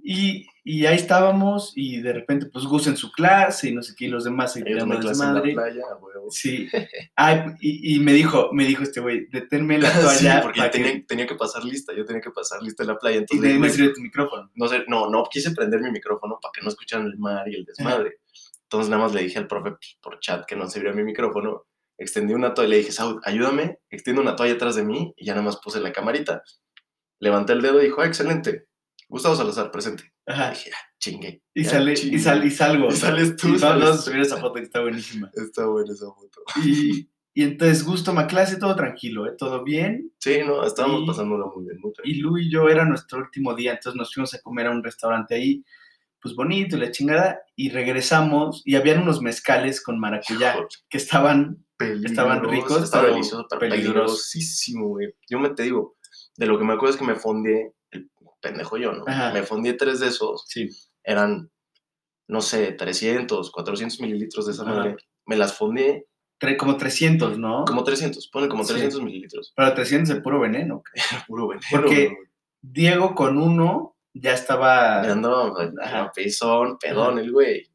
y, 0.08 0.46
y 0.62 0.86
ahí 0.86 0.96
estábamos, 0.96 1.72
y 1.74 2.00
de 2.00 2.12
repente, 2.12 2.46
pues 2.46 2.64
Gus 2.64 2.86
en 2.86 2.96
su 2.96 3.10
clase 3.10 3.68
y 3.70 3.74
no 3.74 3.82
sé 3.82 3.94
qué, 3.96 4.04
y 4.04 4.08
los 4.08 4.24
demás 4.24 4.52
se 4.52 4.62
clase 4.62 5.24
en 5.24 5.34
la 5.34 5.42
playa, 5.42 5.82
huevo. 6.00 6.30
Sí. 6.30 6.68
Ay, 7.16 7.40
y, 7.60 7.96
y 7.96 8.00
me 8.00 8.12
dijo, 8.12 8.50
me 8.52 8.64
dijo 8.64 8.82
este 8.84 9.00
güey, 9.00 9.26
deténme 9.30 9.78
la 9.78 9.90
toalla 10.00 10.36
Sí, 10.36 10.42
porque 10.42 10.60
yo 10.60 10.70
tenía, 10.70 10.92
que- 10.92 11.00
tenía 11.00 11.26
que 11.26 11.34
pasar 11.34 11.64
lista, 11.64 11.92
yo 11.96 12.04
tenía 12.04 12.22
que 12.22 12.30
pasar 12.30 12.62
lista 12.62 12.82
en 12.84 12.88
la 12.88 12.98
playa. 12.98 13.16
y 13.16 13.20
Entonces, 13.20 13.52
ahí 13.52 13.58
me 13.58 13.70
sirve 13.70 13.94
tu 13.94 14.00
micrófono. 14.00 14.50
no 14.54 14.68
sé, 14.68 14.84
no, 14.88 15.10
no 15.10 15.24
quise 15.30 15.50
prender 15.50 15.80
mi 15.80 15.90
micrófono 15.90 16.38
para 16.40 16.52
que 16.52 16.62
no 16.62 16.68
escucharan 16.68 17.06
el 17.06 17.18
mar 17.18 17.48
y 17.48 17.54
el 17.56 17.64
desmadre. 17.64 18.18
Entonces 18.62 18.90
nada 18.90 19.02
más 19.02 19.14
le 19.14 19.22
dije 19.22 19.38
al 19.38 19.46
profe 19.46 19.76
por 20.02 20.18
chat 20.20 20.44
que 20.46 20.56
no 20.56 20.68
servía 20.68 20.92
mi 20.92 21.04
micrófono, 21.04 21.66
extendí 21.98 22.34
una 22.34 22.52
toalla 22.54 22.68
y 22.68 22.70
le 22.72 22.78
dije, 22.78 22.92
Saud, 22.92 23.20
ayúdame, 23.24 23.78
extiendo 23.90 24.20
una 24.22 24.34
toalla 24.36 24.54
atrás 24.54 24.74
de 24.76 24.84
mí 24.84 25.14
y 25.16 25.24
ya 25.26 25.32
nada 25.34 25.44
más 25.44 25.56
puse 25.58 25.80
la 25.80 25.92
camarita. 25.92 26.42
Levanté 27.20 27.52
el 27.54 27.62
dedo 27.62 27.80
y 27.80 27.84
dijo, 27.86 28.00
ah, 28.02 28.06
excelente. 28.06 28.66
Gustavo 29.08 29.36
Salazar, 29.36 29.70
presente. 29.70 30.12
Ajá. 30.26 30.50
dije, 30.50 30.70
ah, 30.74 30.86
chingue. 30.98 31.42
Y, 31.54 31.62
ya 31.64 31.70
sale, 31.70 31.92
y, 31.92 31.96
chingue". 31.96 32.18
sal, 32.18 32.44
y 32.44 32.50
salgo. 32.50 32.88
Y 32.88 32.92
sales 32.92 33.36
tú, 33.36 33.48
Y 33.48 33.58
vamos 33.58 33.84
a 33.90 33.96
subir 33.98 34.20
esa 34.20 34.36
foto 34.38 34.54
que 34.54 34.62
está 34.62 34.80
buenísima. 34.80 35.30
Está 35.34 35.66
buena 35.66 35.92
esa 35.92 36.06
foto. 36.06 36.42
Y, 36.64 37.08
y 37.32 37.42
entonces 37.44 37.84
Gus 37.84 38.02
toma 38.02 38.26
clase, 38.26 38.56
todo 38.56 38.74
tranquilo, 38.74 39.26
¿eh? 39.28 39.34
todo 39.38 39.62
bien. 39.62 40.12
Sí, 40.18 40.38
no, 40.44 40.64
estábamos 40.66 41.02
Y- 41.02 41.06
pasándola 41.06 41.46
muy 41.54 41.64
bien, 41.66 41.78
muy 41.80 41.92
Y. 42.04 42.14
Lu 42.14 42.38
y 42.38 42.50
yo 42.50 42.68
era 42.68 42.84
nuestro 42.84 43.18
último 43.20 43.54
día, 43.54 43.72
entonces 43.72 43.96
nos 43.96 44.12
fuimos 44.12 44.34
a 44.34 44.40
comer 44.40 44.66
a 44.66 44.70
un 44.72 44.82
restaurante 44.82 45.34
ahí, 45.36 45.62
pues 46.20 46.34
bonito 46.34 46.76
y 46.76 46.80
la 46.80 46.90
chingada, 46.90 47.38
y 47.54 47.68
regresamos 47.70 48.62
y 48.64 48.74
habían 48.74 49.02
unos 49.02 49.22
mezcales 49.22 49.80
con 49.82 50.00
maracuyá 50.00 50.54
Joder, 50.54 50.68
que 50.88 50.98
estaban, 50.98 51.64
peligroso, 51.76 52.06
estaban 52.06 52.42
ricos, 52.44 52.82
Estaba 52.82 53.02
pero 53.04 53.14
delicioso, 53.14 53.46
pero 53.48 53.60
peligrosos. 53.60 53.94
peligrosísimo, 53.94 54.88
güey. 54.88 55.14
Yo 55.30 55.38
me 55.38 55.50
te 55.50 55.62
digo, 55.62 55.96
de 56.36 56.46
lo 56.46 56.58
que 56.58 56.64
me 56.64 56.72
acuerdo 56.72 56.94
es 56.94 56.98
que 56.98 57.06
me 57.06 57.14
fondeé, 57.14 57.60
el 57.60 57.72
pendejo 58.48 58.76
yo, 58.76 58.92
¿no? 58.92 59.04
Ajá. 59.06 59.32
Me 59.32 59.42
fondeé 59.42 59.74
tres 59.74 60.00
de 60.00 60.08
esos, 60.08 60.44
sí, 60.46 60.68
eran, 61.04 61.50
no 62.28 62.40
sé, 62.40 62.72
300, 62.72 63.50
400 63.50 64.00
mililitros 64.00 64.46
de 64.46 64.52
esa 64.52 64.62
Ajá. 64.62 64.74
madre. 64.74 64.96
Me 65.26 65.36
las 65.36 65.52
tre- 66.40 66.56
como 66.56 66.76
300, 66.76 67.38
¿no? 67.38 67.64
como 67.64 67.82
300, 67.84 68.28
pone 68.28 68.48
como 68.48 68.64
Sí. 68.64 68.72
300 68.74 69.02
mililitros. 69.02 69.52
Pero 69.56 69.74
300 69.74 70.14
de 70.14 70.20
puro 70.20 70.40
veneno. 70.40 70.82
Era 70.94 71.24
puro 71.26 71.48
veneno. 71.48 71.66
Porque- 71.70 72.06
güey. 72.06 72.16
Diego 72.62 73.14
con 73.14 73.38
uno 73.38 73.96
ya 74.12 74.32
estaba... 74.34 75.02
Ya 75.04 75.12
andaba, 75.12 76.10
pezón, 76.14 76.78
pedón, 76.78 77.18
el 77.20 77.30
güey. 77.30 77.70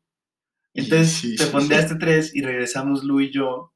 Entonces 0.73 1.11
sí. 1.13 1.35
te 1.37 1.45
fondeaste 1.45 1.95
tres 1.95 2.35
y 2.35 2.41
regresamos 2.41 3.03
Lu 3.03 3.21
y 3.21 3.31
yo. 3.31 3.73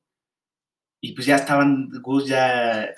Y 1.02 1.14
pues 1.14 1.28
ya 1.28 1.36
estaban 1.36 1.90
Gus 2.02 2.26
ya 2.28 2.90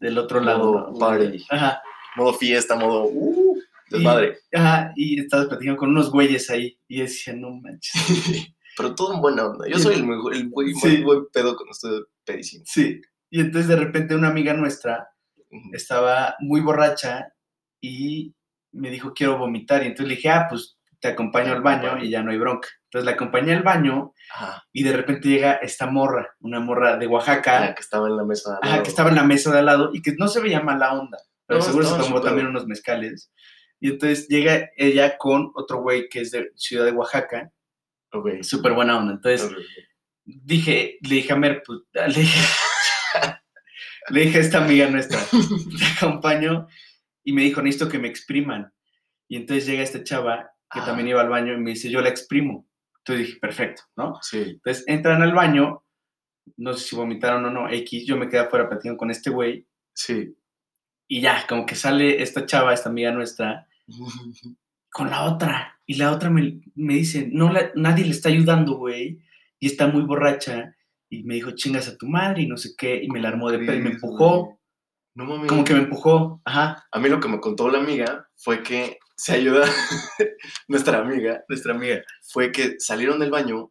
del 0.00 0.18
otro 0.18 0.40
lado. 0.40 0.88
¿no? 0.92 0.98
party. 0.98 1.44
Ajá. 1.50 1.82
Modo 2.16 2.32
fiesta, 2.34 2.74
modo, 2.76 3.06
uh, 3.06 3.58
desmadre. 3.90 4.38
Ajá, 4.54 4.92
y 4.96 5.20
estabas 5.20 5.46
platicando 5.46 5.78
con 5.78 5.90
unos 5.90 6.10
güeyes 6.10 6.48
ahí. 6.50 6.78
Y 6.88 7.00
decía, 7.00 7.34
no 7.34 7.50
manches. 7.52 7.92
Pero 8.76 8.94
todo 8.94 9.14
en 9.14 9.20
buena 9.20 9.46
onda. 9.46 9.66
Yo 9.68 9.78
soy 9.78 9.94
el 9.94 10.04
mejor, 10.06 10.34
el 10.34 10.48
güey 10.50 10.72
Sí. 10.74 11.02
buen 11.02 11.26
pedo 11.32 11.56
con 11.56 11.68
ustedes 11.70 12.02
pedísimo. 12.24 12.64
Sí. 12.66 13.00
Y 13.30 13.40
entonces 13.40 13.68
de 13.68 13.76
repente 13.76 14.14
una 14.14 14.28
amiga 14.28 14.52
nuestra 14.54 15.08
estaba 15.72 16.34
muy 16.40 16.60
borracha 16.60 17.32
y 17.80 18.34
me 18.72 18.90
dijo, 18.90 19.12
quiero 19.14 19.38
vomitar. 19.38 19.82
Y 19.82 19.86
entonces 19.86 20.08
le 20.08 20.16
dije, 20.16 20.28
ah, 20.30 20.46
pues 20.48 20.78
te 21.00 21.08
acompaño 21.08 21.52
al 21.52 21.62
baño 21.62 22.02
y 22.02 22.10
ya 22.10 22.22
no 22.22 22.30
hay 22.30 22.38
bronca. 22.38 22.68
Entonces 22.84 23.04
la 23.06 23.12
acompañé 23.12 23.54
al 23.54 23.62
baño 23.62 24.12
Ajá. 24.34 24.64
y 24.72 24.82
de 24.82 24.92
repente 24.96 25.28
llega 25.28 25.54
esta 25.54 25.86
morra, 25.86 26.34
una 26.40 26.60
morra 26.60 26.96
de 26.96 27.06
Oaxaca, 27.06 27.60
La 27.60 27.74
que 27.74 27.80
estaba 27.82 28.08
en 28.08 28.16
la 28.16 28.24
mesa. 28.24 28.50
de 28.50 28.56
al 28.56 28.62
ajá, 28.62 28.70
lado. 28.72 28.82
que 28.82 28.88
estaba 28.90 29.08
en 29.10 29.16
la 29.16 29.24
mesa 29.24 29.52
de 29.52 29.58
al 29.58 29.66
lado 29.66 29.90
y 29.92 30.02
que 30.02 30.12
no 30.18 30.28
se 30.28 30.40
veía 30.40 30.60
mala 30.60 30.92
onda, 30.94 31.18
pero 31.46 31.60
No, 31.60 31.64
seguro 31.66 31.86
se 31.86 31.98
tomó 31.98 32.20
también 32.20 32.46
unos 32.48 32.66
mezcales. 32.66 33.32
Y 33.80 33.90
entonces 33.90 34.26
llega 34.28 34.70
ella 34.76 35.16
con 35.18 35.50
otro 35.54 35.82
güey 35.82 36.08
que 36.08 36.20
es 36.22 36.30
de 36.30 36.50
Ciudad 36.56 36.84
de 36.86 36.92
Oaxaca, 36.92 37.50
Ok. 38.12 38.42
súper 38.42 38.72
buena 38.72 38.98
onda. 38.98 39.12
Entonces 39.14 39.50
dije, 40.24 40.98
le 41.02 41.14
dije 41.16 41.32
a 41.32 41.36
Mer, 41.36 41.62
pues, 41.64 41.80
le 41.94 42.20
dije, 42.20 42.40
le 44.10 44.20
dije 44.22 44.38
a 44.38 44.40
esta 44.40 44.64
amiga 44.64 44.88
nuestra, 44.88 45.18
te 45.78 45.84
acompaño, 45.96 46.66
y 47.24 47.32
me 47.32 47.42
dijo, 47.42 47.60
necesito 47.62 47.88
que 47.90 47.98
me 47.98 48.08
expriman. 48.08 48.72
Y 49.28 49.36
entonces 49.36 49.66
llega 49.66 49.82
esta 49.82 50.02
chava, 50.04 50.50
que 50.72 50.80
Ah. 50.80 50.84
también 50.86 51.08
iba 51.08 51.20
al 51.20 51.28
baño, 51.28 51.52
y 51.54 51.58
me 51.58 51.70
dice, 51.70 51.90
yo 51.90 52.00
la 52.00 52.08
exprimo. 52.08 52.68
Entonces 52.98 53.26
dije, 53.26 53.38
perfecto, 53.40 53.82
¿no? 53.96 54.18
Sí. 54.22 54.38
Entonces 54.38 54.84
entran 54.86 55.22
al 55.22 55.32
baño, 55.34 55.84
no 56.56 56.72
sé 56.74 56.88
si 56.88 56.96
vomitaron 56.96 57.44
o 57.44 57.50
no, 57.50 57.68
X, 57.70 58.04
yo 58.06 58.16
me 58.16 58.28
quedé 58.28 58.40
afuera 58.40 58.68
platicando 58.68 58.96
con 58.98 59.10
este 59.10 59.30
güey, 59.30 59.66
Sí. 59.92 60.34
Y 61.08 61.20
ya, 61.20 61.46
como 61.48 61.66
que 61.66 61.74
sale 61.76 62.22
esta 62.22 62.46
chava, 62.46 62.74
esta 62.74 62.88
amiga 62.88 63.12
nuestra, 63.12 63.66
con 64.90 65.10
la 65.10 65.24
otra. 65.24 65.78
Y 65.86 65.94
la 65.94 66.10
otra 66.12 66.30
me, 66.30 66.60
me 66.74 66.94
dice, 66.94 67.28
no, 67.32 67.52
la- 67.52 67.70
nadie 67.74 68.04
le 68.04 68.10
está 68.10 68.28
ayudando, 68.28 68.76
güey. 68.76 69.20
Y 69.60 69.66
está 69.66 69.86
muy 69.86 70.02
borracha. 70.02 70.74
Y 71.08 71.22
me 71.22 71.34
dijo, 71.34 71.52
chingas 71.52 71.88
a 71.88 71.96
tu 71.96 72.06
madre 72.08 72.42
y 72.42 72.46
no 72.48 72.56
sé 72.56 72.70
qué. 72.76 73.00
Y 73.02 73.08
me 73.08 73.20
la 73.20 73.28
armó 73.28 73.50
de 73.50 73.58
pedo 73.60 73.76
y 73.76 73.80
me 73.82 73.90
empujó. 73.90 74.58
No 75.14 75.24
mames. 75.24 75.46
Como 75.48 75.64
que 75.64 75.74
me 75.74 75.80
empujó. 75.80 76.40
Ajá. 76.44 76.84
A 76.90 76.98
mí 76.98 77.08
lo 77.08 77.20
que 77.20 77.28
me 77.28 77.40
contó 77.40 77.68
la 77.70 77.78
amiga 77.78 78.28
fue 78.36 78.62
que 78.62 78.98
se 79.16 79.32
ayuda, 79.34 79.64
nuestra 80.68 80.98
amiga, 80.98 81.42
Nuestra 81.48 81.72
amiga. 81.74 82.02
fue 82.22 82.52
que 82.52 82.74
salieron 82.78 83.18
del 83.18 83.30
baño, 83.30 83.70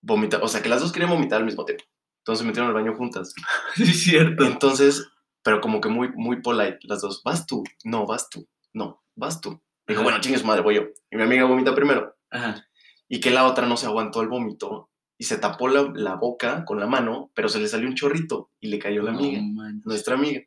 vomitar, 0.00 0.42
o 0.42 0.48
sea, 0.48 0.62
que 0.62 0.70
las 0.70 0.80
dos 0.80 0.90
querían 0.92 1.10
vomitar 1.10 1.38
al 1.40 1.44
mismo 1.44 1.64
tiempo. 1.66 1.84
Entonces 2.20 2.40
se 2.42 2.46
metieron 2.46 2.68
al 2.68 2.74
baño 2.82 2.96
juntas. 2.96 3.34
Sí, 3.74 3.86
cierto. 3.92 4.44
Entonces, 4.46 5.06
pero 5.46 5.60
como 5.60 5.80
que 5.80 5.88
muy, 5.88 6.10
muy 6.12 6.42
polite, 6.42 6.80
las 6.82 7.02
dos, 7.02 7.22
vas 7.22 7.46
tú, 7.46 7.62
no, 7.84 8.04
vas 8.04 8.28
tú, 8.28 8.48
no, 8.72 9.04
vas 9.14 9.40
tú. 9.40 9.62
Dijo, 9.86 10.02
bueno, 10.02 10.20
chingue 10.20 10.40
su 10.40 10.44
madre, 10.44 10.62
voy 10.62 10.74
yo. 10.74 10.82
Y 11.08 11.16
mi 11.16 11.22
amiga 11.22 11.44
vomita 11.44 11.72
primero. 11.72 12.16
Ajá. 12.32 12.66
Y 13.08 13.20
que 13.20 13.30
la 13.30 13.46
otra 13.46 13.64
no 13.64 13.76
se 13.76 13.86
aguantó 13.86 14.22
el 14.22 14.28
vómito 14.28 14.90
y 15.16 15.22
se 15.22 15.38
tapó 15.38 15.68
la, 15.68 15.88
la 15.94 16.16
boca 16.16 16.64
con 16.64 16.80
la 16.80 16.88
mano, 16.88 17.30
pero 17.32 17.48
se 17.48 17.60
le 17.60 17.68
salió 17.68 17.86
un 17.86 17.94
chorrito 17.94 18.50
y 18.58 18.66
le 18.66 18.80
cayó 18.80 19.02
la 19.02 19.12
amiga, 19.12 19.40
nuestra 19.84 20.16
amiga. 20.16 20.42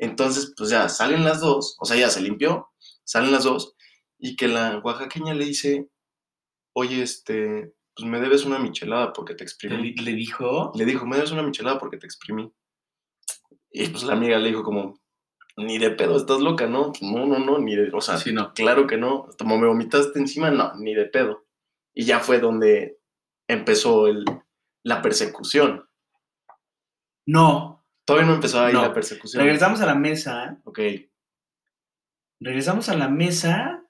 Entonces, 0.00 0.52
pues 0.56 0.70
ya 0.70 0.88
salen 0.88 1.22
las 1.24 1.40
dos, 1.40 1.76
o 1.78 1.84
sea, 1.84 1.96
ya 1.96 2.10
se 2.10 2.20
limpió, 2.20 2.70
salen 3.04 3.30
las 3.30 3.44
dos, 3.44 3.76
y 4.18 4.34
que 4.34 4.48
la 4.48 4.80
oaxaqueña 4.82 5.34
le 5.34 5.44
dice, 5.44 5.88
oye, 6.72 7.02
este, 7.02 7.72
pues 7.94 8.10
me 8.10 8.18
debes 8.18 8.44
una 8.44 8.58
michelada 8.58 9.12
porque 9.12 9.36
te 9.36 9.44
exprimí. 9.44 9.94
¿Le, 9.94 10.02
le 10.02 10.12
dijo? 10.16 10.72
Le 10.74 10.86
dijo, 10.86 11.06
me 11.06 11.14
debes 11.14 11.30
una 11.30 11.44
michelada 11.44 11.78
porque 11.78 11.98
te 11.98 12.06
exprimí. 12.06 12.52
Y 13.76 13.88
pues 13.88 14.04
la 14.04 14.12
amiga 14.12 14.38
le 14.38 14.50
dijo 14.50 14.62
como, 14.62 15.00
ni 15.56 15.78
de 15.78 15.90
pedo, 15.90 16.16
estás 16.16 16.38
loca, 16.40 16.66
¿no? 16.68 16.92
No, 17.00 17.26
no, 17.26 17.40
no, 17.40 17.58
ni 17.58 17.74
de, 17.74 17.90
o 17.92 18.00
sea, 18.00 18.18
Sí, 18.18 18.32
no. 18.32 18.54
claro 18.54 18.86
que 18.86 18.96
no. 18.96 19.28
Como 19.36 19.58
me 19.58 19.66
vomitaste 19.66 20.16
encima, 20.20 20.50
no, 20.52 20.74
ni 20.76 20.94
de 20.94 21.06
pedo. 21.06 21.44
Y 21.92 22.04
ya 22.04 22.20
fue 22.20 22.38
donde 22.38 23.00
empezó 23.48 24.06
el, 24.06 24.24
la 24.84 25.02
persecución. 25.02 25.88
No. 27.26 27.84
Todavía 28.04 28.28
no 28.28 28.34
empezó 28.34 28.60
ahí 28.60 28.72
No. 28.72 28.82
la 28.82 28.92
persecución. 28.92 29.42
Regresamos 29.42 29.80
a 29.80 29.86
la 29.86 29.94
mesa. 29.96 30.60
Ok. 30.64 30.78
Regresamos 32.40 32.88
a 32.88 32.96
la 32.96 33.08
mesa. 33.08 33.82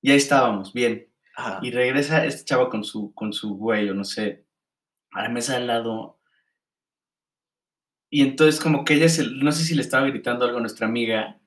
Y 0.00 0.10
ahí 0.10 0.16
estábamos, 0.18 0.72
bien. 0.72 1.10
Ajá. 1.36 1.58
Y 1.62 1.70
regresa 1.70 2.24
este 2.24 2.44
chavo 2.44 2.68
con 2.68 2.84
su, 2.84 3.12
con 3.14 3.32
su 3.32 3.56
güey, 3.56 3.88
o 3.90 3.94
no 3.94 4.04
sé, 4.04 4.44
a 5.12 5.22
la 5.22 5.28
mesa 5.28 5.56
al 5.56 5.66
lado. 5.66 6.20
Y 8.14 8.22
entonces 8.22 8.60
como 8.60 8.84
que 8.84 8.94
ella, 8.94 9.08
se, 9.08 9.26
no 9.26 9.50
sé 9.50 9.64
si 9.64 9.74
le 9.74 9.82
estaba 9.82 10.06
gritando 10.06 10.44
algo 10.44 10.58
a 10.58 10.60
nuestra 10.60 10.86
amiga. 10.86 11.40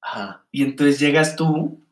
Ajá. 0.00 0.44
Y 0.50 0.64
entonces 0.64 0.98
llegas 0.98 1.36
tú 1.36 1.86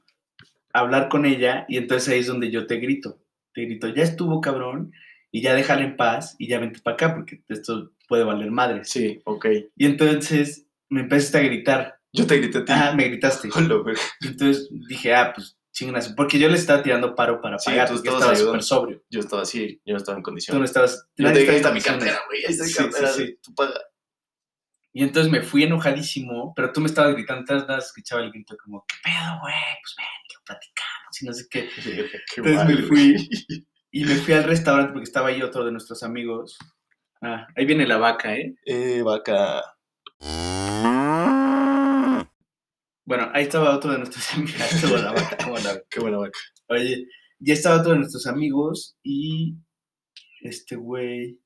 a 0.72 0.80
hablar 0.80 1.08
con 1.08 1.24
ella 1.26 1.64
y 1.68 1.76
entonces 1.76 2.08
ahí 2.12 2.18
es 2.18 2.26
donde 2.26 2.50
yo 2.50 2.66
te 2.66 2.78
grito. 2.78 3.20
Te 3.54 3.62
grito, 3.66 3.86
ya 3.86 4.02
estuvo 4.02 4.40
cabrón 4.40 4.90
y 5.30 5.42
ya 5.42 5.54
déjala 5.54 5.82
en 5.84 5.96
paz 5.96 6.34
y 6.40 6.48
ya 6.48 6.58
vente 6.58 6.80
para 6.80 6.94
acá 6.94 7.14
porque 7.14 7.40
esto 7.48 7.92
puede 8.08 8.24
valer 8.24 8.50
madres. 8.50 8.90
Sí, 8.90 9.20
ok. 9.26 9.46
Y 9.76 9.86
entonces 9.86 10.66
me 10.88 11.02
empezaste 11.02 11.38
a 11.38 11.42
gritar. 11.42 12.00
Yo 12.12 12.26
te 12.26 12.38
grité 12.38 12.58
a 12.58 12.64
ti. 12.64 12.72
Ah, 12.74 12.94
me 12.96 13.04
gritaste. 13.04 13.48
Hola, 13.54 13.76
güey. 13.76 13.94
Y 14.22 14.26
entonces 14.26 14.68
dije, 14.88 15.14
ah, 15.14 15.34
pues 15.36 15.56
chingas, 15.70 16.08
porque 16.16 16.40
yo 16.40 16.48
le 16.48 16.56
estaba 16.56 16.82
tirando 16.82 17.14
paro 17.14 17.40
para 17.40 17.60
Sí, 17.60 17.70
pagar 17.70 17.86
tú 17.86 17.94
porque 17.94 18.08
estaba 18.08 18.34
súper 18.34 18.62
sobrio. 18.64 19.04
Yo 19.08 19.20
estaba 19.20 19.42
así, 19.42 19.80
yo 19.84 19.92
no 19.92 19.98
estaba 19.98 20.18
en 20.18 20.22
Tú 20.22 20.30
condición. 20.30 20.58
no 20.58 20.64
estabas. 20.64 21.06
Yo 21.16 21.32
te 21.32 21.38
dije, 21.38 21.50
ahí 21.52 21.56
está 21.58 21.70
mi 21.72 21.80
cartera, 21.80 22.18
güey. 22.26 22.44
Ahí 22.44 22.52
está 22.52 22.64
mi 22.64 22.72
cartera. 22.72 23.12
sí. 23.12 23.38
Tú 23.40 23.54
paga. 23.54 23.78
Y 24.96 25.02
entonces 25.02 25.30
me 25.30 25.42
fui 25.42 25.62
enojadísimo, 25.62 26.54
pero 26.56 26.72
tú 26.72 26.80
me 26.80 26.86
estabas 26.86 27.12
gritando, 27.12 27.66
más 27.68 27.84
escuchaba 27.84 28.22
el 28.22 28.32
grito 28.32 28.56
como, 28.56 28.82
¿qué 28.88 28.94
pedo, 29.04 29.40
güey? 29.42 29.54
Pues 29.82 29.94
ven, 29.98 30.06
que 30.26 30.36
platicamos 30.42 31.20
y 31.20 31.26
no 31.26 31.32
sé 31.34 31.46
qué. 31.50 31.68
Qué 32.34 32.36
Entonces 32.38 32.56
mal, 32.56 32.66
me 32.66 32.82
fui 32.82 33.28
Y 33.90 34.04
me 34.06 34.14
fui 34.14 34.32
al 34.32 34.44
restaurante 34.44 34.92
porque 34.94 35.04
estaba 35.04 35.28
ahí 35.28 35.42
otro 35.42 35.66
de 35.66 35.72
nuestros 35.72 36.02
amigos. 36.02 36.56
Ah, 37.20 37.46
ahí 37.54 37.66
viene 37.66 37.86
la 37.86 37.98
vaca, 37.98 38.36
¿eh? 38.36 38.54
Eh, 38.64 39.02
vaca. 39.02 39.62
Bueno, 43.04 43.30
ahí 43.34 43.42
estaba 43.42 43.76
otro 43.76 43.92
de 43.92 43.98
nuestros 43.98 44.32
amigos. 44.32 44.58
Ahí 44.62 44.68
estuvo 44.76 44.96
la 44.96 45.12
vaca, 45.12 45.36
¿cómo 45.44 45.58
la- 45.58 45.82
Qué 45.90 46.00
buena 46.00 46.16
vaca. 46.16 46.38
Oye, 46.68 47.06
ya 47.38 47.52
estaba 47.52 47.80
otro 47.82 47.92
de 47.92 47.98
nuestros 47.98 48.26
amigos 48.26 48.96
y 49.02 49.56
este 50.40 50.74
güey 50.76 51.38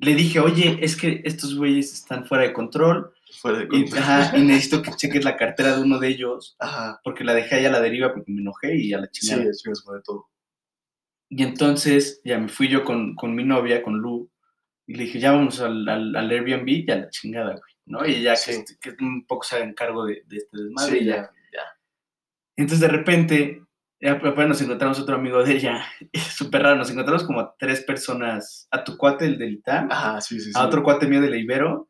le 0.00 0.14
dije, 0.14 0.40
oye, 0.40 0.78
es 0.82 0.96
que 0.96 1.22
estos 1.24 1.56
güeyes 1.56 1.92
están 1.92 2.24
fuera 2.26 2.44
de 2.44 2.52
control 2.52 3.12
Fuera 3.40 3.58
de 3.58 3.64
y, 3.64 3.68
control. 3.68 3.98
ajá, 3.98 4.36
y 4.38 4.42
necesito 4.42 4.80
que 4.82 4.92
cheques 4.92 5.24
la 5.24 5.36
cartera 5.36 5.76
de 5.76 5.82
uno 5.82 5.98
de 5.98 6.08
ellos 6.08 6.56
Ajá. 6.58 7.00
porque 7.04 7.24
la 7.24 7.34
dejé 7.34 7.56
ahí 7.56 7.66
a 7.66 7.70
la 7.70 7.80
deriva 7.80 8.12
porque 8.14 8.32
me 8.32 8.40
enojé 8.40 8.76
y 8.76 8.92
a 8.94 8.98
la 8.98 9.08
Sí, 9.12 9.26
chingada. 9.26 9.42
es 9.50 9.62
es 9.66 9.84
de 9.84 10.00
todo. 10.04 10.28
Y 11.30 11.42
entonces 11.42 12.20
ya 12.24 12.38
me 12.38 12.48
fui 12.48 12.68
yo 12.68 12.84
con, 12.84 13.14
con 13.14 13.34
mi 13.34 13.44
novia, 13.44 13.82
con 13.82 13.98
Lu, 13.98 14.30
y 14.86 14.94
le 14.94 15.04
dije, 15.04 15.20
ya 15.20 15.32
vamos 15.32 15.60
al, 15.60 15.86
al, 15.88 16.16
al 16.16 16.30
Airbnb 16.30 16.68
y 16.68 16.90
a 16.90 16.96
la 16.96 17.10
chingada, 17.10 17.50
güey, 17.50 17.74
¿no? 17.84 18.06
Y 18.06 18.22
ya 18.22 18.34
Sí. 18.34 18.64
que, 18.80 18.94
que 18.96 19.04
un 19.04 19.26
poco 19.26 19.44
se 19.44 19.56
hagan 19.56 19.74
cargo 19.74 20.06
de, 20.06 20.22
de 20.26 20.36
este 20.38 20.56
desmadre. 20.56 20.98
Sí, 20.98 21.04
y 21.04 21.06
ya, 21.06 21.16
ya. 21.52 21.62
Entonces 22.56 22.80
de 22.80 22.88
repente, 22.88 23.62
ya 24.00 24.20
pues, 24.20 24.48
nos 24.48 24.60
encontramos 24.60 24.98
otro 25.00 25.16
amigo 25.16 25.42
de 25.42 25.52
ella, 25.54 25.84
súper 26.30 26.62
raro, 26.62 26.76
nos 26.76 26.90
encontramos 26.90 27.24
como 27.24 27.40
a 27.40 27.54
tres 27.58 27.82
personas, 27.82 28.68
a 28.70 28.84
tu 28.84 28.96
cuate, 28.96 29.26
el 29.26 29.38
del 29.38 29.54
ITAM, 29.54 29.90
Ajá, 29.90 30.20
sí, 30.20 30.38
sí, 30.40 30.52
sí. 30.52 30.58
a 30.58 30.64
otro 30.66 30.82
cuate 30.82 31.06
mío 31.06 31.20
de 31.20 31.30
la 31.30 31.36
Ibero, 31.36 31.88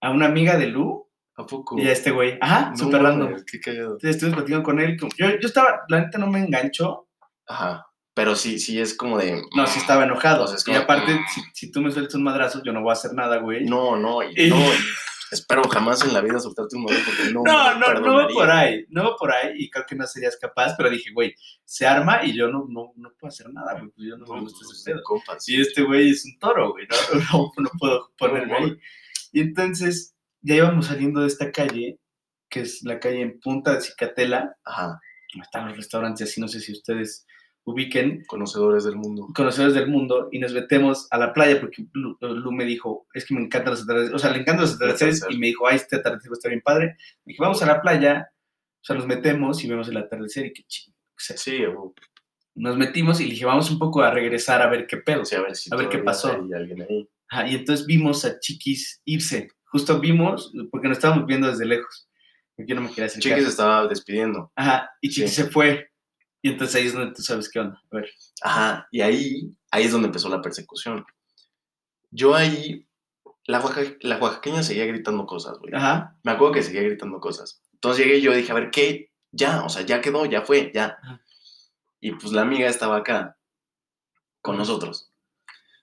a 0.00 0.10
una 0.10 0.26
amiga 0.26 0.56
de 0.56 0.66
Lu 0.68 1.08
¿A 1.36 1.46
poco? 1.46 1.78
y 1.78 1.86
a 1.88 1.92
este 1.92 2.10
güey. 2.10 2.38
Ajá, 2.40 2.70
No 2.70 2.76
súper 2.76 3.02
random. 3.02 3.36
Qué. 3.46 3.70
Entonces 3.70 4.10
estuvimos 4.10 4.36
platicando 4.38 4.62
con 4.64 4.80
él. 4.80 4.96
Yo, 5.16 5.28
yo 5.30 5.46
estaba, 5.48 5.80
la 5.88 6.00
neta 6.00 6.18
no 6.18 6.26
me 6.26 6.40
enganchó, 6.40 7.06
Ajá. 7.46 7.86
Pero 8.12 8.34
sí, 8.34 8.58
sí 8.58 8.78
es 8.80 8.94
como 8.94 9.16
de. 9.18 9.40
no, 9.56 9.66
sí 9.66 9.78
estaba 9.78 10.04
enojado. 10.04 10.46
Y 10.66 10.74
aparte, 10.74 11.18
si, 11.32 11.40
si 11.54 11.70
tú 11.72 11.80
me 11.80 11.90
sueltas 11.90 12.14
un 12.16 12.24
madrazo, 12.24 12.60
yo 12.62 12.72
no 12.72 12.82
voy 12.82 12.90
a 12.90 12.94
hacer 12.94 13.12
nada, 13.14 13.38
güey. 13.38 13.64
No, 13.64 13.96
no, 13.96 14.22
y, 14.22 14.34
Y- 14.36 14.50
no. 14.50 14.56
espero 15.30 15.62
jamás 15.64 16.04
en 16.04 16.12
la 16.12 16.20
vida 16.20 16.38
soltarte 16.40 16.76
un 16.76 16.82
modelo 16.82 17.00
porque 17.04 17.32
no. 17.32 17.42
No, 17.44 17.78
me 17.78 17.94
no, 17.94 18.00
no 18.00 18.14
va 18.16 18.28
por 18.28 18.50
ahí, 18.50 18.84
no 18.88 19.04
va 19.04 19.16
por 19.16 19.32
ahí 19.32 19.52
y 19.56 19.70
creo 19.70 19.84
que 19.86 19.94
no 19.96 20.06
serías 20.06 20.36
capaz, 20.40 20.74
pero 20.76 20.90
dije, 20.90 21.10
güey, 21.12 21.34
se 21.64 21.86
arma 21.86 22.24
y 22.24 22.34
yo 22.36 22.48
no, 22.48 22.66
no, 22.68 22.92
no 22.96 23.12
puedo 23.18 23.28
hacer 23.28 23.52
nada, 23.52 23.74
güey, 23.78 23.90
pues 23.90 24.08
yo 24.08 24.16
no, 24.16 24.26
No, 24.26 24.34
me 24.34 24.40
gusta 24.42 24.66
ese 24.72 24.90
pedo. 24.92 25.02
compas. 25.04 25.48
Y 25.48 25.60
este 25.60 25.82
güey 25.82 26.10
es 26.10 26.24
un 26.24 26.38
toro, 26.38 26.72
güey, 26.72 26.86
no, 26.88 27.52
no, 27.58 27.70
puedo 27.78 28.10
ponerme 28.18 28.54
ahí. 28.56 28.76
Y 29.32 29.40
entonces 29.40 30.14
ya 30.42 30.56
íbamos 30.56 30.86
saliendo 30.86 31.20
de 31.20 31.28
esta 31.28 31.50
calle, 31.52 31.98
que 32.48 32.60
es 32.60 32.82
la 32.82 32.98
calle 32.98 33.20
en 33.20 33.38
Punta 33.40 33.74
de 33.74 33.80
Cicatela, 33.82 34.56
Ajá. 34.64 35.00
están 35.42 35.68
los 35.68 35.76
restaurantes, 35.76 36.28
así 36.28 36.40
no 36.40 36.48
sé 36.48 36.60
si 36.60 36.72
ustedes 36.72 37.26
ubiquen, 37.64 38.24
Conocedores 38.26 38.84
del 38.84 38.96
mundo. 38.96 39.28
conocedores 39.34 39.74
del 39.74 39.86
mundo, 39.88 40.28
y 40.32 40.38
nos 40.38 40.52
metemos 40.52 41.06
a 41.10 41.18
la 41.18 41.32
playa 41.32 41.60
porque 41.60 41.84
Lu, 41.92 42.16
Lu 42.20 42.52
me 42.52 42.64
dijo, 42.64 43.06
es 43.14 43.24
que 43.26 43.34
me 43.34 43.40
encantan 43.42 43.72
los 43.72 43.82
atardeceres, 43.84 44.14
o 44.14 44.18
sea, 44.18 44.30
le 44.32 44.38
encantan 44.40 44.62
los 44.62 44.74
atardeceres, 44.76 45.24
y 45.28 45.38
me 45.38 45.48
dijo, 45.48 45.66
ay, 45.68 45.76
este 45.76 45.96
atardecer 45.96 46.32
estar 46.32 46.50
bien 46.50 46.62
padre. 46.62 46.96
Me 47.24 47.32
dije, 47.32 47.42
vamos 47.42 47.62
a 47.62 47.66
la 47.66 47.80
playa, 47.82 48.30
o 48.32 48.84
sea, 48.84 48.96
nos 48.96 49.06
metemos 49.06 49.62
y 49.62 49.68
vemos 49.68 49.88
el 49.88 49.96
atardecer 49.98 50.46
y 50.46 50.52
qué 50.52 50.62
chido. 50.66 50.94
O 50.96 50.98
Sí, 51.18 51.58
güey. 51.64 51.90
Nos 52.54 52.76
metimos 52.76 53.20
y 53.20 53.24
le 53.24 53.30
dije, 53.30 53.44
vamos 53.44 53.70
un 53.70 53.78
poco 53.78 54.02
a 54.02 54.10
regresar 54.10 54.60
a 54.62 54.68
ver 54.68 54.86
qué 54.86 54.96
pedo. 54.96 55.24
Sí, 55.24 55.36
a 55.36 55.40
ver 55.42 55.54
si 55.54 55.70
A 55.72 55.76
ver 55.76 55.88
qué 55.88 55.98
pasó. 55.98 56.32
Hay 56.32 56.52
alguien 56.52 56.82
ahí. 56.82 57.08
Ajá, 57.28 57.46
y 57.46 57.54
entonces 57.54 57.86
vimos 57.86 58.24
a 58.24 58.40
Chiquis 58.40 59.00
irse. 59.04 59.48
Justo 59.66 60.00
vimos, 60.00 60.52
porque 60.70 60.88
nos 60.88 60.96
estábamos 60.98 61.26
viendo 61.26 61.46
desde 61.48 61.64
lejos. 61.64 62.08
Yo 62.56 62.74
no 62.74 62.80
me 62.80 62.88
quería 62.88 63.04
acercar. 63.06 63.32
Chiquis 63.34 63.48
estaba 63.48 63.86
despidiendo. 63.86 64.50
Ajá, 64.56 64.90
y 65.00 65.10
Chiquis 65.10 65.30
Sí. 65.34 65.42
se 65.44 65.50
fue. 65.50 65.89
Y 66.42 66.50
entonces 66.50 66.76
ahí 66.76 66.86
es 66.86 66.94
donde 66.94 67.14
tú 67.14 67.22
sabes 67.22 67.48
qué 67.50 67.60
onda. 67.60 67.80
A 67.90 67.96
ver. 67.96 68.10
Ajá. 68.42 68.88
Y 68.90 69.00
ahí, 69.02 69.54
ahí 69.70 69.84
es 69.84 69.92
donde 69.92 70.06
empezó 70.06 70.28
la 70.28 70.40
persecución. 70.42 71.04
Yo 72.10 72.34
ahí. 72.34 72.86
La, 73.46 73.60
oaxa- 73.62 73.96
la 74.00 74.18
oaxaqueña 74.18 74.62
seguía 74.62 74.86
gritando 74.86 75.26
cosas, 75.26 75.58
güey. 75.58 75.74
Ajá. 75.74 76.16
Me 76.22 76.32
acuerdo 76.32 76.54
que 76.54 76.62
seguía 76.62 76.82
gritando 76.82 77.20
cosas. 77.20 77.62
Entonces 77.72 78.04
llegué 78.04 78.18
y 78.18 78.22
yo 78.22 78.32
dije, 78.32 78.52
a 78.52 78.54
ver, 78.54 78.70
¿qué? 78.70 79.10
Ya, 79.32 79.62
o 79.64 79.68
sea, 79.68 79.82
ya 79.82 80.00
quedó, 80.00 80.24
ya 80.26 80.42
fue, 80.42 80.70
ya. 80.74 80.98
Ajá. 81.02 81.20
Y 82.00 82.12
pues 82.12 82.32
la 82.32 82.42
amiga 82.42 82.68
estaba 82.68 82.96
acá 82.98 83.36
con 84.40 84.56
nosotros. 84.56 85.12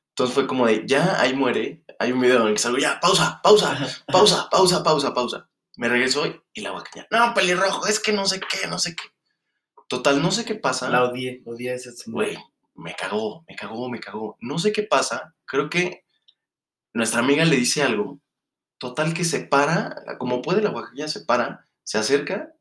Entonces 0.09 0.33
fue 0.33 0.47
como 0.47 0.65
de, 0.65 0.83
ya, 0.87 1.19
ahí 1.21 1.33
muere. 1.35 1.83
Hay 1.99 2.11
un 2.11 2.19
video 2.21 2.41
en 2.41 2.47
el 2.47 2.53
que 2.53 2.59
salgo, 2.59 2.77
ya, 2.79 2.99
pausa, 2.99 3.39
pausa, 3.43 3.77
pausa, 4.07 4.47
pausa, 4.49 4.83
pausa, 4.83 5.13
pausa. 5.13 5.49
Me 5.75 5.87
regreso 5.89 6.25
y 6.53 6.61
la 6.61 6.71
vaqueña, 6.71 7.05
no, 7.11 7.33
pelirrojo, 7.35 7.85
es 7.85 7.99
que 7.99 8.11
no 8.13 8.25
sé 8.25 8.39
qué, 8.39 8.67
no 8.67 8.79
sé 8.79 8.95
qué. 8.95 9.03
Total, 9.87 10.21
no 10.21 10.31
sé 10.31 10.45
qué 10.45 10.55
pasa. 10.55 10.89
La 10.89 11.03
odié, 11.05 11.41
odié 11.45 11.77
señora. 11.79 12.03
Güey, 12.07 12.37
me 12.75 12.93
cagó, 12.95 13.43
me 13.47 13.55
cagó, 13.55 13.89
me 13.89 13.99
cagó. 13.99 14.37
No 14.41 14.59
sé 14.59 14.71
qué 14.71 14.83
pasa. 14.83 15.33
Creo 15.45 15.69
que 15.69 16.03
nuestra 16.93 17.19
amiga 17.19 17.45
le 17.45 17.55
dice 17.55 17.83
algo. 17.83 18.19
Total 18.79 19.13
que 19.13 19.23
se 19.25 19.39
para, 19.39 20.17
como 20.19 20.41
puede 20.41 20.61
la 20.61 20.69
oaxaqueña 20.71 21.07
se 21.07 21.21
para, 21.21 21.65
se 21.83 21.97
acerca 21.97 22.53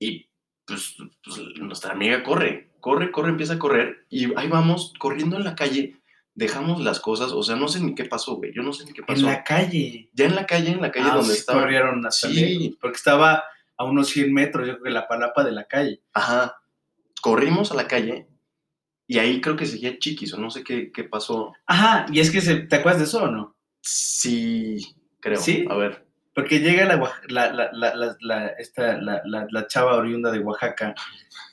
y 0.00 0.28
pues, 0.64 0.96
pues, 1.22 1.38
nuestra 1.60 1.92
amiga 1.92 2.22
corre, 2.24 2.70
corre, 2.80 3.10
corre, 3.12 3.30
empieza 3.30 3.54
a 3.54 3.58
correr 3.58 4.06
y 4.10 4.34
ahí 4.36 4.48
vamos 4.48 4.92
corriendo 4.98 5.36
en 5.36 5.44
la 5.44 5.54
calle. 5.54 5.96
Dejamos 6.34 6.80
las 6.82 7.00
cosas, 7.00 7.32
o 7.32 7.42
sea, 7.42 7.56
no 7.56 7.66
sé 7.68 7.80
ni 7.80 7.94
qué 7.96 8.04
pasó, 8.04 8.36
güey. 8.36 8.52
Yo 8.54 8.62
no 8.62 8.72
sé 8.72 8.84
ni 8.84 8.92
qué 8.92 9.02
pasó. 9.02 9.18
En 9.20 9.26
la 9.26 9.42
calle. 9.42 10.08
Ya 10.12 10.26
en 10.26 10.36
la 10.36 10.46
calle, 10.46 10.70
en 10.70 10.80
la 10.80 10.92
calle 10.92 11.08
Ah, 11.10 11.16
donde 11.16 11.32
sí, 11.34 11.40
estaba. 11.40 11.60
corrieron 11.62 12.06
hasta 12.06 12.28
Sí. 12.28 12.34
lejos, 12.34 12.78
porque 12.80 12.96
estaba 12.96 13.42
a 13.78 13.84
unos 13.84 14.08
100 14.08 14.32
metros, 14.32 14.66
yo 14.66 14.74
creo 14.74 14.84
que 14.84 14.90
la 14.90 15.08
palapa 15.08 15.44
de 15.44 15.52
la 15.52 15.64
calle. 15.64 16.02
Ajá. 16.12 16.60
Corrimos 17.22 17.72
a 17.72 17.74
la 17.74 17.86
calle 17.86 18.28
y 19.06 19.18
ahí 19.18 19.40
creo 19.40 19.56
que 19.56 19.66
seguía 19.66 19.98
Chiquis 19.98 20.34
o 20.34 20.38
no 20.38 20.50
sé 20.50 20.62
qué, 20.62 20.92
qué 20.92 21.04
pasó. 21.04 21.54
Ajá, 21.66 22.06
y 22.12 22.20
es 22.20 22.30
que, 22.30 22.40
se, 22.40 22.56
¿te 22.56 22.76
acuerdas 22.76 23.00
de 23.00 23.06
eso 23.06 23.22
o 23.22 23.28
no? 23.28 23.56
Sí, 23.80 24.94
creo. 25.20 25.40
¿Sí? 25.40 25.64
A 25.70 25.76
ver. 25.76 26.06
Porque 26.34 26.60
llega 26.60 26.84
la, 26.84 27.00
la, 27.28 27.70
la, 27.72 28.16
la, 28.20 28.46
esta, 28.58 29.00
chava 29.66 29.96
oriunda 29.96 30.30
de 30.30 30.38
Oaxaca 30.40 30.94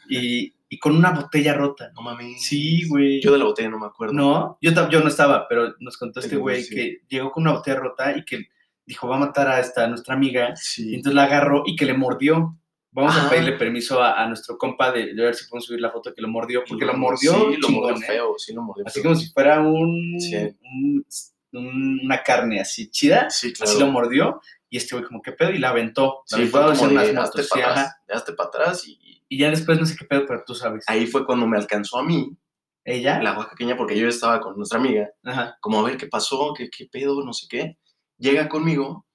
y, 0.08 0.54
y 0.70 0.80
con 0.80 0.96
una 0.96 1.12
botella 1.12 1.54
rota. 1.54 1.92
No 1.96 2.02
mames. 2.02 2.44
Sí, 2.44 2.88
güey. 2.88 3.22
Yo 3.22 3.32
de 3.32 3.40
la 3.40 3.46
botella 3.46 3.70
no 3.70 3.80
me 3.80 3.88
acuerdo. 3.88 4.14
No, 4.14 4.58
yo, 4.62 4.72
yo 4.90 5.00
no 5.00 5.08
estaba, 5.08 5.48
pero 5.48 5.76
nos 5.80 5.98
contó 5.98 6.20
este 6.20 6.36
güey 6.36 6.64
sí. 6.64 6.76
que 6.76 6.98
llegó 7.08 7.32
con 7.32 7.44
una 7.44 7.54
botella 7.54 7.80
rota 7.80 8.16
y 8.16 8.26
que 8.26 8.50
dijo, 8.86 9.08
va 9.08 9.16
a 9.16 9.20
matar 9.20 9.48
a 9.48 9.60
esta 9.60 9.84
a 9.86 9.88
nuestra 9.88 10.14
amiga. 10.16 10.50
Y 10.54 10.58
Sí. 10.58 10.96
entonces 10.96 11.16
la 11.16 11.24
agarró 11.24 11.64
y 11.66 11.76
que 11.76 11.86
le 11.86 11.94
mordió. 11.94 12.58
Vamos 12.92 13.18
a 13.18 13.30
pedirle 13.30 13.52
permiso 13.54 14.02
a, 14.02 14.24
a 14.24 14.28
nuestro 14.28 14.58
compa 14.58 14.90
de, 14.92 15.14
de 15.14 15.22
ver 15.22 15.36
si 15.36 15.46
podemos 15.50 15.66
subir 15.66 15.82
la 15.82 15.92
foto 15.92 16.14
que 16.14 16.22
lo 16.22 16.30
mordió, 16.30 16.64
porque 16.68 16.86
lo 16.86 16.94
mordió 16.94 17.34
Sí, 17.34 17.58
lo 17.60 17.70
mordió 17.70 17.96
¿eh? 17.98 18.06
feo. 18.08 18.36
Sí, 18.38 18.54
lo 18.54 18.62
mordió 18.62 18.86
Así 18.88 19.02
feo. 19.02 19.12
como 19.12 19.20
si 19.20 19.30
fuera 19.34 19.60
un, 19.60 20.16
Sí. 20.20 20.36
un- 20.62 21.06
un- 21.52 22.00
una 22.06 22.24
carne 22.24 22.62
así 22.62 22.90
chida, 22.90 23.30
Sí, 23.30 23.52
claro. 23.52 23.70
así 23.72 23.80
lo 23.82 23.88
mordió 23.88 24.42
y 24.70 24.78
este 24.78 24.96
güey 24.96 25.06
como 25.06 25.22
qué 25.22 25.34
pedo 25.34 25.52
y 25.52 25.58
la 25.58 25.70
aventó. 25.70 26.24
La 26.32 26.38
Sí, 26.38 26.42
aventó 26.44 26.58
fue 26.76 26.78
como 26.88 26.92
unas 26.92 27.18
hazte 27.30 27.44
para 27.50 27.72
atrás, 27.72 27.96
hazte 28.14 28.34
para 28.34 28.48
atrás 28.50 28.88
y 28.88 29.00
Y 29.28 29.40
ya 29.40 29.50
después 29.50 29.80
no 29.80 29.86
sé 29.86 29.96
qué 29.98 30.06
pedo, 30.06 30.26
pero 30.28 30.44
tú 30.46 30.54
sabes. 30.56 30.86
ahí 30.88 31.08
fue 31.08 31.26
cuando 31.26 31.48
me 31.48 31.58
alcanzó 31.58 31.98
a 32.00 32.04
mí, 32.04 32.38
¿Ella? 32.86 33.20
la 33.22 33.36
oaxaqueña, 33.38 33.76
porque 33.76 33.98
yo 33.98 34.08
estaba 34.08 34.40
con 34.40 34.56
nuestra 34.56 34.80
amiga, 34.80 35.10
Ajá. 35.24 35.58
como 35.60 35.80
a 35.80 35.84
ver 35.84 35.98
qué 35.98 36.06
pasó, 36.08 36.54
qué, 36.56 36.70
qué 36.70 36.86
pedo, 36.90 37.24
no 37.26 37.34
sé 37.34 37.48
qué. 37.50 37.78
Llega 38.18 38.48
conmigo 38.50 39.06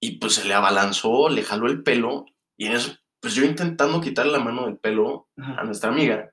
y 0.00 0.18
pues 0.18 0.34
se 0.34 0.44
le 0.46 0.54
abalanzó, 0.54 1.28
le 1.28 1.42
jaló 1.42 1.66
el 1.66 1.82
pelo 1.82 2.24
y 2.56 2.66
en 2.66 2.72
eso, 2.72 2.94
pues 3.20 3.34
yo 3.34 3.44
intentando 3.44 4.00
quitarle 4.00 4.32
la 4.32 4.38
mano 4.40 4.64
del 4.66 4.78
pelo 4.78 5.28
a 5.36 5.62
nuestra 5.64 5.90
amiga 5.90 6.30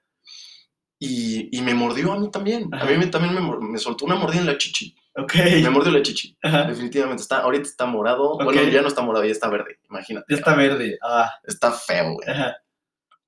y, 1.00 1.56
y 1.58 1.62
me 1.62 1.74
mordió 1.74 2.14
a 2.14 2.20
mí 2.20 2.32
también. 2.32 2.74
A 2.74 2.78
Ajá. 2.78 2.86
mí 2.88 2.98
me- 2.98 3.08
también 3.08 3.34
me, 3.34 3.42
me 3.60 3.78
soltó 3.78 4.06
una 4.06 4.16
mordida 4.16 4.40
en 4.42 4.48
la 4.48 4.58
chichi. 4.58 4.96
Ok. 5.16 5.34
Me 5.62 5.70
mordió 5.70 5.92
la 5.92 6.02
chichi. 6.02 6.38
Ajá. 6.42 6.64
Definitivamente 6.64 7.22
está, 7.22 7.40
ahorita 7.40 7.64
está 7.68 7.86
morado. 7.86 8.32
Ok. 8.32 8.44
Bueno, 8.46 8.64
ya 8.64 8.82
no 8.82 8.88
está 8.88 9.02
morado, 9.02 9.26
ya 9.26 9.32
está 9.32 9.50
verde. 9.50 9.80
Imagínate. 9.90 10.26
Ya 10.30 10.38
está 10.38 10.56
verde. 10.56 10.98
Ah, 11.04 11.32
Está 11.44 11.72
feo, 11.72 12.14
güey. 12.14 12.28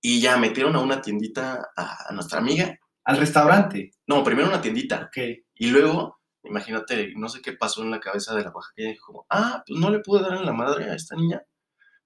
Y 0.02 0.22
ya 0.22 0.38
metieron 0.38 0.76
a 0.76 0.80
una 0.80 1.02
tiendita 1.02 1.70
a, 1.76 2.08
a 2.10 2.14
nuestra 2.14 2.40
amiga. 2.40 2.80
Al 3.04 3.18
restaurante. 3.18 3.92
No, 4.08 4.24
primero 4.24 4.48
una 4.48 4.62
tiendita. 4.62 5.04
Ok. 5.08 5.18
Y 5.56 5.68
luego, 5.68 6.19
imagínate, 6.44 7.14
no 7.16 7.30
sé 7.30 7.42
qué 7.42 7.54
pasó 7.54 7.82
en 7.84 7.92
la 7.92 8.00
cabeza 8.00 8.36
de 8.36 8.44
la 8.44 8.52
oaxaqueña. 8.52 8.92
Dijo, 8.92 9.06
como, 9.08 9.26
ah, 9.30 9.64
pues 9.66 9.80
no 9.80 9.90
le 9.90 10.00
pude 10.00 10.22
dar 10.22 10.34
en 10.34 10.46
la 10.46 10.54
madre 10.54 10.86
a 10.90 10.96
esta 10.96 11.16
niña. 11.16 11.42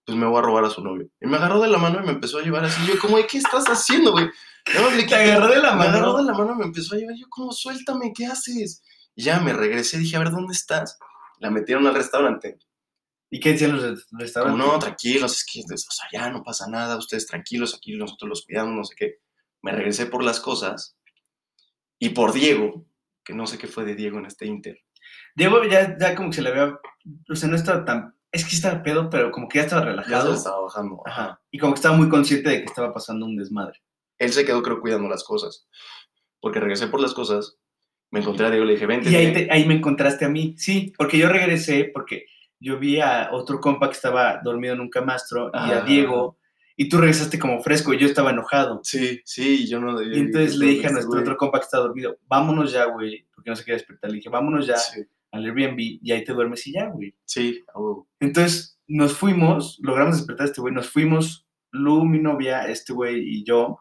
Pues 0.05 0.17
me 0.17 0.25
voy 0.25 0.39
a 0.39 0.41
robar 0.41 0.65
a 0.65 0.69
su 0.69 0.83
novio. 0.83 1.07
Y 1.21 1.27
me 1.27 1.37
agarró 1.37 1.61
de 1.61 1.69
la 1.69 1.77
mano 1.77 1.99
y 2.01 2.05
me 2.05 2.11
empezó 2.11 2.39
a 2.39 2.41
llevar 2.41 2.65
así. 2.65 2.85
Yo, 2.85 2.99
como, 2.99 3.17
¿qué 3.27 3.37
estás 3.37 3.65
haciendo, 3.65 4.11
güey? 4.11 4.29
No, 4.75 4.89
le 4.91 5.03
Te 5.03 5.15
agarró 5.15 5.47
de 5.47 5.61
la 5.61 5.75
Me 5.75 5.83
agarró 5.85 6.13
mano. 6.13 6.17
de 6.17 6.23
la 6.31 6.37
mano 6.37 6.53
y 6.53 6.57
me 6.57 6.65
empezó 6.65 6.95
a 6.95 6.97
llevar. 6.97 7.15
Yo, 7.15 7.25
como, 7.29 7.51
suéltame, 7.53 8.11
¿qué 8.13 8.25
haces? 8.25 8.81
Y 9.15 9.23
ya 9.23 9.39
me 9.39 9.53
regresé, 9.53 9.97
dije, 9.99 10.15
a 10.15 10.19
ver, 10.19 10.31
¿dónde 10.31 10.53
estás? 10.53 10.97
La 11.39 11.49
metieron 11.51 11.85
al 11.87 11.95
restaurante. 11.95 12.57
¿Y 13.29 13.39
qué 13.39 13.53
decían 13.53 13.73
los 13.75 13.81
Como, 14.05 14.19
restaurantes? 14.21 14.65
no, 14.65 14.79
tranquilos, 14.79 15.33
es 15.37 15.45
que, 15.45 15.61
o 15.61 15.77
sea, 15.77 16.05
ya 16.11 16.29
no 16.29 16.43
pasa 16.43 16.67
nada, 16.67 16.97
ustedes 16.97 17.25
tranquilos, 17.25 17.73
aquí 17.73 17.95
nosotros 17.97 18.29
los 18.29 18.45
cuidamos, 18.45 18.75
no 18.75 18.83
sé 18.85 18.95
qué. 18.97 19.15
Me 19.61 19.71
regresé 19.71 20.05
por 20.05 20.23
las 20.23 20.39
cosas 20.39 20.95
y 21.97 22.09
por 22.09 22.31
Diego, 22.33 22.85
que 23.23 23.33
no 23.33 23.45
sé 23.47 23.57
qué 23.57 23.67
fue 23.67 23.85
de 23.85 23.95
Diego 23.95 24.17
en 24.19 24.25
este 24.25 24.45
Inter. 24.45 24.79
Diego 25.35 25.63
ya, 25.65 25.97
ya 25.97 26.15
como 26.15 26.29
que 26.29 26.35
se 26.37 26.41
le 26.41 26.49
había. 26.49 26.79
O 27.29 27.35
sea, 27.35 27.49
no 27.49 27.55
estaba 27.55 27.83
tan. 27.85 28.15
Es 28.31 28.45
que 28.45 28.55
estaba 28.55 28.81
pedo, 28.81 29.09
pero 29.09 29.31
como 29.31 29.47
que 29.47 29.59
ya 29.59 29.65
estaba 29.65 29.81
Ya 29.81 29.87
se 29.87 29.91
relajado. 29.91 30.31
le 30.31 30.37
estaba 30.37 30.61
bajando. 30.61 31.01
Ajá. 31.05 31.41
Y 31.51 31.59
como 31.59 31.73
que 31.73 31.77
estaba 31.79 31.95
muy 31.95 32.09
consciente 32.09 32.49
de 32.49 32.59
que 32.59 32.65
estaba 32.65 32.93
pasando 32.93 33.25
un 33.25 33.35
desmadre. 33.37 33.81
Él 34.17 34.31
se 34.31 34.45
quedó, 34.45 34.61
creo, 34.63 34.79
cuidando 34.81 35.07
las 35.09 35.23
cosas. 35.23 35.67
porque 36.39 36.59
regresé 36.59 36.87
por 36.87 36.99
las 36.99 37.13
cosas, 37.13 37.57
me 38.11 38.19
encontré 38.19 38.45
a 38.45 38.49
Diego, 38.49 38.65
le 38.65 38.73
dije, 38.73 38.85
vente. 38.85 39.09
Y 39.09 39.15
ahí, 39.15 39.25
vente". 39.27 39.45
te- 39.45 39.51
ahí 39.53 39.65
me 39.65 39.75
encontraste 39.75 40.25
a 40.25 40.29
mí, 40.29 40.55
sí, 40.57 40.91
porque 40.97 41.17
yo 41.17 41.29
regresé 41.29 41.89
porque 41.93 42.25
yo 42.59 42.77
vi 42.79 42.99
a 42.99 43.29
otro 43.31 43.59
compa 43.61 43.87
que 43.87 43.93
estaba 43.95 44.41
dormido 44.43 44.73
en 44.73 44.81
un 44.81 44.89
camastro 44.89 45.49
y 45.53 45.71
a. 45.71 45.81
Diego, 45.81 46.37
y 46.75 46.89
tú 46.89 46.97
regresaste 46.97 47.37
como 47.37 47.61
fresco 47.61 47.93
y 47.93 47.99
yo 47.99 48.07
estaba 48.07 48.31
enojado. 48.31 48.81
Sí, 48.83 49.21
sí, 49.25 49.67
yo 49.67 49.79
no... 49.79 50.01
Y 50.01 50.19
entonces 50.19 50.55
le 50.57 50.67
dije 50.67 50.87
a 50.87 50.91
nuestro 50.91 51.11
güey. 51.11 51.21
otro 51.21 51.37
compa 51.37 51.59
que 51.59 51.65
está 51.65 51.77
dormido, 51.77 52.17
vámonos 52.27 52.71
ya, 52.71 52.85
güey, 52.85 53.25
porque 53.33 53.49
no 53.49 53.55
se 53.55 53.63
quería 53.63 53.77
despertar. 53.77 54.09
Le 54.09 54.17
dije, 54.17 54.29
vámonos 54.29 54.65
ya 54.65 54.77
Sí, 54.77 55.01
al 55.31 55.45
Airbnb 55.45 55.79
y 55.79 56.11
ahí 56.11 56.23
te 56.23 56.33
duermes 56.33 56.65
y 56.67 56.73
ya, 56.73 56.87
güey. 56.87 57.13
sí, 57.25 57.63
huevo. 57.73 58.07
Entonces 58.19 58.79
nos 58.87 59.13
fuimos, 59.13 59.79
logramos 59.81 60.17
despertar 60.17 60.45
a 60.45 60.49
este 60.49 60.61
güey, 60.61 60.73
nos 60.73 60.89
fuimos, 60.89 61.47
Lu, 61.71 62.05
mi 62.05 62.19
novia, 62.19 62.67
este 62.67 62.93
güey 62.93 63.19
y 63.19 63.43
yo, 63.43 63.79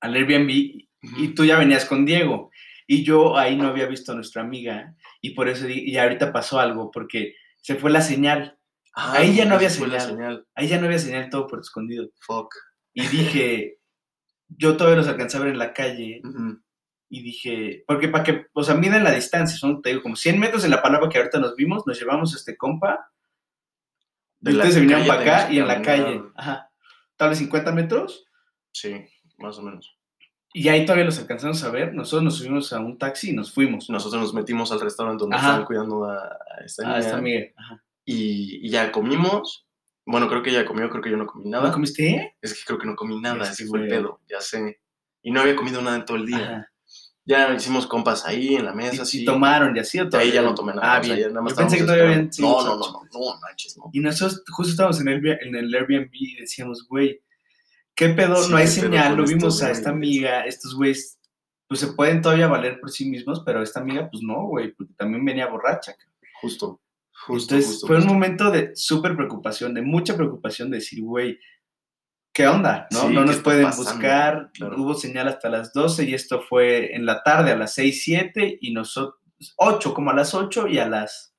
al 0.00 0.14
Airbnb 0.14 0.50
y 0.50 1.28
tú 1.34 1.44
ya 1.44 1.58
venías 1.58 1.84
con 1.84 2.04
Diego. 2.04 2.50
Y 2.86 3.02
yo 3.02 3.36
ahí 3.36 3.56
no 3.56 3.66
había 3.66 3.86
visto 3.86 4.12
a 4.12 4.14
nuestra 4.14 4.42
amiga 4.42 4.94
y 5.20 5.30
por 5.30 5.48
eso, 5.48 5.68
y 5.68 5.96
ahorita 5.96 6.32
pasó 6.32 6.60
algo, 6.60 6.90
porque 6.90 7.34
se 7.62 7.74
fue 7.74 7.90
la 7.90 8.00
señal. 8.00 8.55
Ah, 8.98 9.12
ahí 9.18 9.34
ya 9.36 9.44
no 9.44 9.54
había 9.56 9.68
señal. 9.68 10.00
señal. 10.00 10.46
Ahí 10.54 10.68
ya 10.68 10.78
no 10.80 10.86
había 10.86 10.98
señal 10.98 11.28
todo 11.30 11.46
por 11.46 11.60
escondido. 11.60 12.08
Fuck. 12.20 12.54
Y 12.94 13.06
dije, 13.06 13.78
yo 14.48 14.76
todavía 14.76 14.96
los 14.96 15.08
alcancé 15.08 15.36
a 15.36 15.40
ver 15.40 15.50
en 15.50 15.58
la 15.58 15.72
calle 15.74 16.22
y 17.08 17.22
dije, 17.22 17.84
porque 17.86 18.08
para 18.08 18.24
que, 18.24 18.46
o 18.52 18.64
sea, 18.64 18.74
miden 18.74 19.04
la 19.04 19.12
distancia, 19.12 19.56
son, 19.58 19.80
te 19.82 19.90
digo, 19.90 20.02
como 20.02 20.16
100 20.16 20.40
metros 20.40 20.64
en 20.64 20.70
la 20.70 20.82
palabra 20.82 21.08
que 21.08 21.18
ahorita 21.18 21.38
nos 21.38 21.54
vimos, 21.54 21.86
nos 21.86 22.00
llevamos 22.00 22.32
a 22.32 22.36
este 22.38 22.56
compa, 22.56 23.10
De 24.40 24.52
ustedes 24.52 24.74
se 24.74 24.80
vinieron 24.80 25.06
para 25.06 25.20
acá 25.20 25.52
y 25.52 25.58
en 25.58 25.68
la 25.68 25.82
calle, 25.82 26.22
ajá, 26.34 26.70
tal 27.16 27.28
vez 27.30 27.38
50 27.38 27.70
metros, 27.72 28.24
Sí, 28.72 29.06
más 29.38 29.58
o 29.58 29.62
menos. 29.62 29.98
y 30.52 30.68
ahí 30.68 30.84
todavía 30.84 31.04
los 31.04 31.18
alcanzamos 31.18 31.62
a 31.64 31.70
ver, 31.70 31.94
nosotros 31.94 32.24
nos 32.24 32.38
subimos 32.38 32.72
a 32.72 32.80
un 32.80 32.98
taxi 32.98 33.30
y 33.30 33.34
nos 33.34 33.52
fuimos. 33.52 33.88
Nosotros 33.90 34.20
nos 34.22 34.34
metimos 34.34 34.72
al 34.72 34.80
restaurante 34.80 35.20
donde 35.20 35.36
Ajá. 35.36 35.46
estaban 35.48 35.66
cuidando 35.66 36.04
a, 36.06 36.16
a 36.24 36.64
esta 36.64 36.82
niña. 36.82 36.94
Ah, 36.96 36.98
esta 36.98 37.16
amiga. 37.18 37.46
Ajá. 37.56 37.82
Y, 38.06 38.66
y 38.66 38.70
ya 38.70 38.90
comimos. 38.90 39.66
Bueno, 40.06 40.28
creo 40.28 40.42
que 40.42 40.50
ella 40.50 40.64
comió, 40.64 40.88
creo 40.88 41.02
que 41.02 41.10
yo 41.10 41.18
no 41.18 41.26
comí 41.26 41.50
nada. 41.50 41.66
¿No 41.66 41.72
comiste? 41.74 42.36
Es 42.40 42.54
que 42.54 42.64
creo 42.64 42.78
que 42.78 42.86
no 42.86 42.96
comí 42.96 43.20
nada, 43.20 43.52
que, 43.54 43.66
fue 43.66 43.82
el 43.82 43.88
pedo, 43.88 44.20
ya 44.26 44.40
sé. 44.40 44.80
Y 45.20 45.32
no 45.32 45.40
había 45.40 45.56
comido 45.56 45.82
nada 45.82 45.96
en 45.96 46.04
todo 46.06 46.16
el 46.16 46.24
día. 46.24 46.38
Ajá. 46.38 46.72
Ya 47.28 47.52
hicimos 47.52 47.88
compas 47.88 48.24
ahí 48.24 48.54
en 48.54 48.64
la 48.64 48.72
mesa, 48.72 49.02
y 49.02 49.06
sí. 49.06 49.24
tomaron 49.24 49.76
y 49.76 49.80
así 49.80 49.98
o 49.98 50.08
De 50.08 50.16
ahí 50.16 50.30
ya 50.30 50.42
no 50.42 50.54
tomé 50.54 50.74
nada. 50.74 50.94
Ah, 50.94 51.00
o 51.00 51.04
sea, 51.04 51.14
bien. 51.16 51.26
ya 51.26 51.32
nada 51.32 51.42
más 51.42 51.54
Yo 51.54 51.56
pensé 51.56 51.78
que 51.78 51.82
todavía 51.82 52.04
habían 52.04 52.32
sido 52.32 52.48
No, 52.48 52.64
no, 52.64 52.76
no, 52.76 52.92
no, 52.92 53.02
no, 53.12 53.40
manches, 53.40 53.76
no. 53.76 53.90
Y 53.92 53.98
nosotros 53.98 54.44
justo 54.48 54.70
estábamos 54.70 55.00
en 55.00 55.08
el, 55.08 55.26
en 55.26 55.56
el 55.56 55.74
Airbnb 55.74 56.08
y 56.12 56.36
decíamos, 56.36 56.86
güey, 56.88 57.20
¿qué 57.96 58.10
pedo? 58.10 58.36
Sí, 58.36 58.50
no 58.52 58.56
hay 58.58 58.68
señal, 58.68 59.16
lo 59.16 59.24
vimos 59.24 59.60
a 59.64 59.72
esta 59.72 59.90
amiga, 59.90 60.46
estos 60.46 60.76
güeyes, 60.76 61.18
pues 61.66 61.80
se 61.80 61.88
pueden 61.88 62.22
todavía 62.22 62.46
valer 62.46 62.78
por 62.78 62.92
sí 62.92 63.10
mismos, 63.10 63.42
pero 63.44 63.60
esta 63.60 63.80
amiga, 63.80 64.08
pues 64.08 64.22
no, 64.22 64.46
güey, 64.46 64.72
porque 64.72 64.94
también 64.94 65.24
venía 65.24 65.48
borracha. 65.48 65.96
Justo, 66.40 66.80
justo, 67.24 67.54
Entonces 67.54 67.72
justo. 67.72 67.86
fue 67.86 67.96
un 67.96 68.02
justo. 68.02 68.14
momento 68.14 68.50
de 68.50 68.74
súper 68.76 69.16
preocupación, 69.16 69.74
de 69.74 69.82
mucha 69.82 70.16
preocupación, 70.16 70.70
de 70.70 70.78
decir, 70.78 71.02
güey, 71.02 71.38
¿qué 72.32 72.46
onda? 72.46 72.86
¿No, 72.90 73.02
Sí, 73.08 73.14
no 73.14 73.20
¿qué 73.22 73.26
nos 73.26 73.36
pueden 73.38 73.64
pasando? 73.64 73.90
buscar, 73.92 74.50
Claro. 74.52 74.76
hubo 74.82 74.94
señal 74.94 75.28
hasta 75.28 75.48
las 75.48 75.72
12 75.72 76.04
y 76.04 76.14
esto 76.14 76.40
fue 76.42 76.94
en 76.94 77.06
la 77.06 77.22
tarde 77.22 77.50
a 77.52 77.56
las 77.56 77.74
6, 77.74 78.02
7 78.04 78.58
y 78.60 78.72
nosotros, 78.72 79.20
8, 79.56 79.94
como 79.94 80.10
a 80.10 80.14
las 80.14 80.34
8 80.34 80.68
y 80.68 80.78
a 80.78 80.88
las... 80.88 81.32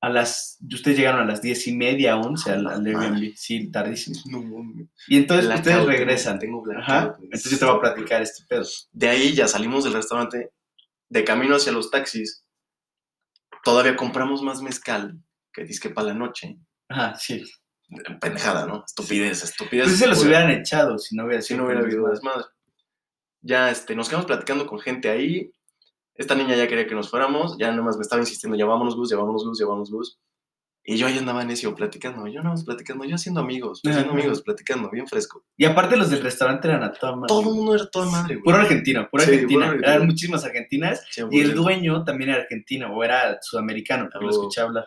A 0.00 0.08
las, 0.10 0.58
ustedes 0.72 0.96
llegaron 0.96 1.20
a 1.22 1.24
las 1.24 1.42
10 1.42 1.66
y 1.66 1.72
media, 1.74 2.16
11 2.18 2.52
al, 2.52 2.62
la 2.62 2.70
al 2.74 2.82
madre. 2.82 2.96
Airbnb, 3.08 3.34
sí, 3.34 3.68
tardísimo. 3.68 4.16
No. 4.26 4.64
Y 5.08 5.16
entonces 5.16 5.46
Blackout, 5.46 5.66
ustedes 5.66 5.86
regresan. 5.86 6.38
Tengo 6.38 6.64
Ajá. 6.78 7.16
Entonces 7.20 7.50
yo 7.50 7.58
te 7.58 7.64
voy 7.64 7.76
a 7.76 7.80
platicar 7.80 8.22
este 8.22 8.44
pedo. 8.48 8.64
De 8.92 9.08
ahí 9.08 9.34
ya 9.34 9.48
salimos 9.48 9.82
del 9.82 9.94
restaurante, 9.94 10.52
de 11.08 11.24
camino 11.24 11.56
hacia 11.56 11.72
los 11.72 11.90
taxis. 11.90 12.44
Todavía 13.68 13.96
compramos 13.96 14.40
más 14.40 14.62
mezcal 14.62 15.18
que 15.52 15.62
disque 15.64 15.90
para 15.90 16.08
la 16.08 16.14
noche. 16.14 16.56
Ajá, 16.88 17.14
sí. 17.18 17.44
Pendejada, 18.18 18.66
¿no? 18.66 18.82
Estupidez, 18.86 19.42
estupidez. 19.42 19.88
Pues 19.88 19.98
se 19.98 20.06
los 20.06 20.24
hubieran 20.24 20.50
echado 20.50 20.98
si 20.98 21.14
no 21.14 21.26
hubiera 21.26 21.42
Si 21.42 21.48
sido 21.48 21.58
no 21.58 21.66
hubiera 21.66 21.82
habido 21.82 22.08
desmadre. 22.08 22.46
Ya 23.42 23.70
este, 23.70 23.94
nos 23.94 24.08
quedamos 24.08 24.26
platicando 24.26 24.66
con 24.66 24.78
gente 24.78 25.10
ahí. 25.10 25.52
Esta 26.14 26.34
niña 26.34 26.56
ya 26.56 26.66
quería 26.66 26.86
que 26.86 26.94
nos 26.94 27.10
fuéramos. 27.10 27.58
Ya 27.58 27.70
nada 27.70 27.82
más 27.82 27.98
me 27.98 28.02
estaba 28.02 28.22
insistiendo, 28.22 28.56
ya 28.56 28.64
vámonos, 28.64 28.96
Gus, 28.96 29.10
ya 29.10 29.18
vámonos, 29.18 29.44
Gus, 29.44 29.58
ya 29.58 29.66
vámonos, 29.66 29.90
Gus. 29.90 30.18
Y 30.90 30.96
yo 30.96 31.06
ahí 31.06 31.18
andaba 31.18 31.44
necio 31.44 31.74
platicando. 31.74 32.26
Yo 32.28 32.42
más 32.42 32.64
platicando, 32.64 33.04
yo 33.04 33.16
haciendo 33.16 33.40
amigos, 33.42 33.80
yo 33.84 33.90
haciendo 33.90 34.12
Ajá. 34.12 34.20
amigos, 34.20 34.42
platicando, 34.42 34.90
bien 34.90 35.06
fresco. 35.06 35.44
Y 35.56 35.66
aparte 35.66 35.96
los 35.98 36.08
del 36.08 36.22
restaurante 36.22 36.66
eran 36.66 36.82
a 36.82 36.92
toda 36.92 37.14
madre. 37.14 37.26
Todo 37.28 37.50
el 37.50 37.54
mundo 37.56 37.74
era 37.74 37.86
toda 37.90 38.10
madre, 38.10 38.36
güey. 38.36 38.44
Puro 38.44 38.56
argentino, 38.56 39.06
pura 39.10 39.24
Sí, 39.24 39.30
argentina. 39.32 39.58
puro 39.60 39.66
argentino. 39.72 39.92
Eran 39.94 40.06
muchísimas 40.06 40.44
argentinas. 40.46 41.04
Sí, 41.10 41.22
Y 41.30 41.40
el 41.40 41.54
dueño 41.54 42.04
también 42.04 42.30
era 42.30 42.40
argentino 42.42 42.90
o 42.96 43.04
era 43.04 43.38
sudamericano, 43.42 44.08
lo 44.18 44.26
Oh. 44.26 44.30
escuché 44.30 44.62
hablar. 44.62 44.86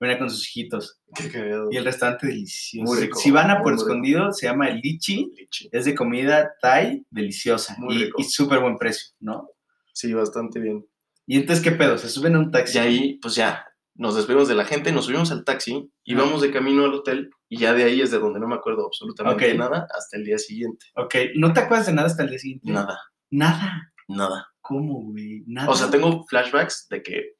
Venía 0.00 0.18
con 0.18 0.30
sus 0.30 0.48
hijitos. 0.48 1.00
Qué 1.14 1.30
cagado. 1.30 1.68
Y 1.70 1.76
el 1.76 1.84
restaurante 1.84 2.26
delicioso. 2.28 2.90
Muy 2.90 3.00
rico, 3.02 3.18
Si 3.20 3.30
van 3.30 3.50
a 3.50 3.56
rico. 3.58 3.70
escondido, 3.72 4.32
se 4.32 4.46
llama 4.46 4.68
el 4.68 4.80
Lichi. 4.80 5.30
Lichi. 5.36 5.68
Es 5.70 5.84
de 5.84 5.94
comida 5.94 6.54
Thai 6.62 7.04
deliciosa. 7.10 7.76
Muy 7.78 7.94
y 7.94 8.04
rico. 8.06 8.16
y 8.20 8.24
súper 8.24 8.58
buen 8.60 8.78
precio, 8.78 9.10
¿no? 9.20 9.48
Sí, 9.92 10.12
bastante 10.14 10.58
bien. 10.60 10.84
Y 11.26 11.36
entonces, 11.36 11.62
¿qué 11.62 11.70
pedo? 11.72 11.98
Se 11.98 12.08
suben 12.08 12.34
a 12.34 12.38
un 12.40 12.50
taxi. 12.50 12.78
Y 12.78 12.80
ahí, 12.80 13.18
pues 13.22 13.34
ya, 13.36 13.64
nos 13.94 14.16
despedimos 14.16 14.48
de 14.48 14.54
la 14.54 14.64
gente, 14.64 14.90
nos 14.92 15.04
subimos 15.06 15.30
al 15.32 15.44
taxi 15.44 15.90
vamos 16.14 16.40
de 16.40 16.50
camino 16.50 16.84
al 16.84 16.94
hotel. 16.94 17.30
Y 17.48 17.58
ya 17.58 17.74
de 17.74 17.84
ahí 17.84 18.00
es 18.00 18.10
de 18.10 18.18
donde 18.18 18.40
no 18.40 18.48
me 18.48 18.54
acuerdo 18.54 18.86
absolutamente 18.86 19.54
nada 19.54 19.86
hasta 19.94 20.16
el 20.16 20.24
día 20.24 20.38
siguiente. 20.38 20.86
Ok. 20.96 21.14
¿No 21.36 21.52
te 21.52 21.60
acuerdas 21.60 21.86
de 21.86 21.92
nada 21.92 22.06
hasta 22.06 22.22
el 22.22 22.30
día 22.30 22.38
siguiente? 22.38 22.70
Nada, 22.70 22.98
Nada. 23.30 23.92
nada. 24.08 24.48
¿Cómo, 24.62 25.02
güey? 25.02 25.44
Nada. 25.46 25.68
O 25.68 25.74
sea, 25.74 25.90
tengo 25.90 26.24
flashbacks 26.26 26.88
de 26.88 27.02
que 27.02 27.34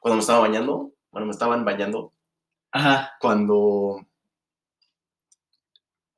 cuando 0.00 0.16
me 0.16 0.20
estaba 0.20 0.38
bañando, 0.40 0.92
bueno, 1.10 1.26
me 1.26 1.32
estaban 1.32 1.64
bañando, 1.64 2.12
Ajá. 2.72 3.12
cuando, 3.20 4.06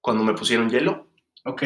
cuando 0.00 0.22
me 0.24 0.34
pusieron 0.34 0.68
hielo 0.70 1.11
Ok. 1.44 1.62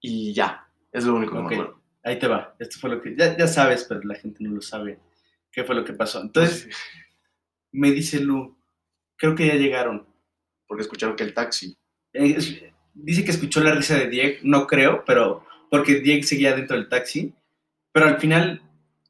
y 0.00 0.32
ya, 0.34 0.68
es 0.92 1.04
lo 1.04 1.14
único 1.14 1.32
que 1.32 1.38
Ok. 1.38 1.48
me 1.50 1.54
acuerdo. 1.56 1.80
Ahí 2.02 2.18
te 2.18 2.28
va. 2.28 2.54
Esto 2.58 2.78
fue 2.80 2.90
lo 2.90 3.00
que. 3.00 3.16
Ya, 3.16 3.36
ya 3.36 3.46
sabes, 3.46 3.84
pero 3.88 4.00
la 4.02 4.14
gente 4.16 4.44
no 4.44 4.50
lo 4.54 4.60
sabe. 4.60 4.98
¿Qué 5.50 5.64
fue 5.64 5.74
lo 5.74 5.84
que 5.84 5.94
pasó? 5.94 6.20
Entonces, 6.20 6.68
me 7.74 7.90
dice 7.90 8.20
Lu, 8.20 8.56
creo 9.16 9.34
que 9.34 9.46
ya 9.46 9.54
llegaron. 9.54 10.06
Porque 10.66 10.82
escucharon 10.82 11.16
que 11.16 11.24
el 11.24 11.34
taxi, 11.34 11.76
Eh, 12.12 12.72
dice 12.94 13.24
que 13.24 13.30
escuchó 13.32 13.60
la 13.62 13.74
risa 13.74 13.98
de 13.98 14.08
Diego, 14.08 14.38
no 14.44 14.66
creo, 14.66 15.04
pero 15.04 15.44
porque 15.70 15.96
Diego 16.00 16.22
seguía 16.22 16.54
dentro 16.54 16.76
del 16.76 16.88
taxi. 16.88 17.34
Pero 17.92 18.06
al 18.06 18.18
final 18.18 18.62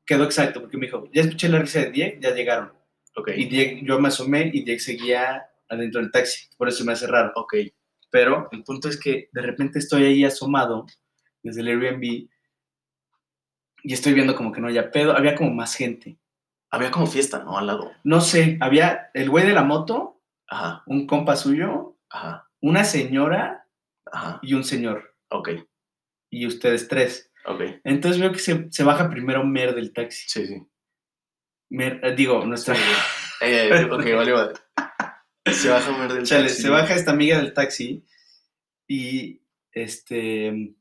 quedó 0.06 0.24
exacto, 0.24 0.60
porque 0.60 0.76
me 0.78 0.86
dijo, 0.86 1.08
ya 1.12 1.22
escuché 1.22 1.48
la 1.48 1.58
risa 1.60 1.80
de 1.80 1.90
Diego, 1.92 2.18
ya 2.20 2.34
llegaron. 2.34 2.72
ok, 3.16 3.30
Y 3.36 3.44
Diego, 3.46 3.80
yo 3.86 4.00
me 4.00 4.08
asomé 4.08 4.50
y 4.52 4.64
Diego 4.64 4.80
seguía 4.80 5.46
adentro 5.68 6.00
del 6.00 6.10
taxi. 6.10 6.48
Por 6.56 6.68
eso 6.68 6.84
me 6.84 6.92
hace 6.92 7.06
raro. 7.06 7.32
ok, 7.36 7.54
Pero 8.10 8.48
el 8.52 8.62
punto 8.64 8.88
es 8.88 8.98
que 8.98 9.28
de 9.32 9.42
repente 9.42 9.78
estoy 9.78 10.04
ahí 10.04 10.24
asomado 10.24 10.86
desde 11.42 11.60
el 11.60 11.68
Airbnb 11.68 12.02
y 13.86 13.92
estoy 13.92 14.14
viendo 14.14 14.34
como 14.34 14.50
que 14.52 14.60
no 14.60 14.68
haya 14.68 14.90
pedo. 14.90 15.16
Había 15.16 15.34
como 15.34 15.50
más 15.52 15.74
gente. 15.74 16.16
Había 16.74 16.90
como 16.90 17.06
fiesta, 17.06 17.42
¿no? 17.44 17.56
Al 17.58 17.66
lado. 17.66 17.92
No 18.04 18.20
sé, 18.20 18.58
había 18.60 19.10
el 19.14 19.30
güey 19.30 19.46
de 19.46 19.52
la 19.52 19.62
moto, 19.64 20.20
Ajá, 20.46 20.82
un 20.86 21.06
compa 21.06 21.36
suyo, 21.36 21.96
ajá, 22.10 22.48
una 22.60 22.84
señora 22.84 23.66
ajá, 24.12 24.38
y 24.42 24.54
un 24.54 24.62
señor. 24.64 25.16
ok, 25.30 25.48
Y 26.30 26.46
ustedes 26.46 26.86
tres. 26.88 27.32
ok, 27.46 27.62
Entonces 27.84 28.20
veo 28.20 28.30
que 28.32 28.38
se, 28.38 28.66
se 28.70 28.84
baja 28.84 29.08
primero 29.08 29.44
Mer 29.44 29.74
del 29.74 29.92
taxi. 29.92 30.28
sí, 30.28 30.46
sí. 30.46 30.62
Mer- 31.70 32.00
eh, 32.04 32.14
digo, 32.14 32.44
nuestra... 32.44 32.74
Eh, 33.40 33.68
eh, 33.70 33.84
ok, 33.90 34.04
vale, 34.14 34.32
vale. 34.32 34.52
Se 35.52 35.68
baja 35.70 35.94
a 35.94 35.98
ver 35.98 36.12
del 36.12 36.24
Chale, 36.26 36.46
taxi. 36.48 36.62
se 36.62 36.68
baja 36.70 36.94
esta 36.94 37.10
amiga 37.12 37.38
del 37.38 37.52
taxi 37.54 38.04
y 38.88 39.40
este... 39.72 40.74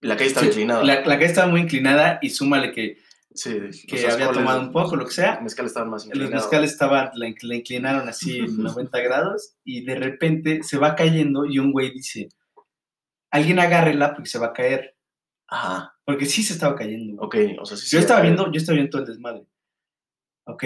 La 0.00 0.16
calle 0.16 0.28
estaba 0.28 0.44
sí, 0.44 0.50
inclinada. 0.50 0.84
La, 0.84 0.94
la 1.00 1.14
calle 1.16 1.24
estaba 1.26 1.48
muy 1.48 1.60
inclinada 1.62 2.18
y 2.22 2.30
súmale 2.30 2.70
que, 2.72 2.98
Sí, 3.38 3.86
que 3.86 4.02
los 4.02 4.14
había 4.14 4.32
tomado 4.32 4.60
un 4.60 4.72
poco, 4.72 4.96
lo 4.96 5.04
que 5.04 5.12
sea. 5.12 5.34
Los 5.34 5.42
mezcales 5.44 5.70
estaban 5.70 5.90
más 5.90 6.02
Los 6.06 6.14
inclinados. 6.16 6.34
mezcales 6.44 6.72
estaban, 6.72 7.10
la, 7.14 7.26
inc- 7.28 7.42
la 7.42 7.54
inclinaron 7.56 8.08
así 8.08 8.38
en 8.38 8.56
90 8.62 8.98
grados 9.00 9.54
y 9.64 9.84
de 9.84 9.94
repente 9.94 10.62
se 10.62 10.78
va 10.78 10.94
cayendo 10.96 11.44
y 11.44 11.58
un 11.58 11.72
güey 11.72 11.92
dice, 11.92 12.28
alguien 13.30 13.58
agárrela 13.58 14.14
porque 14.14 14.28
se 14.30 14.38
va 14.38 14.46
a 14.48 14.52
caer. 14.52 14.96
Ajá, 15.50 15.94
Porque 16.04 16.26
sí 16.26 16.42
se 16.42 16.52
estaba 16.52 16.74
cayendo. 16.74 17.16
güey. 17.26 17.52
ok, 17.54 17.60
o 17.62 17.64
sea, 17.64 17.76
sí. 17.76 17.88
Yo 17.90 17.98
estaba 18.00 18.20
viendo, 18.20 18.50
yo 18.52 18.58
estaba 18.58 18.74
viendo 18.74 18.90
todo 18.90 19.02
el 19.02 19.08
desmadre. 19.08 19.46
Ok, 20.46 20.64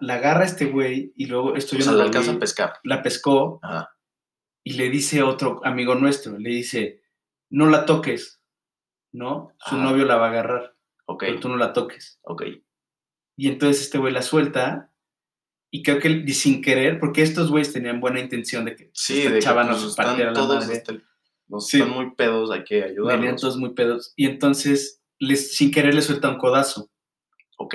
la 0.00 0.14
agarra 0.14 0.44
este 0.44 0.66
güey 0.66 1.12
y 1.16 1.26
luego 1.26 1.54
esto 1.56 1.76
O 1.76 1.78
yo 1.78 1.84
sea, 1.84 1.92
no 1.92 1.98
la 1.98 2.04
alcanza 2.04 2.32
a 2.32 2.38
pescar. 2.38 2.74
la 2.84 3.02
pescó 3.02 3.58
Ajá, 3.62 3.90
y 4.64 4.74
le 4.74 4.88
dice 4.90 5.22
otro 5.22 5.60
amigo 5.64 5.94
nuestro, 5.94 6.38
le 6.38 6.50
dice, 6.50 7.02
no 7.50 7.66
la 7.68 7.84
toques, 7.86 8.42
¿no? 9.12 9.48
Su 9.58 9.76
Ajá. 9.76 9.84
novio 9.84 10.04
la 10.06 10.16
va 10.16 10.26
a 10.26 10.30
agarrar, 10.30 10.76
ok, 11.06 11.20
pero 11.26 11.40
tú 11.40 11.48
no 11.48 11.56
la 11.56 11.72
toques. 11.72 12.18
ok. 12.22 12.42
Y 13.36 13.48
entonces 13.48 13.82
este 13.82 13.98
güey 13.98 14.12
la 14.12 14.22
suelta 14.22 14.92
y 15.70 15.82
creo 15.82 15.98
que 16.00 16.28
sin 16.34 16.60
querer, 16.62 17.00
porque 17.00 17.22
estos 17.22 17.50
güeyes 17.50 17.72
tenían 17.72 18.00
buena 18.00 18.20
intención 18.20 18.64
de 18.66 18.76
que 18.76 18.90
Sí, 18.92 19.22
esta 19.22 19.30
de 19.32 19.40
que 19.40 19.46
no 19.64 19.70
pues, 19.70 19.80
se 19.80 19.86
están 19.88 20.18
la 20.18 20.32
todos 20.34 20.68
hasta 20.68 20.92
el- 20.92 21.04
Nos 21.48 21.66
Sí. 21.66 21.78
están 21.80 21.94
muy 21.94 22.14
pedos, 22.14 22.50
hay 22.50 22.64
que 22.64 22.74
Venían 22.76 22.90
ayudarlos. 22.92 23.40
todos 23.40 23.56
muy 23.58 23.74
pedos. 23.74 24.12
Y 24.16 24.26
entonces, 24.26 25.02
les, 25.18 25.54
sin 25.56 25.70
querer, 25.70 25.94
le 25.94 26.00
suelta 26.02 26.28
un 26.30 26.38
codazo. 26.38 26.90
Ok. 27.58 27.74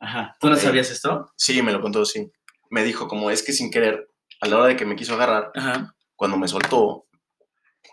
Ajá. 0.00 0.36
¿Tú 0.40 0.48
no 0.48 0.54
Ok. 0.54 0.60
sabías 0.60 0.90
esto? 0.90 1.30
Sí, 1.36 1.62
me 1.62 1.72
lo 1.72 1.80
contó, 1.80 2.04
sí. 2.04 2.30
Me 2.70 2.82
dijo 2.84 3.08
como 3.08 3.30
es 3.30 3.42
que 3.42 3.52
sin 3.52 3.70
querer, 3.70 4.10
a 4.40 4.48
la 4.48 4.56
hora 4.58 4.66
de 4.68 4.76
que 4.76 4.84
me 4.84 4.96
quiso 4.96 5.14
agarrar, 5.14 5.52
Ajá. 5.54 5.94
cuando 6.16 6.36
me 6.36 6.48
soltó, 6.48 7.06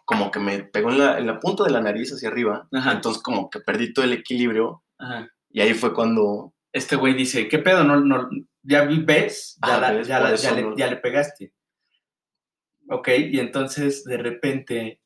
como 0.05 0.31
que 0.31 0.39
me 0.39 0.63
pegó 0.63 0.89
en 0.91 0.99
la, 0.99 1.17
en 1.19 1.27
la 1.27 1.39
punta 1.39 1.63
de 1.63 1.71
la 1.71 1.81
nariz 1.81 2.11
hacia 2.13 2.29
arriba. 2.29 2.67
Ajá. 2.71 2.93
Entonces 2.93 3.21
como 3.21 3.49
que 3.49 3.59
perdí 3.59 3.93
todo 3.93 4.05
el 4.05 4.13
equilibrio 4.13 4.83
Ajá. 4.97 5.29
y 5.49 5.61
ahí 5.61 5.73
fue 5.73 5.93
cuando... 5.93 6.53
Este 6.73 6.95
güey 6.95 7.13
dice, 7.13 7.49
¿qué 7.49 7.59
pedo? 7.59 7.83
No, 7.83 7.99
no, 7.99 8.29
¿Ya 8.63 8.83
ves? 8.85 9.57
Ya, 9.67 9.75
Ah, 9.75 9.79
la- 9.81 9.91
ves, 9.91 10.07
ya, 10.07 10.19
por 10.19 10.29
la- 10.29 10.35
eso 10.35 10.43
ya 10.49 10.61
le, 10.61 10.75
ya 10.77 10.87
le 10.87 10.95
pegaste. 10.97 11.53
Ok, 12.89 13.09
y 13.29 13.39
entonces, 13.39 14.03
de 14.05 14.17
repente, 14.17 15.01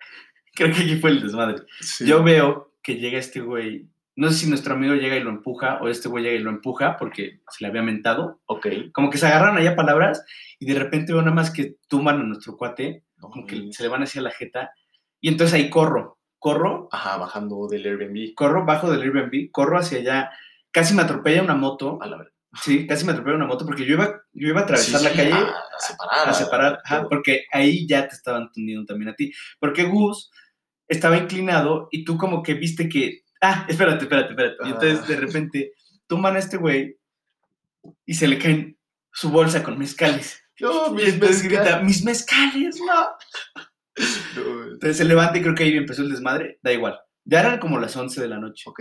creo 0.54 0.74
que 0.74 0.82
aquí 0.82 0.96
fue 0.96 1.10
el 1.10 1.22
desmadre. 1.22 1.62
Yo 2.00 2.22
veo 2.22 2.74
que 2.82 2.96
llega 2.96 3.18
este 3.18 3.40
güey, 3.40 3.88
no 4.16 4.28
sé 4.30 4.38
si 4.38 4.48
nuestro 4.48 4.74
amigo 4.74 4.94
llega 4.94 5.16
y 5.16 5.22
lo 5.22 5.30
empuja 5.30 5.78
o 5.82 5.88
este 5.88 6.08
güey 6.08 6.24
llega 6.24 6.36
y 6.36 6.42
lo 6.42 6.50
empuja 6.50 6.96
porque 6.96 7.40
se 7.48 7.64
le 7.64 7.68
había 7.68 7.82
mentado. 7.82 8.40
Ok. 8.46 8.66
Como 8.92 9.08
que 9.10 9.18
se 9.18 9.26
agarran 9.26 9.56
allá 9.56 9.76
palabras 9.76 10.24
y 10.58 10.66
de 10.66 10.78
repente 10.78 11.12
veo 11.12 11.22
nada 11.22 11.34
más 11.34 11.50
que 11.52 11.76
tumban 11.88 12.20
a 12.20 12.24
nuestro 12.24 12.56
cuate, 12.56 13.04
No, 13.22 13.30
como 13.30 13.46
que 13.46 13.72
se 13.72 13.82
le 13.82 13.88
van 13.88 14.02
hacia 14.02 14.20
la 14.20 14.30
jeta. 14.30 14.72
Y 15.20 15.28
entonces 15.28 15.54
ahí 15.54 15.70
corro, 15.70 16.18
corro, 16.38 16.88
Ajá, 16.90 17.16
bajando 17.16 17.68
del 17.68 17.86
Airbnb. 17.86 18.34
corro 18.34 18.66
bajo 18.66 18.90
del 18.90 19.02
Airbnb, 19.02 19.50
corro 19.52 19.78
hacia 19.78 19.98
allá. 19.98 20.30
Casi 20.72 20.92
me 20.94 21.02
atropella 21.02 21.42
una 21.42 21.54
moto. 21.54 21.98
A 22.02 22.06
la 22.06 22.16
verdad. 22.18 22.32
Sí, 22.60 22.86
casi 22.86 23.06
me 23.06 23.12
atropella 23.12 23.36
una 23.36 23.46
moto 23.46 23.64
porque 23.64 23.86
yo 23.86 23.94
iba, 23.94 24.20
yo 24.32 24.48
iba 24.48 24.60
a 24.60 24.64
atravesar 24.64 24.98
Sí, 25.00 25.04
la 25.04 25.10
sí, 25.12 25.16
calle 25.16 25.32
A, 25.32 25.38
a 25.38 25.78
separar. 25.80 26.28
a 26.28 26.34
separar, 26.34 26.78
ajá, 26.84 27.08
porque 27.08 27.44
ahí 27.50 27.86
ya 27.86 28.06
te 28.08 28.14
estaban 28.14 28.50
tundiendo 28.52 28.84
también 28.84 29.08
a 29.10 29.14
ti. 29.14 29.32
Porque 29.58 29.84
Gus 29.84 30.30
estaba 30.88 31.16
inclinado 31.16 31.88
y 31.90 32.04
tú 32.04 32.18
como 32.18 32.42
que 32.42 32.52
viste 32.54 32.88
que, 32.90 33.22
ah, 33.40 33.64
espérate, 33.68 34.04
espérate, 34.04 34.30
espérate. 34.30 34.56
Y 34.64 34.70
entonces 34.70 35.06
de 35.06 35.16
repente 35.16 35.72
tumban 36.06 36.36
a 36.36 36.40
este 36.40 36.58
güey 36.58 36.98
y 38.04 38.14
se 38.14 38.26
le 38.28 38.38
caen 38.38 38.76
su 39.12 39.30
bolsa 39.30 39.62
con 39.62 39.78
mezcales. 39.78 40.41
No, 40.60 40.98
entonces 40.98 41.42
grita, 41.42 41.80
mis 41.80 42.04
mezcales, 42.04 42.80
no. 42.86 43.06
No, 44.36 44.64
Entonces 44.72 44.96
se 44.96 45.04
levanta 45.04 45.36
y 45.38 45.42
creo 45.42 45.54
que 45.54 45.64
ahí 45.64 45.76
empezó 45.76 46.00
el 46.02 46.10
desmadre, 46.10 46.58
da 46.62 46.72
igual. 46.72 46.98
Ya 47.24 47.40
eran 47.40 47.58
como 47.58 47.78
las 47.78 47.94
11 47.94 48.22
de 48.22 48.28
la 48.28 48.38
noche. 48.38 48.64
Ok. 48.66 48.80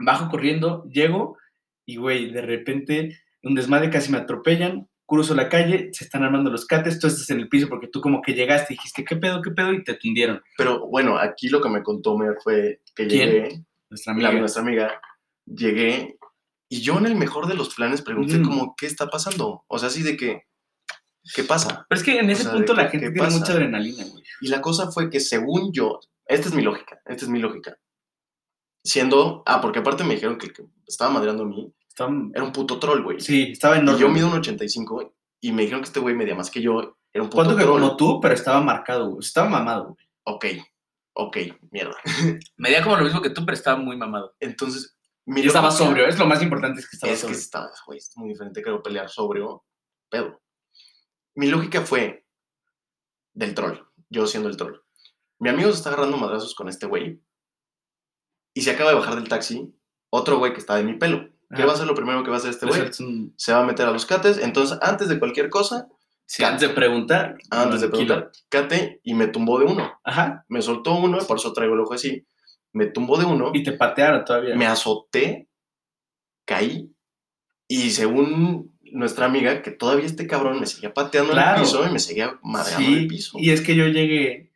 Bajo 0.00 0.28
corriendo, 0.28 0.84
llego 0.88 1.38
y, 1.86 1.94
güey, 1.96 2.32
de 2.32 2.42
repente, 2.42 3.20
un 3.44 3.54
desmadre, 3.54 3.88
casi 3.88 4.10
me 4.10 4.18
atropellan, 4.18 4.88
cruzo 5.06 5.34
la 5.36 5.48
calle, 5.48 5.90
se 5.92 6.04
están 6.04 6.24
armando 6.24 6.50
los 6.50 6.66
cates, 6.66 6.98
tú 6.98 7.06
estás 7.06 7.30
en 7.30 7.38
el 7.38 7.48
piso 7.48 7.68
porque 7.68 7.86
tú 7.86 8.00
como 8.00 8.20
que 8.20 8.34
llegaste 8.34 8.74
y 8.74 8.76
dijiste, 8.76 9.04
¿qué 9.04 9.14
pedo, 9.16 9.40
qué 9.42 9.52
pedo? 9.52 9.72
Y 9.72 9.84
te 9.84 9.94
tundieron. 9.94 10.42
Pero 10.58 10.88
bueno, 10.88 11.16
aquí 11.18 11.48
lo 11.48 11.60
que 11.60 11.68
me 11.68 11.82
contó 11.84 12.18
Mer 12.18 12.34
fue 12.42 12.80
que 12.96 13.06
¿Quién? 13.06 13.30
llegué, 13.30 13.64
Nuestra 13.90 14.12
la, 14.14 14.28
amiga. 14.28 14.40
nuestra 14.40 14.62
amiga, 14.62 15.00
llegué 15.46 16.16
y 16.68 16.80
yo 16.80 16.98
en 16.98 17.06
el 17.06 17.14
mejor 17.14 17.46
de 17.46 17.54
los 17.54 17.74
planes 17.74 18.02
pregunté 18.02 18.42
como, 18.42 18.74
¿qué 18.76 18.86
está 18.86 19.06
pasando? 19.08 19.64
O 19.68 19.78
sea, 19.78 19.88
así 19.88 20.02
de 20.02 20.16
que, 20.16 20.42
¿qué 21.34 21.44
pasa? 21.44 21.86
Pero 21.88 21.98
es 21.98 22.04
que 22.04 22.18
en 22.18 22.30
ese 22.30 22.42
sea, 22.44 22.52
¿de 22.52 22.58
punto 22.58 22.74
la 22.74 22.88
gente 22.88 23.10
tiene 23.10 23.18
pasa? 23.26 23.38
mucha 23.38 23.52
adrenalina, 23.52 24.04
güey. 24.10 24.22
Y 24.40 24.48
la 24.48 24.60
cosa 24.60 24.90
fue 24.90 25.08
que 25.10 25.20
según 25.20 25.72
yo, 25.72 26.00
esta 26.26 26.48
es 26.48 26.54
mi 26.54 26.62
lógica, 26.62 27.00
esta 27.06 27.24
es 27.24 27.28
mi 27.30 27.38
lógica. 27.38 27.76
Siendo, 28.84 29.42
ah, 29.46 29.60
porque 29.60 29.78
aparte 29.78 30.02
me 30.04 30.14
dijeron 30.14 30.38
que 30.38 30.46
el 30.46 30.52
que 30.52 30.64
estaba 30.88 31.10
madreando 31.12 31.44
a 31.44 31.46
mí 31.46 31.72
Estaba- 31.88 32.12
era 32.34 32.42
un 32.44 32.52
puto 32.52 32.78
troll, 32.80 33.02
güey. 33.02 33.20
Sí, 33.20 33.50
estaba 33.52 33.76
y 33.76 33.80
enorme. 33.80 34.00
yo 34.00 34.08
mido 34.08 34.26
un 34.26 34.34
85 34.34 35.14
y 35.40 35.52
me 35.52 35.62
dijeron 35.62 35.82
que 35.82 35.86
este 35.88 36.00
güey 36.00 36.14
medía 36.16 36.34
más 36.34 36.50
que 36.50 36.60
yo, 36.62 36.96
era 37.12 37.22
un 37.22 37.28
puto 37.30 37.36
Cuánto 37.44 37.56
que 37.56 37.62
troll. 37.62 37.80
como 37.80 37.96
tú, 37.96 38.20
pero 38.20 38.34
estaba 38.34 38.60
marcado, 38.60 39.10
güey. 39.10 39.20
Estaba 39.20 39.48
mamado, 39.48 39.94
güey. 39.94 40.06
Ok, 40.24 40.46
ok, 41.14 41.36
mierda. 41.70 41.96
Medía 42.56 42.82
como 42.82 42.96
lo 42.96 43.04
mismo 43.04 43.20
que 43.22 43.30
tú, 43.30 43.44
pero 43.44 43.54
estaba 43.54 43.76
muy 43.78 43.96
mamado. 43.96 44.34
Entonces, 44.40 44.96
Y 45.26 45.46
estaba 45.46 45.70
sobrio, 45.70 46.06
es 46.06 46.18
lo 46.18 46.26
más 46.26 46.42
importante 46.42 46.80
es 46.80 46.88
que 46.88 46.96
estaba 46.96 47.12
Es 47.12 47.18
que 47.20 47.22
sobrio. 47.26 47.38
estaba, 47.38 47.70
güey, 47.86 47.98
es 47.98 48.10
muy 48.16 48.30
diferente, 48.30 48.62
creo, 48.62 48.82
pelear 48.82 49.08
sobrio, 49.08 49.64
pedo. 50.10 50.40
Mi 51.34 51.48
lógica 51.48 51.82
fue 51.82 52.26
del 53.34 53.54
troll, 53.54 53.78
yo 54.10 54.26
siendo 54.26 54.48
el 54.48 54.56
troll. 54.56 54.76
Mi 55.38 55.48
amigo 55.48 55.70
se 55.70 55.76
está 55.78 55.90
agarrando 55.90 56.16
madrazos 56.16 56.54
con 56.54 56.68
este 56.68 56.86
güey 56.86 57.20
y 58.54 58.62
se 58.62 58.70
acaba 58.70 58.90
de 58.90 58.96
bajar 58.96 59.14
del 59.16 59.28
taxi 59.28 59.74
otro 60.10 60.38
güey 60.38 60.52
que 60.52 60.60
está 60.60 60.76
de 60.76 60.84
mi 60.84 60.94
pelo. 60.94 61.28
¿Qué 61.48 61.56
Ajá. 61.62 61.66
va 61.66 61.72
a 61.72 61.76
ser 61.76 61.86
lo 61.86 61.94
primero 61.94 62.22
que 62.22 62.30
va 62.30 62.36
a 62.36 62.38
hacer 62.38 62.50
este 62.50 62.66
Pues 62.66 62.78
güey? 62.78 62.90
es 62.90 63.00
un- 63.00 63.34
Se 63.36 63.52
va 63.52 63.60
a 63.60 63.66
meter 63.66 63.86
a 63.86 63.90
los 63.90 64.06
cates, 64.06 64.38
entonces 64.38 64.78
antes 64.82 65.08
de 65.08 65.18
cualquier 65.18 65.50
cosa, 65.50 65.88
sí, 66.26 66.44
antes 66.44 66.68
de 66.68 66.74
preguntar. 66.74 67.36
antes 67.50 67.80
de 67.80 67.88
preguntar, 67.88 68.30
cate 68.48 69.00
y 69.02 69.14
me 69.14 69.26
tumbó 69.28 69.58
de 69.58 69.66
uno. 69.66 69.98
Ajá. 70.04 70.44
Me 70.48 70.62
soltó 70.62 70.94
uno, 70.94 71.18
por 71.26 71.38
eso 71.38 71.52
traigo 71.52 71.74
el 71.74 71.80
ojo 71.80 71.94
así. 71.94 72.26
Me 72.72 72.86
tumbó 72.86 73.18
de 73.18 73.24
uno. 73.26 73.50
Y 73.54 73.62
te 73.62 73.72
patearon 73.72 74.24
todavía. 74.24 74.54
me 74.56 74.66
azoté, 74.66 75.48
caí, 76.46 76.94
y 77.68 77.90
según 77.90 78.71
nuestra 78.92 79.26
amiga, 79.26 79.62
que 79.62 79.70
todavía 79.70 80.06
este 80.06 80.26
cabrón 80.26 80.60
me 80.60 80.66
seguía 80.66 80.92
pateando 80.94 81.32
en 81.32 81.38
el 81.38 81.60
piso 81.60 81.86
y 81.88 81.92
me 81.92 81.98
seguía 81.98 82.38
madreando 82.42 82.86
en 82.88 82.94
el 82.94 83.06
piso. 83.08 83.38
y 83.38 83.50
es 83.50 83.60
que 83.60 83.74
yo 83.74 83.86
llegué, 83.88 84.50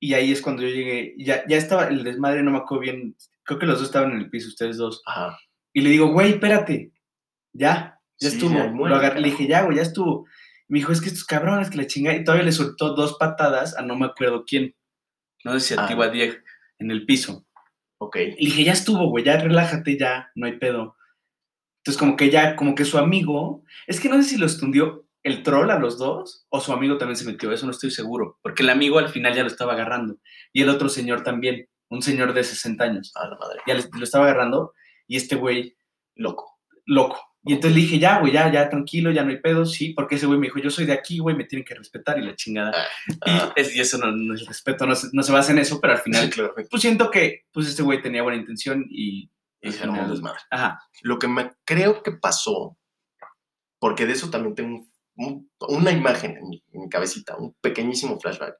y 0.00 0.14
ahí 0.14 0.32
es 0.32 0.40
cuando 0.42 0.62
yo 0.62 0.68
llegué, 0.68 1.14
ya, 1.18 1.44
ya 1.48 1.56
estaba 1.56 1.86
el 1.88 2.02
desmadre, 2.02 2.42
no 2.42 2.50
me 2.50 2.58
acuerdo 2.58 2.82
bien, 2.82 3.16
creo 3.44 3.58
que 3.58 3.66
los 3.66 3.78
dos 3.78 3.88
estaban 3.88 4.12
en 4.12 4.18
el 4.18 4.30
piso, 4.30 4.48
ustedes 4.48 4.76
dos. 4.76 5.02
Ajá. 5.06 5.38
Y 5.72 5.80
le 5.82 5.90
digo, 5.90 6.08
güey, 6.08 6.30
espérate, 6.32 6.92
ya, 7.52 7.98
ya 8.18 8.30
Sí, 8.30 8.36
estuvo. 8.36 8.54
ya, 8.54 8.66
Lo 8.66 9.14
le 9.20 9.22
dije, 9.30 9.46
ya, 9.46 9.62
güey, 9.62 9.76
ya 9.76 9.82
estuvo. 9.82 10.26
Me 10.68 10.78
dijo, 10.78 10.92
es 10.92 11.00
que 11.00 11.08
estos 11.08 11.24
cabrones 11.24 11.70
que 11.70 11.76
la 11.76 11.86
chingada, 11.86 12.16
y 12.16 12.24
todavía 12.24 12.44
le 12.46 12.52
soltó 12.52 12.94
dos 12.94 13.16
patadas 13.18 13.76
a 13.76 13.82
no 13.82 13.96
me 13.96 14.06
acuerdo 14.06 14.44
quién. 14.46 14.74
No 15.44 15.52
sé 15.54 15.60
si 15.60 15.74
a 15.74 15.84
Ah. 15.84 15.88
ti 15.88 15.94
o 15.94 16.02
a 16.02 16.08
Diego, 16.08 16.34
en 16.78 16.90
el 16.90 17.04
piso. 17.04 17.46
Ok. 17.98 18.16
Y 18.16 18.28
le 18.30 18.36
dije, 18.46 18.64
ya 18.64 18.72
estuvo, 18.72 19.08
güey, 19.08 19.24
ya 19.24 19.36
relájate, 19.38 19.98
ya, 19.98 20.30
no 20.34 20.46
hay 20.46 20.58
pedo. 20.58 20.96
Entonces, 21.84 21.98
como 21.98 22.16
que 22.16 22.30
ya, 22.30 22.54
como 22.56 22.74
que 22.74 22.84
su 22.84 22.96
amigo, 22.98 23.64
es 23.86 23.98
que 24.00 24.08
no 24.08 24.16
sé 24.16 24.22
si 24.28 24.36
los 24.38 24.58
tundió 24.58 25.04
el 25.24 25.42
troll 25.42 25.70
a 25.70 25.78
los 25.78 25.98
dos 25.98 26.46
o 26.48 26.60
su 26.60 26.72
amigo 26.72 26.96
también 26.98 27.16
se 27.16 27.24
metió, 27.24 27.52
eso 27.52 27.66
no 27.66 27.72
estoy 27.72 27.90
seguro, 27.90 28.38
porque 28.42 28.62
el 28.62 28.70
amigo 28.70 28.98
al 28.98 29.08
final 29.08 29.34
ya 29.34 29.42
lo 29.42 29.48
estaba 29.48 29.72
agarrando 29.74 30.16
y 30.52 30.62
el 30.62 30.68
otro 30.68 30.88
señor 30.88 31.22
también, 31.22 31.68
un 31.88 32.02
señor 32.02 32.32
de 32.34 32.42
60 32.44 32.82
años, 32.84 33.12
A 33.16 33.28
la 33.28 33.36
madre. 33.36 33.60
ya 33.66 33.74
lo 33.74 34.04
estaba 34.04 34.24
agarrando 34.24 34.72
y 35.06 35.16
este 35.16 35.36
güey, 35.36 35.76
Loco. 36.16 36.58
loco. 36.86 37.20
Y 37.44 37.54
entonces 37.54 37.74
le 37.74 37.82
dije, 37.82 37.98
ya, 37.98 38.20
güey, 38.20 38.32
ya, 38.32 38.52
ya, 38.52 38.68
tranquilo, 38.70 39.10
ya 39.10 39.24
no 39.24 39.30
hay 39.30 39.40
pedo, 39.40 39.66
sí, 39.66 39.92
porque 39.94 40.14
ese 40.14 40.26
güey 40.26 40.38
me 40.38 40.46
dijo, 40.46 40.60
yo 40.60 40.70
soy 40.70 40.86
de 40.86 40.92
aquí, 40.92 41.18
güey, 41.18 41.34
me 41.34 41.42
tienen 41.44 41.64
que 41.64 41.74
respetar 41.74 42.16
y 42.18 42.22
la 42.24 42.36
chingada. 42.36 42.72
Ah, 43.26 43.52
Y, 43.56 43.60
es- 43.60 43.74
y 43.74 43.80
eso 43.80 43.98
no, 43.98 44.12
no 44.12 44.34
es 44.34 44.46
respeto, 44.46 44.86
no 44.86 44.94
se, 44.94 45.08
no 45.12 45.24
se 45.24 45.32
basa 45.32 45.50
en 45.50 45.58
eso, 45.58 45.80
pero 45.80 45.94
al 45.94 45.98
final, 46.00 46.30
pues 46.70 46.80
siento 46.82 47.10
que, 47.10 47.42
pues 47.52 47.66
este 47.68 47.82
güey 47.82 48.00
tenía 48.00 48.22
buena 48.22 48.38
intención 48.38 48.86
y... 48.88 49.28
Y 49.62 49.72
se 49.72 49.84
armó 49.84 50.02
un 50.02 50.10
desmadre. 50.10 50.40
Ajá, 50.50 50.80
Lo 51.02 51.18
que 51.18 51.28
me 51.28 51.52
creo 51.64 52.02
que 52.02 52.12
pasó, 52.12 52.76
porque 53.78 54.06
de 54.06 54.12
eso 54.12 54.28
también 54.30 54.54
tengo 54.54 54.76
un- 54.78 54.90
un- 55.16 55.50
una 55.68 55.90
imagen 55.90 56.36
en 56.36 56.48
mi, 56.48 56.64
en 56.72 56.80
mi 56.82 56.88
cabecita, 56.88 57.36
un 57.36 57.54
pequeñísimo 57.60 58.18
flashback. 58.20 58.56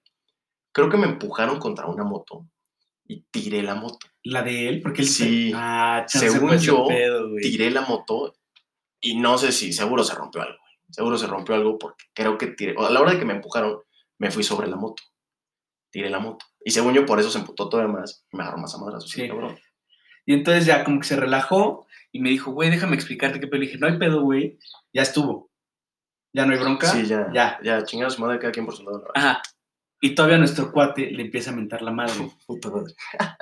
Creo 0.72 0.88
que 0.88 0.96
me 0.96 1.06
empujaron 1.06 1.58
contra 1.58 1.86
una 1.86 2.04
moto 2.04 2.46
y 3.06 3.22
tiré 3.30 3.62
la 3.62 3.74
moto. 3.74 4.06
La 4.22 4.42
de 4.42 4.68
él, 4.68 4.80
porque 4.82 5.02
él 5.02 5.08
Sí. 5.08 5.52
Ah, 5.54 6.04
chance 6.08 6.30
Según 6.30 6.56
yo, 6.58 6.86
pedo, 6.86 7.34
tiré 7.40 7.70
la 7.70 7.82
moto 7.82 8.34
y 9.00 9.18
no 9.18 9.36
sé 9.38 9.50
si, 9.52 9.72
seguro 9.72 10.04
se 10.04 10.14
rompió 10.14 10.42
algo. 10.42 10.56
güey. 10.58 10.72
Seguro 10.90 11.18
se 11.18 11.26
rompió 11.26 11.54
algo 11.54 11.78
porque 11.78 12.04
creo 12.14 12.38
que 12.38 12.48
tiré, 12.48 12.74
o 12.76 12.84
a 12.86 12.90
la 12.90 13.00
hora 13.00 13.12
de 13.12 13.18
que 13.18 13.24
me 13.24 13.34
empujaron, 13.34 13.78
me 14.18 14.30
fui 14.30 14.44
sobre 14.44 14.68
la 14.68 14.76
moto. 14.76 15.02
Tiré 15.90 16.08
la 16.10 16.20
moto. 16.20 16.46
Y 16.64 16.70
según 16.70 16.94
yo, 16.94 17.04
por 17.04 17.18
eso 17.20 17.30
se 17.30 17.38
emputó 17.38 17.68
todavía 17.68 17.92
más 17.92 18.24
y 18.32 18.36
me 18.36 18.42
agarró 18.44 18.58
más 18.58 18.74
a 18.74 18.78
madrazos. 18.78 19.10
Sí. 19.10 19.26
cabrón. 19.28 19.58
Y 20.26 20.34
entonces 20.34 20.66
ya 20.66 20.84
como 20.84 21.00
que 21.00 21.06
se 21.06 21.16
relajó 21.16 21.86
y 22.12 22.20
me 22.20 22.30
dijo, 22.30 22.52
güey, 22.52 22.70
déjame 22.70 22.94
explicarte 22.94 23.40
qué 23.40 23.46
pedo. 23.46 23.60
Le 23.60 23.66
dije, 23.66 23.78
no 23.78 23.86
hay 23.86 23.98
pedo, 23.98 24.22
güey. 24.22 24.58
Ya 24.92 25.02
estuvo. 25.02 25.50
Ya 26.34 26.46
no 26.46 26.52
hay 26.52 26.58
bronca. 26.58 26.86
Sí, 26.88 27.06
ya. 27.06 27.30
Ya. 27.32 27.58
Ya, 27.62 27.84
chingada 27.84 28.10
su 28.10 28.20
madre, 28.22 28.38
cada 28.38 28.52
quien 28.52 28.66
por 28.66 28.76
su 28.76 28.84
lado. 28.84 29.04
Ajá. 29.14 29.42
Y 30.00 30.14
todavía 30.14 30.38
nuestro 30.38 30.72
cuate 30.72 31.10
le 31.10 31.22
empieza 31.22 31.50
a 31.50 31.54
mentar 31.54 31.82
la 31.82 31.92
madre. 31.92 32.14
Puta 32.46 32.70
madre. 32.70 32.94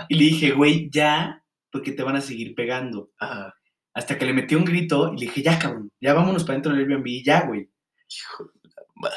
y 0.09 0.15
le 0.17 0.25
dije, 0.25 0.53
güey, 0.53 0.91
ya, 0.91 1.43
porque 1.71 1.93
te 1.93 2.03
van 2.03 2.17
a 2.17 2.21
seguir 2.21 2.55
pegando. 2.55 3.11
Ah, 3.21 3.53
Hasta 3.95 4.19
que 4.19 4.25
le 4.27 4.33
metí 4.33 4.55
un 4.55 4.65
grito 4.65 5.13
y 5.13 5.19
le 5.21 5.27
dije, 5.27 5.43
ya, 5.43 5.59
cabrón, 5.59 5.91
ya 6.01 6.15
vámonos 6.15 6.45
para 6.45 6.55
dentro 6.55 6.73
del 6.73 6.81
Airbnb, 6.83 7.25
ya, 7.25 7.47
güey. 7.47 7.71
hijo 8.09 8.45
de 8.63 8.69
la 8.69 8.83
madre. 8.95 9.17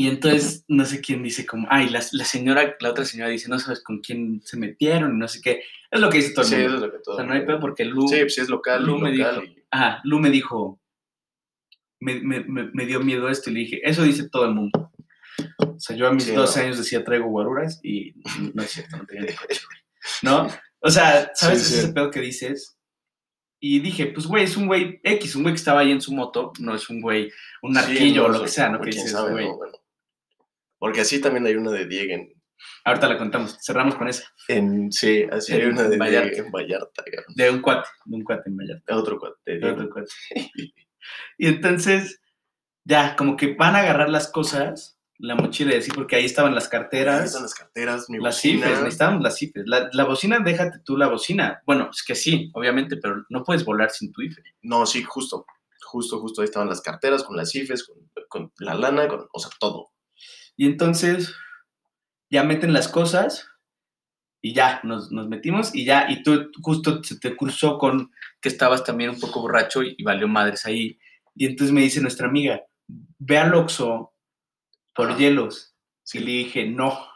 Y 0.00 0.08
entonces, 0.08 0.64
no 0.68 0.84
sé 0.86 1.00
quién 1.02 1.22
dice 1.22 1.44
como, 1.44 1.66
ay, 1.70 1.90
la, 1.90 2.02
la 2.12 2.24
señora, 2.24 2.74
la 2.80 2.90
otra 2.90 3.04
señora 3.04 3.28
dice, 3.30 3.48
no 3.50 3.58
sabes 3.58 3.82
con 3.82 3.98
quién 4.00 4.40
se 4.44 4.56
metieron, 4.56 5.18
no 5.18 5.28
sé 5.28 5.40
qué. 5.42 5.62
Es 5.90 6.00
lo 6.00 6.08
que 6.08 6.18
dice 6.18 6.32
todo 6.32 6.42
el 6.44 6.48
Sí, 6.48 6.54
mundo. 6.56 6.68
eso 6.68 6.76
es 6.76 6.82
lo 6.82 6.92
que 6.92 6.98
todo. 7.04 7.14
O 7.14 7.18
sea, 7.18 7.26
no 7.26 7.34
hay 7.34 7.44
pedo 7.44 7.60
porque 7.60 7.84
Lu, 7.84 8.08
Sí, 8.08 8.16
pues 8.20 8.34
sí 8.34 8.40
es 8.40 8.48
local. 8.48 8.82
Lu 8.84 8.98
me 8.98 9.12
local 9.14 9.40
dijo. 9.42 9.44
y- 9.58 9.62
ajá, 9.70 10.00
Lu 10.04 10.18
me 10.18 10.30
dijo, 10.30 10.80
me, 12.00 12.20
me- 12.22 12.86
dio 12.86 13.00
miedo 13.00 13.28
esto 13.28 13.50
y 13.50 13.54
le 13.54 13.60
dije, 13.60 13.80
eso 13.84 14.02
dice 14.02 14.28
todo 14.30 14.46
el 14.46 14.54
mundo. 14.54 14.90
O 15.58 15.78
sea, 15.78 15.94
yo 15.96 16.06
a 16.08 16.12
mis 16.12 16.24
Sí, 16.24 16.32
12 16.32 16.58
no. 16.60 16.64
años 16.64 16.78
decía 16.78 17.04
traigo 17.04 17.26
guaruras 17.26 17.78
y 17.82 18.14
no 18.54 18.62
es 18.62 18.70
cierto, 18.70 18.96
no 18.96 19.04
tenía 19.06 19.22
ni 19.30 19.34
coche, 19.36 19.60
güey. 19.66 19.78
¿No? 20.22 20.48
O 20.80 20.90
sea, 20.90 21.30
¿sabes 21.34 21.62
Sí, 21.62 21.74
sí. 21.74 21.78
ese 21.80 21.92
pedo 21.92 22.10
que 22.10 22.20
dices? 22.20 22.78
Y 23.62 23.80
dije, 23.80 24.06
pues 24.06 24.26
güey, 24.26 24.44
es 24.44 24.56
un 24.56 24.66
güey 24.66 24.98
X, 25.04 25.36
un 25.36 25.42
güey 25.42 25.54
que 25.54 25.58
estaba 25.58 25.80
ahí 25.80 25.90
en 25.90 26.00
su 26.00 26.14
moto, 26.14 26.52
no 26.60 26.74
es 26.74 26.88
un 26.88 27.02
güey, 27.02 27.30
un 27.60 27.74
Sí, 27.74 27.80
narquillo 27.80 28.22
no, 28.22 28.28
o 28.28 28.38
lo 28.38 28.42
que 28.44 28.48
sea, 28.48 28.70
¿no? 28.70 28.80
Que 28.80 28.86
dices, 28.90 29.14
güey. 29.14 29.46
¿no? 29.46 29.56
Bueno. 29.58 29.72
Porque 30.80 31.02
así 31.02 31.20
también 31.20 31.46
hay 31.46 31.54
una 31.54 31.70
de 31.70 31.86
Diego 31.86 32.14
en, 32.14 32.34
Ahorita 32.84 33.08
la 33.08 33.16
contamos. 33.18 33.56
Cerramos 33.64 33.94
con 33.94 34.08
esa. 34.08 34.24
En, 34.48 34.90
sí, 34.92 35.24
así 35.30 35.52
hay 35.54 35.62
una 35.66 35.84
de 35.84 35.96
Vallarta. 35.96 36.38
en 36.38 36.50
Vallarta, 36.50 37.04
cabrón. 37.04 37.34
De 37.34 37.50
un 37.50 37.60
cuate. 37.62 37.88
De 38.04 38.16
un 38.16 38.24
cuate 38.24 38.50
en 38.50 38.56
Vallarta. 38.56 38.96
Otro 38.96 39.18
cuate. 39.18 39.58
de 39.58 39.70
otro 39.70 39.88
cuate. 39.88 40.10
Y 41.38 41.46
entonces, 41.48 42.20
ya, 42.84 43.16
como 43.16 43.36
que 43.36 43.54
van 43.54 43.76
a 43.76 43.80
agarrar 43.80 44.10
las 44.10 44.28
cosas, 44.30 44.98
la 45.18 45.34
mochila 45.36 45.74
y 45.74 45.78
así, 45.78 45.90
porque 45.90 46.16
ahí 46.16 46.24
estaban 46.26 46.54
las 46.54 46.64
Ahí 46.64 46.70
carteras. 46.70 47.24
están 47.26 47.42
las 47.42 47.54
carteras, 47.54 48.10
mi 48.10 48.18
Las 48.18 48.36
bocina. 48.36 48.66
cifres, 48.66 48.78
necesitábamos 48.80 49.22
las 49.22 49.36
cifres. 49.36 49.64
La, 49.66 49.88
la 49.92 50.04
bocina, 50.04 50.38
déjate 50.40 50.78
tú 50.84 50.96
la 50.98 51.08
bocina. 51.08 51.62
Bueno, 51.66 51.88
es 51.92 52.02
que 52.02 52.14
sí, 52.14 52.50
obviamente, 52.54 52.96
pero 52.98 53.24
no 53.30 53.42
puedes 53.44 53.64
volar 53.64 53.90
sin 53.90 54.12
tu 54.12 54.22
IFE. 54.22 54.42
No, 54.62 54.84
sí, 54.86 55.02
justo. 55.02 55.46
Justo, 55.82 56.20
justo. 56.20 56.40
Ahí 56.42 56.46
estaban 56.46 56.68
las 56.68 56.82
carteras 56.82 57.22
con 57.24 57.36
las 57.36 57.50
cifres, 57.50 57.84
con, 57.84 57.96
con 58.28 58.52
la 58.58 58.74
lana, 58.74 59.08
con, 59.08 59.26
o 59.32 59.38
sea, 59.38 59.50
todo. 59.58 59.90
Y 60.60 60.66
entonces, 60.66 61.34
ya 62.28 62.44
meten 62.44 62.74
las 62.74 62.86
cosas 62.86 63.48
y 64.42 64.52
ya, 64.52 64.82
nos, 64.84 65.10
nos 65.10 65.26
metimos 65.26 65.74
y 65.74 65.86
ya, 65.86 66.04
y 66.10 66.22
tú 66.22 66.50
justo 66.60 67.02
se 67.02 67.18
te 67.18 67.34
cruzó 67.34 67.78
con 67.78 68.12
que 68.42 68.50
estabas 68.50 68.84
también 68.84 69.08
un 69.08 69.18
poco 69.18 69.40
borracho 69.40 69.82
y, 69.82 69.94
y 69.96 70.02
valió 70.02 70.28
madres 70.28 70.66
ahí. 70.66 70.98
Y 71.34 71.46
entonces 71.46 71.72
me 71.72 71.80
dice 71.80 72.02
nuestra 72.02 72.28
amiga, 72.28 72.60
ve 73.18 73.38
al 73.38 73.54
Oxxo 73.54 74.12
por 74.94 75.16
hielos. 75.16 75.74
Sí. 76.02 76.18
Y 76.18 76.20
le 76.24 76.30
dije, 76.32 76.66
no, 76.66 77.06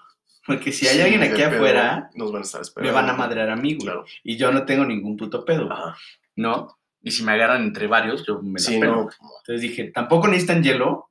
porque 0.46 0.72
si 0.72 0.88
hay 0.88 0.96
Sí, 0.96 1.02
alguien 1.02 1.22
aquí 1.22 1.42
afuera, 1.42 2.08
Nos 2.14 2.32
van 2.32 2.40
a 2.40 2.44
estar 2.46 2.60
me 2.60 2.66
esperando. 2.66 2.94
van 2.94 3.10
a 3.10 3.12
madrear 3.12 3.50
a 3.50 3.56
mí, 3.56 3.74
güey. 3.74 3.84
Claro. 3.84 4.06
Y 4.22 4.38
yo 4.38 4.52
no 4.52 4.64
tengo 4.64 4.86
ningún 4.86 5.18
puto 5.18 5.44
pedo, 5.44 5.70
Ajá. 5.70 5.98
¿no? 6.36 6.78
Y 7.02 7.10
si 7.10 7.22
me 7.24 7.32
agarran 7.32 7.62
entre 7.62 7.88
varios, 7.88 8.24
yo 8.26 8.40
me 8.40 8.54
la 8.54 8.58
Sí, 8.58 8.78
no. 8.80 9.02
Entonces 9.40 9.60
dije, 9.60 9.90
tampoco 9.90 10.28
necesitan 10.28 10.62
hielo, 10.62 11.10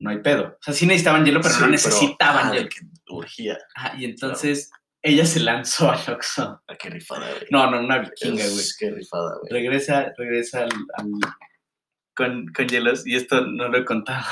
no 0.00 0.10
hay 0.10 0.18
pedo. 0.18 0.56
O 0.58 0.62
sea, 0.62 0.74
sí 0.74 0.86
necesitaban 0.86 1.24
hielo, 1.24 1.40
pero 1.40 1.54
Sí, 1.54 1.60
no 1.60 1.66
necesitaban 1.68 2.48
ah, 2.48 2.50
de 2.50 2.56
hielo. 2.58 2.68
que 2.70 2.80
urgía. 3.12 3.58
Ajá, 3.76 3.94
y 3.96 4.04
entonces 4.06 4.70
ella 5.02 5.24
se 5.24 5.40
lanzó 5.40 5.90
al 5.90 6.00
Oxxo. 6.14 6.60
Ah, 6.66 6.76
qué 6.78 6.90
rifada, 6.90 7.30
güey. 7.30 7.46
No, 7.50 7.70
no, 7.70 7.80
una 7.80 7.98
vikinga, 7.98 8.46
güey. 8.48 8.64
Qué 8.78 8.90
rifada, 8.90 9.36
güey. 9.40 9.52
Regresa, 9.52 10.12
regresa 10.18 10.64
al, 10.64 10.70
al- 10.94 11.10
con, 12.14 12.46
con 12.54 12.66
hielos, 12.68 13.06
y 13.06 13.14
esto 13.16 13.46
no 13.46 13.68
lo 13.68 13.78
he 13.78 13.84
contado. 13.84 14.26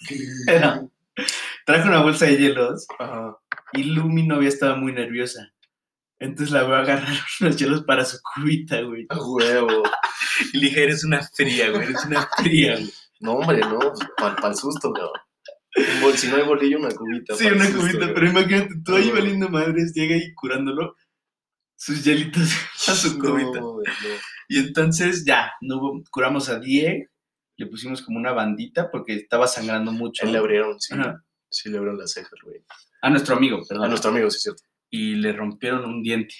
Pero 0.46 0.90
traje 1.66 1.88
una 1.88 2.02
bolsa 2.02 2.26
de 2.26 2.36
hielos 2.38 2.86
Ajá. 2.98 3.36
y 3.74 3.84
Lu, 3.84 4.08
mi 4.08 4.26
novia, 4.26 4.48
estaba 4.48 4.74
muy 4.76 4.92
nerviosa. 4.92 5.48
Entonces 6.18 6.52
la 6.52 6.62
voy 6.64 6.74
a 6.74 6.78
agarrar 6.80 7.16
unos 7.40 7.56
hielos 7.56 7.82
para 7.84 8.04
su 8.04 8.18
cubita, 8.34 8.80
güey. 8.82 9.06
A 9.08 9.18
huevo. 9.18 9.82
Y 10.54 10.58
le 10.58 10.68
dije, 10.68 10.84
eres 10.84 11.04
una 11.04 11.20
fría, 11.34 11.70
güey, 11.70 11.82
eres 11.84 12.04
una 12.06 12.26
fría, 12.38 12.72
güey. 12.74 12.92
No, 13.22 13.32
hombre, 13.34 13.60
no. 13.60 13.78
Para 14.16 14.48
el 14.48 14.54
susto, 14.56 14.92
cabrón. 14.92 15.12
Bol- 16.02 16.14
si 16.16 16.28
no 16.28 16.36
hay 16.36 16.42
bolillo, 16.42 16.78
una 16.78 16.90
cubita. 16.90 17.34
Sí, 17.34 17.46
una 17.46 17.64
susto, 17.64 17.80
cubita, 17.80 18.12
pero 18.14 18.28
imagínate, 18.28 18.74
tú 18.84 18.94
ahí 18.94 19.08
No. 19.08 19.14
valiendo 19.14 19.48
madres, 19.48 19.92
llega 19.94 20.14
ahí 20.16 20.34
curándolo, 20.34 20.94
sus 21.76 22.04
hielitos 22.04 22.42
a 22.88 22.94
su 22.94 23.18
cubita. 23.18 23.60
No, 23.60 23.76
no. 23.78 23.82
Y 24.48 24.58
entonces 24.58 25.24
ya, 25.24 25.52
no 25.62 25.76
hubo- 25.78 26.02
curamos 26.10 26.48
a 26.50 26.58
Diego, 26.58 27.06
le 27.56 27.66
pusimos 27.66 28.02
como 28.02 28.18
una 28.18 28.32
bandita 28.32 28.90
porque 28.90 29.14
estaba 29.14 29.46
sangrando 29.46 29.92
mucho. 29.92 30.24
Él 30.26 30.32
le 30.32 30.38
abrieron, 30.38 30.78
sí. 30.80 30.94
Ajá. 30.94 31.22
Sí, 31.48 31.68
le 31.70 31.78
abrieron 31.78 31.98
las 31.98 32.12
cejas, 32.12 32.38
güey. 32.44 32.62
A 33.02 33.10
nuestro 33.10 33.36
amigo, 33.36 33.62
perdón. 33.68 33.84
A 33.86 33.88
nuestro 33.88 34.10
amigo, 34.10 34.30
sí, 34.30 34.40
cierto. 34.40 34.62
Y 34.90 35.14
le 35.16 35.32
rompieron 35.32 35.84
un 35.84 36.02
diente. 36.02 36.34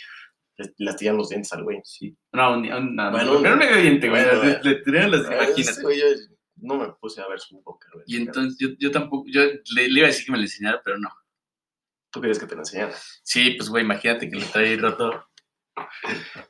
Le, 0.57 0.73
le 0.77 0.95
tiran 0.95 1.17
los 1.17 1.29
dientes 1.31 1.53
al 1.53 1.65
güey. 1.65 1.81
Sí. 1.85 2.17
No, 2.33 2.53
un, 2.55 2.71
un, 2.73 2.95
no, 2.97 3.11
Bueno, 3.11 3.35
no, 3.35 3.41
era 3.41 3.53
un 3.55 3.59
medio 3.59 3.77
diente, 3.77 4.09
güey. 4.09 4.25
bueno, 4.25 4.43
le, 4.45 4.61
le 4.63 4.83
tiraron 4.83 5.11
las, 5.11 5.21
imagínate. 5.27 5.61
este 5.63 5.83
güey, 5.83 6.01
no 6.63 6.77
me 6.77 6.89
puse 6.95 7.21
a 7.21 7.29
ver 7.29 7.41
su 7.41 7.61
boca, 7.61 7.89
güey. 7.93 8.05
Y 8.07 8.17
entonces 8.17 8.57
yo, 8.59 8.69
yo 8.79 8.91
tampoco, 8.91 9.27
yo 9.31 9.43
le, 9.43 9.89
le 9.89 9.99
iba 9.99 10.07
a 10.07 10.11
decir 10.11 10.25
que 10.27 10.33
me 10.33 10.39
le 10.39 10.45
enseñara, 10.45 10.81
pero 10.83 10.99
no. 10.99 11.09
¿Tú 12.11 12.21
querías 12.21 12.39
que 12.39 12.47
te 12.47 12.55
lo 12.55 12.61
enseñara? 12.63 12.95
Sí, 13.23 13.53
pues 13.57 13.69
güey, 13.69 13.85
imagínate 13.85 14.29
que 14.31 14.37
le 14.37 14.47
trae 14.47 14.77
roto. 14.77 15.27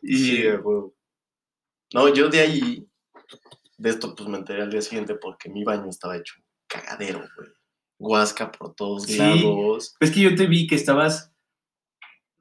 Y 0.02 0.16
Sí, 0.16 0.50
güey. 0.62 0.90
No, 1.94 2.12
yo 2.14 2.28
de 2.28 2.40
ahí, 2.40 2.88
de 3.76 3.90
esto, 3.90 4.14
pues 4.14 4.28
me 4.28 4.38
enteré 4.38 4.62
al 4.62 4.70
día 4.70 4.80
siguiente 4.82 5.14
porque 5.14 5.48
mi 5.50 5.62
baño 5.64 5.88
estaba 5.88 6.16
hecho 6.16 6.34
un 6.38 6.44
cagadero, 6.66 7.18
güey. 7.36 7.48
Guasca 7.98 8.50
por 8.50 8.74
todos 8.74 9.04
Sí. 9.04 9.16
lados. 9.18 9.94
es 10.00 10.10
que 10.10 10.20
yo 10.20 10.34
te 10.34 10.46
vi 10.46 10.66
que 10.66 10.74
estabas. 10.74 11.32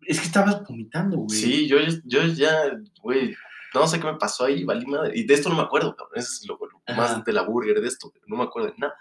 Es 0.07 0.19
que 0.19 0.25
estabas 0.25 0.63
vomitando, 0.67 1.17
güey. 1.17 1.37
Sí, 1.37 1.67
yo, 1.67 1.77
yo 2.05 2.25
ya, 2.25 2.71
güey, 3.01 3.35
no 3.73 3.87
sé 3.87 3.99
qué 3.99 4.05
me 4.05 4.17
pasó 4.17 4.45
ahí, 4.45 4.63
valí 4.63 4.85
madre. 4.85 5.13
Y 5.17 5.23
de 5.25 5.33
esto 5.33 5.49
no 5.49 5.55
me 5.55 5.61
acuerdo, 5.63 5.95
cabrón. 5.95 6.17
Eso 6.19 6.29
es 6.41 6.47
lo, 6.47 6.59
más 6.95 7.23
de 7.23 7.33
la 7.33 7.43
burger 7.43 7.79
de 7.81 7.87
esto. 7.87 8.11
No 8.27 8.37
me 8.37 8.43
acuerdo 8.43 8.69
de 8.69 8.75
nada. 8.77 8.95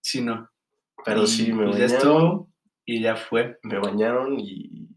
Sí, 0.00 0.20
no. 0.20 0.48
Pero 1.04 1.22
Y, 1.22 1.26
sí, 1.26 1.52
me 1.52 1.66
pues, 1.66 1.76
ya 1.78 1.84
bañaron, 1.86 1.96
estuvo 1.96 2.50
y 2.84 3.00
ya 3.00 3.16
fue. 3.16 3.58
me 3.62 3.78
bañaron 3.78 4.38
y, 4.38 4.88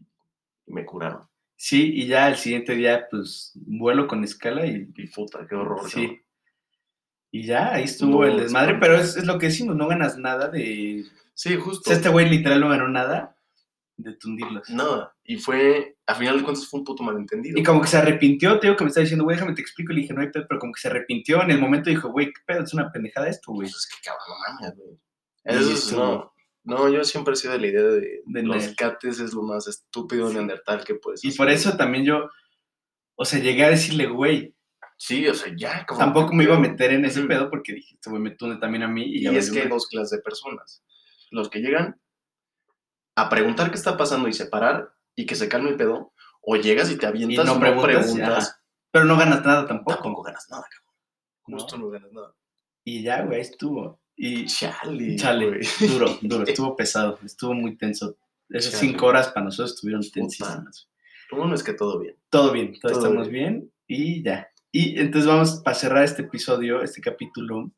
y 0.66 0.72
me 0.72 0.84
curaron. 0.84 1.26
Sí, 1.56 1.92
y 1.94 2.06
ya 2.06 2.28
el 2.28 2.36
siguiente 2.36 2.74
día, 2.74 3.06
pues, 3.10 3.52
vuelo 3.54 4.06
con 4.06 4.22
escala 4.24 4.66
y 4.66 4.88
Y 4.96 5.06
puta, 5.08 5.46
qué 5.48 5.54
horror, 5.54 5.88
sí. 5.88 6.02
cabrón. 6.06 6.20
Y 7.30 7.42
ya, 7.46 7.72
ahí 7.74 7.84
estuvo 7.84 8.20
No, 8.20 8.24
el 8.24 8.36
desmadre, 8.38 8.74
pero 8.78 8.96
es, 8.96 9.16
es 9.16 9.24
lo 9.26 9.38
que 9.38 9.46
decimos, 9.46 9.74
no 9.74 9.88
ganas 9.88 10.16
nada 10.18 10.48
de... 10.48 11.04
Sí, 11.34 11.56
O 11.56 11.62
justo. 11.62 11.84
sea, 11.90 11.96
este 11.96 12.08
güey 12.08 12.28
literal 12.28 12.60
no 12.60 12.68
ganó 12.68 12.88
nada 12.88 13.33
de 13.96 14.14
tundirlos. 14.14 14.68
Nada. 14.70 15.14
Y 15.24 15.36
fue, 15.38 15.96
a 16.06 16.14
final 16.14 16.38
de 16.38 16.42
cuentas, 16.44 16.66
fue 16.68 16.80
un 16.80 16.84
puto 16.84 17.02
malentendido. 17.02 17.58
Y 17.58 17.62
como 17.62 17.80
que 17.80 17.86
se 17.88 17.96
arrepintió, 17.96 18.58
te 18.58 18.66
digo 18.66 18.76
que 18.76 18.84
me 18.84 18.88
estaba 18.88 19.02
diciendo, 19.02 19.24
güey, 19.24 19.36
déjame 19.36 19.54
te 19.54 19.62
explico, 19.62 19.92
y 19.92 19.96
le 19.96 20.00
dije, 20.02 20.14
no 20.14 20.20
hay 20.22 20.30
pedo, 20.30 20.46
pero 20.48 20.60
como 20.60 20.72
que 20.72 20.80
se 20.80 20.88
arrepintió 20.88 21.42
en 21.42 21.50
el 21.52 21.60
momento 21.60 21.90
dijo, 21.90 22.10
güey, 22.10 22.26
qué 22.26 22.40
pedo, 22.46 22.64
es 22.64 22.74
una 22.74 22.90
pendejada 22.90 23.28
esto, 23.28 23.52
güey. 23.52 23.68
Pues 23.70 23.76
es 23.76 23.86
que 23.88 24.02
cabrón, 24.04 24.26
no 24.28 24.34
mames, 24.54 24.76
güey. 24.76 24.98
Y 25.46 25.62
Eso 25.62 25.72
es, 25.72 25.92
no. 25.92 26.32
No, 26.66 26.88
yo 26.88 27.04
siempre 27.04 27.34
he 27.34 27.36
sido 27.36 27.52
de 27.52 27.58
la 27.60 27.66
idea 27.66 27.82
de, 27.82 28.22
De 28.24 28.42
los 28.42 28.56
nerd. 28.56 28.74
cates 28.76 29.20
es 29.20 29.34
lo 29.34 29.42
más 29.42 29.68
estúpido 29.68 30.32
neandertal 30.32 30.82
que 30.82 30.94
puedes 30.94 31.22
Y 31.22 31.28
hacer. 31.28 31.36
por 31.36 31.50
eso 31.50 31.76
también 31.76 32.06
yo, 32.06 32.30
o 33.16 33.24
sea, 33.26 33.38
llegué 33.38 33.64
a 33.64 33.70
decirle, 33.70 34.06
güey, 34.06 34.54
Sí, 34.96 35.26
o 35.28 35.34
sea, 35.34 35.52
ya. 35.56 35.84
como 35.86 35.98
tampoco 35.98 36.32
me 36.32 36.44
iba 36.44 36.56
a 36.56 36.60
meter 36.60 36.92
en 36.92 37.04
ese 37.04 37.22
pedo 37.24 37.50
porque 37.50 37.74
dije, 37.74 37.94
este 37.96 38.08
güey 38.10 38.22
me 38.22 38.30
tunde 38.30 38.56
también 38.58 38.84
a 38.84 38.88
mí 38.88 39.02
y, 39.04 39.28
Y 39.28 39.36
es 39.36 39.50
que 39.50 39.62
hay 39.62 39.68
dos 39.68 39.88
clases 39.88 40.16
de 40.18 40.22
personas. 40.22 40.82
Los 41.30 41.50
que 41.50 41.58
llegan 41.58 42.00
a 43.16 43.28
preguntar 43.28 43.70
qué 43.70 43.76
está 43.76 43.96
pasando 43.96 44.28
y 44.28 44.32
separar 44.32 44.92
y 45.16 45.26
que 45.26 45.34
se 45.34 45.48
calme 45.48 45.70
el 45.70 45.76
pedo, 45.76 46.12
o 46.42 46.56
llegas 46.56 46.90
y 46.90 46.96
te 46.98 47.06
avientas, 47.06 47.46
no 47.46 47.54
no 47.54 47.82
preguntas. 47.82 48.60
Pero 48.90 49.04
no 49.06 49.16
ganas 49.16 49.44
nada 49.44 49.66
tampoco. 49.66 50.02
tampoco 50.02 50.22
ganas 50.22 50.46
nada, 50.50 50.62
cabrón. 50.62 50.94
¿no? 51.46 51.58
Justo 51.58 51.78
no 51.78 51.88
ganas 51.90 52.12
nada. 52.12 52.34
Y 52.84 53.02
ya, 53.02 53.22
güey, 53.22 53.40
estuvo. 53.40 54.00
Y 54.16 54.46
Chale. 54.46 55.16
Chale, 55.16 55.48
güey. 55.48 55.60
duro, 55.90 56.18
duro, 56.22 56.44
estuvo 56.46 56.76
pesado, 56.76 57.18
estuvo 57.24 57.54
muy 57.54 57.76
tenso. 57.76 58.16
Esas 58.48 58.72
Chale. 58.72 58.86
cinco 58.88 59.06
horas 59.06 59.28
para 59.28 59.44
nosotros 59.46 59.74
estuvieron 59.74 60.02
tensísimas. 60.10 60.88
Lo 61.30 61.38
bueno 61.38 61.54
es 61.54 61.62
que 61.62 61.72
todo 61.72 61.98
bien. 61.98 62.16
Todo 62.30 62.52
bien, 62.52 62.78
todos 62.80 62.98
Todo 62.98 63.06
estamos 63.06 63.28
bien. 63.28 63.72
y 63.88 64.22
ya. 64.22 64.48
Y 64.70 65.00
entonces 65.00 65.28
vamos, 65.28 65.60
para 65.64 65.76
cerrar 65.76 66.04
este 66.04 66.22
episodio, 66.22 66.82
este 66.82 67.00
capítulo, 67.00 67.70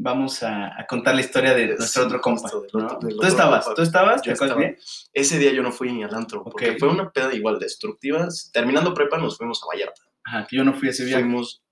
vamos 0.00 0.42
a, 0.42 0.80
a 0.80 0.86
contar 0.86 1.14
la 1.14 1.20
historia 1.20 1.54
de 1.54 1.66
nuestro 1.76 2.02
Sí, 2.02 2.06
otro 2.06 2.20
compa. 2.20 2.48
¿Tú 2.50 3.22
estabas? 3.26 3.74
¿Tú 3.74 3.82
estabas? 3.82 4.22
¿Te 4.22 4.28
Yo 4.28 4.34
acuerdas 4.34 4.56
estaba. 4.56 4.60
bien? 4.60 4.78
Ese 5.12 5.38
día 5.38 5.52
yo 5.52 5.62
no 5.62 5.72
fui 5.72 6.02
al 6.02 6.14
antro, 6.14 6.42
porque 6.44 6.76
fue 6.78 6.88
una 6.88 7.10
peda 7.10 7.34
igual 7.34 7.58
destructiva. 7.58 8.28
Terminando 8.52 8.94
prepa 8.94 9.18
nos 9.18 9.36
fuimos 9.36 9.60
a 9.62 9.66
Vallarta. 9.66 10.02
Ajá, 10.24 10.46
que 10.48 10.56
yo 10.56 10.64
no 10.64 10.74
fui 10.74 10.88
ese 10.88 11.04
viaje. 11.04 11.22
Fuimos 11.22 11.62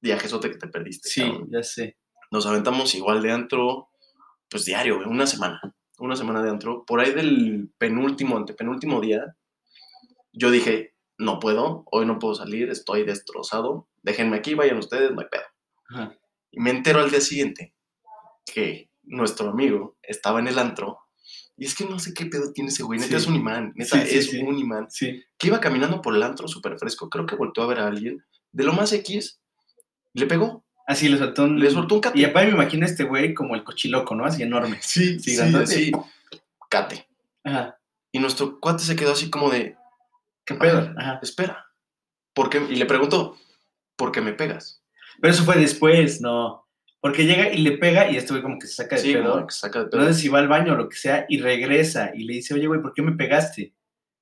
viajesote 0.00 0.50
que 0.50 0.58
te 0.58 0.68
perdiste. 0.68 1.08
Sí, 1.08 1.22
cabrón. 1.22 1.48
ya 1.50 1.62
sé. 1.62 1.96
Nos 2.30 2.46
aventamos 2.46 2.94
igual 2.94 3.22
de 3.22 3.32
antro, 3.32 3.88
pues 4.50 4.64
diario, 4.64 4.98
una 5.08 5.26
semana. 5.26 5.60
Una 5.98 6.16
semana 6.16 6.42
de 6.42 6.50
antro. 6.50 6.84
Por 6.84 7.00
ahí 7.00 7.12
del 7.12 7.70
penúltimo, 7.78 8.36
antepenúltimo 8.36 9.00
día, 9.00 9.36
yo 10.32 10.50
dije, 10.50 10.94
no 11.16 11.38
puedo, 11.38 11.84
hoy 11.92 12.04
no 12.06 12.18
puedo 12.18 12.34
salir, 12.34 12.68
estoy 12.68 13.04
destrozado. 13.04 13.88
Déjenme 14.02 14.36
aquí, 14.36 14.54
vayan 14.54 14.78
ustedes, 14.78 15.12
no 15.12 15.20
hay 15.20 15.28
pedo. 15.30 15.44
Ajá. 15.90 16.14
Y 16.56 16.60
me 16.60 16.70
entero 16.70 17.00
al 17.00 17.10
día 17.10 17.20
siguiente 17.20 17.74
que 18.46 18.90
nuestro 19.02 19.50
amigo 19.50 19.96
estaba 20.02 20.40
en 20.40 20.48
el 20.48 20.58
antro. 20.58 20.98
Y 21.56 21.66
es 21.66 21.74
que 21.74 21.84
no 21.84 21.98
sé 21.98 22.14
qué 22.14 22.26
pedo 22.26 22.52
tiene 22.52 22.70
ese 22.70 22.82
güey. 22.82 22.98
Neta 22.98 23.10
Sí. 23.10 23.16
es 23.16 23.26
un 23.26 23.36
imán. 23.36 23.72
Neta 23.76 24.00
Sí, 24.02 24.08
sí, 24.08 24.18
es 24.18 24.42
un 24.42 24.58
imán. 24.58 24.90
Sí. 24.90 25.22
Que 25.38 25.46
iba 25.48 25.60
caminando 25.60 26.00
por 26.02 26.14
el 26.14 26.22
antro 26.22 26.48
súper 26.48 26.78
fresco. 26.78 27.08
Creo 27.08 27.26
que 27.26 27.36
volteó 27.36 27.62
a 27.64 27.66
ver 27.68 27.78
a 27.80 27.86
alguien. 27.86 28.24
De 28.52 28.64
lo 28.64 28.72
más 28.72 28.92
X, 28.92 29.40
le 30.12 30.26
pegó. 30.26 30.64
Así 30.86 31.08
le 31.08 31.16
soltó 31.18 31.44
un. 31.44 31.58
Le 31.60 31.70
soltó 31.70 31.94
un 31.94 32.00
cate. 32.00 32.18
Y 32.18 32.24
aparte 32.24 32.48
me 32.48 32.54
imagino 32.54 32.84
este 32.84 33.04
güey 33.04 33.34
como 33.34 33.54
el 33.54 33.64
cochiloco, 33.64 34.14
¿no? 34.14 34.24
Así 34.24 34.42
enorme. 34.42 34.78
Sí, 34.82 35.18
Sí, 35.20 35.36
sí. 35.66 35.92
Cate. 36.68 37.08
Ajá. 37.44 37.78
Y 38.12 38.18
nuestro 38.18 38.60
cuate 38.60 38.84
se 38.84 38.94
quedó 38.96 39.12
así 39.12 39.30
como 39.30 39.50
de, 39.50 39.76
¿Qué 40.44 40.54
pedo? 40.54 40.92
Ajá. 40.98 41.18
espera. 41.22 41.66
¿Por 42.34 42.50
qué? 42.50 42.58
Y 42.68 42.76
le 42.76 42.86
preguntó, 42.86 43.36
¿por 43.96 44.12
qué 44.12 44.20
me 44.20 44.32
pegas? 44.34 44.82
Pero 45.20 45.32
eso 45.32 45.44
fue 45.44 45.56
después, 45.56 46.20
no. 46.20 46.66
Porque 47.00 47.24
llega 47.26 47.52
y 47.52 47.58
le 47.58 47.72
pega 47.78 48.10
y 48.10 48.16
este 48.16 48.32
güey 48.32 48.42
como 48.42 48.58
que 48.58 48.66
se 48.66 48.74
saca 48.76 48.96
de 48.96 49.02
Sí, 49.02 49.12
pedo. 49.12 49.32
como 49.34 49.46
que 49.46 49.54
saca 49.54 49.80
de 49.84 49.86
pedo. 49.90 50.00
No 50.00 50.06
sé 50.08 50.14
si 50.14 50.28
va 50.28 50.38
al 50.38 50.48
baño 50.48 50.72
o 50.72 50.76
lo 50.76 50.88
que 50.88 50.96
sea 50.96 51.26
y 51.28 51.38
regresa 51.40 52.12
y 52.14 52.24
le 52.24 52.34
dice, 52.34 52.54
oye, 52.54 52.66
güey, 52.66 52.80
¿por 52.80 52.94
qué 52.94 53.02
me 53.02 53.12
pegaste? 53.12 53.74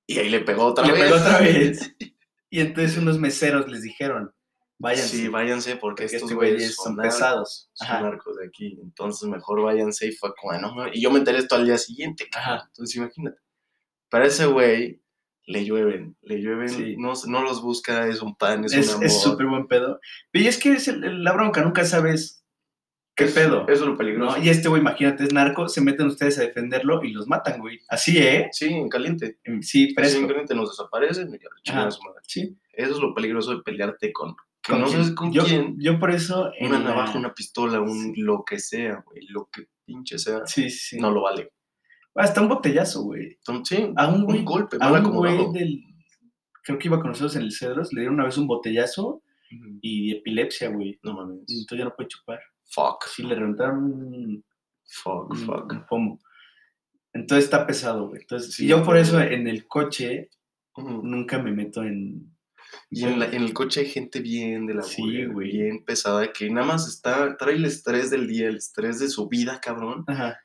Y 0.06 0.18
ahí 0.18 0.28
le 0.28 0.40
pegó 0.40 0.66
otra 0.66 0.84
le 0.86 0.92
vez. 0.92 1.02
pegó 1.02 1.16
otra 1.16 1.38
vez. 1.40 1.94
Y 2.54 2.60
entonces 2.60 2.98
unos 2.98 3.18
meseros 3.18 3.66
les 3.68 3.80
dijeron, 3.80 4.30
váyanse. 4.78 5.16
Sí, 5.16 5.28
váyanse 5.28 5.76
porque, 5.76 6.02
porque 6.02 6.04
estos 6.04 6.22
estos 6.22 6.34
güeyes 6.34 6.74
son 6.74 6.84
son 6.84 6.96
pesados. 6.96 7.70
Son 7.72 7.86
Ajá. 7.88 8.00
narcos 8.02 8.36
de 8.36 8.46
aquí. 8.46 8.78
Entonces 8.82 9.26
mejor 9.26 9.62
váyanse 9.62 10.08
y 10.08 10.12
fue 10.12 10.34
como, 10.34 10.52
no. 10.58 10.88
Y 10.92 11.00
yo 11.00 11.10
me 11.10 11.18
enteré 11.20 11.38
esto 11.38 11.54
al 11.54 11.64
día 11.64 11.78
siguiente. 11.78 12.28
Ajá. 12.34 12.64
Entonces 12.66 12.96
imagínate. 12.96 13.38
Para 14.10 14.26
ese 14.26 14.44
güey 14.44 15.01
le 15.46 15.64
llueven, 15.64 16.16
le 16.22 16.40
llueven, 16.40 16.68
Sí. 16.68 16.96
no, 16.98 17.12
no 17.26 17.42
los 17.42 17.62
busca, 17.62 18.06
es 18.06 18.22
un 18.22 18.36
pan, 18.36 18.64
es, 18.64 18.72
Es 18.72 18.88
un 18.88 18.94
amor. 18.94 19.06
es 19.06 19.20
súper 19.22 19.46
buen 19.46 19.66
pedo. 19.66 20.00
Y 20.32 20.46
es 20.46 20.58
que 20.58 20.72
es 20.72 20.88
el- 20.88 21.24
la 21.24 21.32
bronca, 21.32 21.62
nunca 21.62 21.84
sabes 21.84 22.44
qué 23.16 23.24
Es- 23.24 23.32
pedo. 23.32 23.62
Eso 23.68 23.82
es 23.82 23.88
lo 23.90 23.96
peligroso. 23.98 24.36
¿no? 24.38 24.42
Y 24.44 24.48
este 24.48 24.68
güey, 24.68 24.80
imagínate, 24.80 25.24
es 25.24 25.32
narco, 25.32 25.68
se 25.68 25.80
meten 25.80 26.06
ustedes 26.06 26.38
a 26.38 26.42
defenderlo 26.42 27.02
y 27.04 27.12
los 27.12 27.26
matan, 27.26 27.60
güey. 27.60 27.80
Así, 27.88 28.18
¿eh? 28.18 28.48
Sí, 28.52 28.66
en 28.66 28.88
caliente. 28.88 29.38
Sí, 29.44 29.58
Así 29.58 29.88
en 29.88 29.94
fresco. 29.94 30.26
caliente 30.28 30.54
nos 30.54 30.70
desaparecen 30.70 31.28
y 31.34 31.38
ya, 31.64 31.90
su 31.90 32.02
madre. 32.02 32.20
Sí. 32.26 32.56
Eso 32.72 32.92
es 32.92 32.98
lo 32.98 33.14
peligroso 33.14 33.56
de 33.56 33.62
pelearte 33.62 34.12
con, 34.12 34.34
que 34.62 34.72
¿Con 34.72 34.80
no 34.80 34.86
quién? 34.86 34.98
sabes 35.00 35.14
con 35.16 35.32
yo, 35.32 35.44
quién. 35.44 35.76
Yo 35.78 35.98
por 35.98 36.10
eso... 36.12 36.52
en 36.58 36.68
Una 36.68 36.78
la- 36.78 36.84
navaja, 36.90 37.18
una 37.18 37.34
pistola, 37.34 37.80
un 37.80 38.14
lo 38.16 38.44
que 38.44 38.58
sea, 38.60 39.02
güey, 39.04 39.26
lo 39.26 39.48
que 39.52 39.66
pinche 39.84 40.18
sea, 40.18 40.46
Sí, 40.46 40.70
sí. 40.70 40.98
no 41.00 41.10
lo 41.10 41.22
vale. 41.22 41.50
Hasta 42.14 42.40
un 42.42 42.48
botellazo, 42.48 43.02
güey. 43.04 43.38
Sí, 43.64 43.92
A 43.96 44.08
un 44.08 44.24
güey, 44.24 44.44
golpe 44.44 44.76
a 44.80 44.92
un 44.92 45.10
güey 45.12 45.52
del... 45.52 45.82
Creo 46.64 46.78
que 46.78 46.88
iba 46.88 46.98
con 47.00 47.08
nosotros 47.08 47.34
en 47.36 47.42
el 47.42 47.52
Cedros, 47.52 47.92
le 47.92 48.02
dieron 48.02 48.14
una 48.14 48.24
vez 48.26 48.36
un 48.38 48.46
botellazo 48.46 49.06
Ujú. 49.52 49.78
y 49.80 50.12
epilepsia, 50.12 50.68
güey. 50.68 50.98
No 51.02 51.14
mames. 51.14 51.38
Entonces 51.48 51.78
ya 51.78 51.84
no 51.84 51.94
puede 51.96 52.08
chupar. 52.08 52.38
Fuck. 52.70 53.04
Sí, 53.06 53.22
le 53.24 53.34
reventaron 53.34 54.44
Fuck, 55.02 55.30
un- 55.30 55.36
fuck. 55.38 55.72
un 55.72 55.86
pomo. 55.86 56.18
Entonces 57.14 57.44
está 57.44 57.66
pesado, 57.66 58.08
güey. 58.08 58.20
Entonces, 58.20 58.54
Sí, 58.54 58.66
yo 58.66 58.82
por 58.84 58.96
eso 58.96 59.20
en 59.20 59.48
el 59.48 59.66
coche 59.66 60.30
Ujú. 60.76 61.02
nunca 61.02 61.42
me 61.42 61.50
meto 61.52 61.82
en... 61.82 62.30
Y 62.90 63.04
en, 63.04 63.18
la- 63.18 63.26
en 63.26 63.42
el 63.42 63.52
coche 63.52 63.80
hay 63.80 63.86
gente 63.86 64.20
bien 64.20 64.66
de 64.66 64.74
la 64.74 64.82
Sí, 64.82 65.24
güey. 65.26 65.50
bien 65.52 65.84
pesada, 65.84 66.32
que 66.32 66.48
nada 66.48 66.66
más 66.66 66.88
está, 66.88 67.36
trae 67.36 67.56
el 67.56 67.64
estrés 67.66 68.08
del 68.10 68.26
día, 68.28 68.48
el 68.48 68.56
estrés 68.56 68.98
de 68.98 69.08
su 69.08 69.28
vida, 69.28 69.60
cabrón. 69.60 70.04
Ajá. 70.06 70.38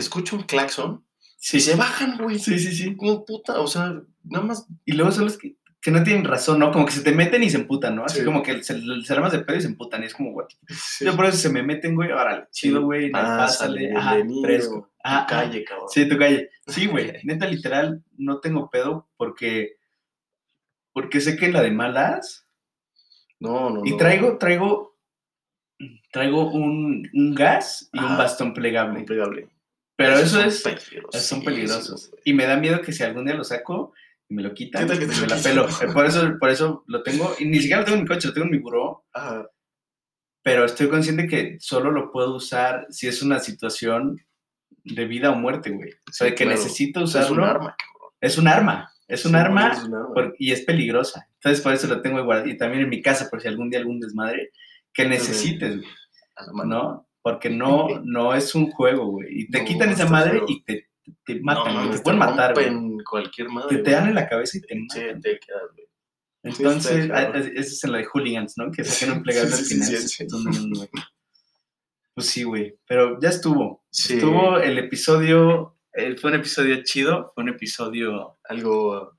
Escucha 0.00 0.34
un 0.36 0.42
claxon 0.42 1.04
Sí, 1.38 1.56
y 1.56 1.60
se 1.60 1.74
bajan, 1.76 2.18
güey. 2.18 2.38
Sí, 2.38 2.58
sí, 2.58 2.72
sí. 2.74 2.96
Como 2.96 3.24
puta, 3.24 3.60
o 3.60 3.66
sea, 3.66 3.94
nada 4.24 4.44
más. 4.44 4.66
Y 4.84 4.92
luego 4.92 5.10
son 5.10 5.24
los 5.24 5.38
que, 5.38 5.56
que 5.80 5.90
no 5.90 6.02
tienen 6.04 6.24
razón, 6.26 6.58
¿no? 6.58 6.70
Como 6.70 6.84
que 6.84 6.92
se 6.92 7.00
te 7.02 7.12
meten 7.12 7.42
y 7.42 7.48
se 7.48 7.56
emputan, 7.56 7.96
¿no? 7.96 8.04
Así 8.04 8.18
Sí. 8.18 8.24
como 8.26 8.42
que 8.42 8.62
se, 8.62 8.78
se 9.02 9.12
armas 9.14 9.32
de 9.32 9.38
pedo 9.38 9.56
y 9.56 9.62
se 9.62 9.68
emputan. 9.68 10.02
Y 10.02 10.06
es 10.06 10.12
como, 10.14 10.32
güey. 10.32 10.46
Yo 11.00 11.16
por 11.16 11.24
eso 11.24 11.38
se 11.38 11.48
me 11.48 11.62
meten, 11.62 11.94
güey. 11.94 12.10
Órale, 12.12 12.46
chido, 12.50 12.82
güey. 12.82 13.10
Pásale, 13.10 13.88
Pásale. 13.94 13.96
Ajá, 13.96 14.16
fresco. 14.42 14.80
tu 14.82 14.88
Ajá, 15.02 15.16
ajá. 15.18 15.26
calle, 15.26 15.64
cabrón. 15.64 15.88
Sí, 15.90 16.06
tu 16.06 16.18
calle. 16.18 16.50
Sí, 16.66 16.86
güey. 16.86 17.12
Neta, 17.24 17.46
literal, 17.46 18.04
no 18.18 18.40
tengo 18.40 18.68
pedo 18.68 19.08
porque. 19.16 19.76
Porque 20.92 21.20
sé 21.22 21.36
que 21.36 21.50
la 21.50 21.62
de 21.62 21.70
malas. 21.70 22.46
No, 23.38 23.70
no, 23.70 23.80
Y 23.86 23.96
traigo, 23.96 24.36
traigo. 24.36 24.98
Traigo 26.12 26.50
un, 26.50 27.08
un 27.14 27.34
gas 27.34 27.88
y 27.94 27.98
un 27.98 28.18
bastón 28.18 28.52
plegable. 28.52 29.04
Plegable. 29.04 29.48
Pero 30.04 30.18
eso 30.18 30.40
es. 30.40 30.62
Son 31.12 31.42
peligrosos. 31.44 32.10
Y 32.24 32.32
me 32.32 32.46
da 32.46 32.56
miedo 32.56 32.80
que 32.80 32.92
si 32.92 33.02
algún 33.02 33.26
día 33.26 33.34
lo 33.34 33.44
saco 33.44 33.92
y 34.28 34.34
me 34.34 34.42
lo 34.42 34.54
quitan, 34.54 34.82
¿Qué 34.82 34.88
tal 34.88 34.98
que 34.98 35.06
te 35.06 35.20
me 35.20 35.26
la 35.26 35.36
pelo. 35.36 35.68
Por 35.92 36.06
eso, 36.06 36.36
por 36.38 36.48
eso 36.50 36.84
lo 36.86 37.02
tengo. 37.02 37.34
Y 37.38 37.44
ni 37.44 37.58
siquiera 37.58 37.80
lo 37.80 37.84
tengo 37.84 37.96
en 37.98 38.04
mi 38.04 38.08
coche, 38.08 38.28
lo 38.28 38.34
tengo 38.34 38.46
en 38.46 38.50
mi 38.52 38.58
buró. 38.58 39.04
Ajá. 39.12 39.46
Pero 40.42 40.64
estoy 40.64 40.88
consciente 40.88 41.26
que 41.26 41.58
solo 41.60 41.90
lo 41.90 42.10
puedo 42.10 42.34
usar 42.34 42.86
si 42.88 43.08
es 43.08 43.20
una 43.22 43.40
situación 43.40 44.24
de 44.84 45.04
vida 45.04 45.30
o 45.32 45.36
muerte, 45.36 45.68
güey. 45.70 45.90
O 46.08 46.12
sea, 46.12 46.28
Sí, 46.28 46.34
que 46.34 46.44
claro. 46.44 46.58
necesito 46.58 47.02
usarlo. 47.02 47.26
es 47.28 47.30
un 47.38 47.44
arma. 47.44 47.76
Es 48.22 48.38
un 48.38 48.48
arma. 48.48 48.92
Es 49.06 49.24
un 49.26 49.32
Sí, 49.32 49.36
arma 49.36 49.72
es 49.72 49.82
un 49.84 49.94
arma. 49.96 50.14
por- 50.14 50.34
y 50.38 50.52
es 50.52 50.62
peligrosa. 50.62 51.28
Entonces, 51.34 51.60
por 51.62 51.74
eso 51.74 51.88
lo 51.88 52.00
tengo 52.00 52.22
guardado. 52.24 52.48
Y 52.48 52.56
también 52.56 52.84
en 52.84 52.88
mi 52.88 53.02
casa, 53.02 53.28
por 53.28 53.42
si 53.42 53.48
algún 53.48 53.68
día 53.68 53.80
algún 53.80 54.00
desmadre 54.00 54.50
que 54.94 55.06
necesites, 55.06 55.76
güey. 55.76 55.88
¿no? 56.68 57.06
Porque 57.22 57.50
no, 57.50 57.88
no 58.04 58.34
es 58.34 58.54
un 58.54 58.70
juego, 58.70 59.06
güey. 59.06 59.42
Y 59.42 59.48
te 59.50 59.58
No, 59.60 59.64
quitan 59.66 59.90
esa 59.90 60.06
madre 60.08 60.40
y 60.48 60.62
te, 60.62 60.88
te 61.24 61.34
No, 61.36 61.40
matan, 61.42 61.74
mames, 61.74 61.96
te 61.96 62.02
pueden 62.02 62.18
matar, 62.18 62.54
güey. 62.54 62.70
cualquier 63.08 63.48
madre. 63.50 63.78
Te, 63.78 63.90
dan 63.90 64.08
en 64.08 64.14
la 64.14 64.28
cabeza 64.28 64.56
y 64.58 64.60
te 64.62 64.74
Sí, 64.74 64.80
matan. 64.80 65.20
te 65.20 65.38
quedas, 65.38 65.62
güey. 65.74 65.86
Entonces, 66.42 66.96
está 67.04 67.18
a- 67.18 67.38
eso 67.38 67.50
es 67.58 67.84
en 67.84 67.92
la 67.92 67.98
de 67.98 68.06
Hooligans, 68.06 68.54
¿no? 68.56 68.70
Que 68.70 68.82
sacan 68.84 69.18
un 69.18 69.22
plegable 69.24 69.50
Sí, 69.50 69.58
al 69.58 69.64
sí, 69.66 69.74
final. 69.74 69.96
sí, 70.00 70.08
sí. 70.08 70.26
No, 70.30 70.38
no, 70.38 70.50
no. 70.66 70.86
Pues 72.14 72.26
sí, 72.28 72.42
güey. 72.44 72.78
Pero 72.86 73.18
ya 73.20 73.28
estuvo. 73.28 73.84
Sí. 73.90 74.14
Estuvo 74.14 74.58
el 74.58 74.78
episodio. 74.78 75.76
eh, 75.92 76.16
fue 76.16 76.30
un 76.30 76.36
episodio 76.38 76.82
chido. 76.84 77.32
Fue 77.34 77.42
un 77.44 77.50
episodio. 77.50 78.38
algo, 78.44 79.18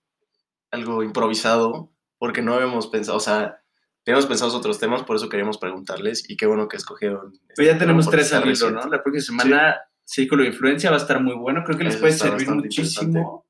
algo 0.72 1.04
improvisado, 1.04 1.94
porque 2.18 2.42
no 2.42 2.54
habíamos 2.56 2.88
pensado, 2.88 3.18
o 3.18 3.22
sea, 3.22 3.61
teníamos 4.04 4.26
pensados 4.26 4.56
otros 4.56 4.80
temas, 4.80 5.04
por 5.04 5.16
eso 5.16 5.30
queríamos 5.30 5.58
preguntarles, 5.58 6.30
y 6.30 6.36
qué 6.38 6.46
bueno 6.46 6.68
que 6.68 6.78
escogieron. 6.78 7.34
este 7.34 7.54
Pero 7.56 7.72
ya 7.74 7.78
tenemos 7.78 8.10
tres 8.10 8.34
al 8.34 8.50
hilo. 8.50 8.72
¿no? 8.72 8.88
La 8.88 9.04
próxima 9.04 9.44
semana, 9.44 9.76
Círculo 10.04 10.44
de 10.44 10.50
Influencia 10.50 10.90
va 10.90 10.98
a 10.98 11.00
estar 11.00 11.22
muy 11.22 11.36
bueno. 11.36 11.64
Creo 11.64 11.78
que 11.78 11.84
les 11.86 11.94
Eso 11.96 12.02
puede 12.02 12.14
servir 12.14 12.50
muchísimo. 12.50 13.46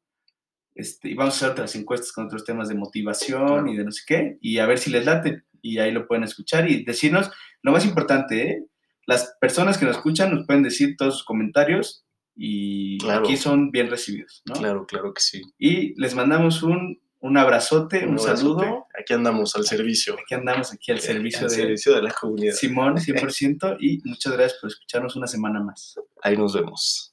Este, 0.76 1.10
y 1.10 1.14
vamos 1.16 1.34
a 1.34 1.38
hacer 1.38 1.50
otras 1.52 1.76
encuestas 1.76 2.12
con 2.12 2.26
otros 2.26 2.46
temas 2.46 2.70
de 2.70 2.76
motivación 2.76 3.68
y 3.68 3.78
de 3.78 3.84
no 3.84 3.92
sé 3.92 4.04
qué. 4.06 4.38
Y 4.42 4.60
a 4.60 4.66
ver 4.66 4.78
si 4.78 4.90
les 4.92 5.06
late. 5.06 5.44
Y 5.62 5.80
ahí 5.80 5.92
lo 5.92 6.08
pueden 6.08 6.24
escuchar 6.24 6.70
y 6.70 6.84
decirnos. 6.84 7.32
Lo 7.62 7.72
más 7.72 7.86
importante, 7.86 8.50
¿eh? 8.50 8.66
Las 9.08 9.36
personas 9.42 9.78
que 9.78 9.86
nos 9.86 9.98
escuchan 9.98 10.34
nos 10.34 10.46
pueden 10.46 10.64
decir 10.64 10.96
todos 10.98 11.16
sus 11.16 11.26
comentarios. 11.26 12.06
Y 12.36 12.98
Claro. 13.00 13.26
aquí 13.26 13.38
son 13.38 13.72
bien 13.72 13.90
recibidos, 13.90 14.42
¿no? 14.46 14.54
Claro, 14.56 14.86
claro 14.86 15.14
que 15.14 15.22
sí. 15.22 15.42
Y 15.58 16.00
les 16.00 16.16
mandamos 16.16 16.64
un, 16.64 17.02
un 17.22 17.38
abrazote, 17.38 18.00
un, 18.00 18.20
abrazote. 18.20 18.38
saludo. 18.38 18.88
Aquí 19.00 19.14
andamos 19.14 19.56
al 19.56 19.66
servicio. 19.66 20.16
Aquí 20.20 20.34
andamos, 20.34 20.74
aquí 20.74 20.92
al 20.92 21.00
servicio 21.00 21.42
al 21.42 21.50
de 21.50 21.56
servicio 21.56 21.96
de 21.96 22.02
la 22.02 22.12
comunidad. 22.12 22.54
Simón, 22.54 22.96
100%. 22.98 23.78
Y 23.80 24.02
muchas 24.06 24.34
gracias 24.34 24.60
por 24.60 24.70
escucharnos 24.70 25.16
una 25.16 25.28
semana 25.28 25.62
más. 25.62 26.00
Ahí 26.24 26.36
nos 26.36 26.54
vemos. 26.54 27.11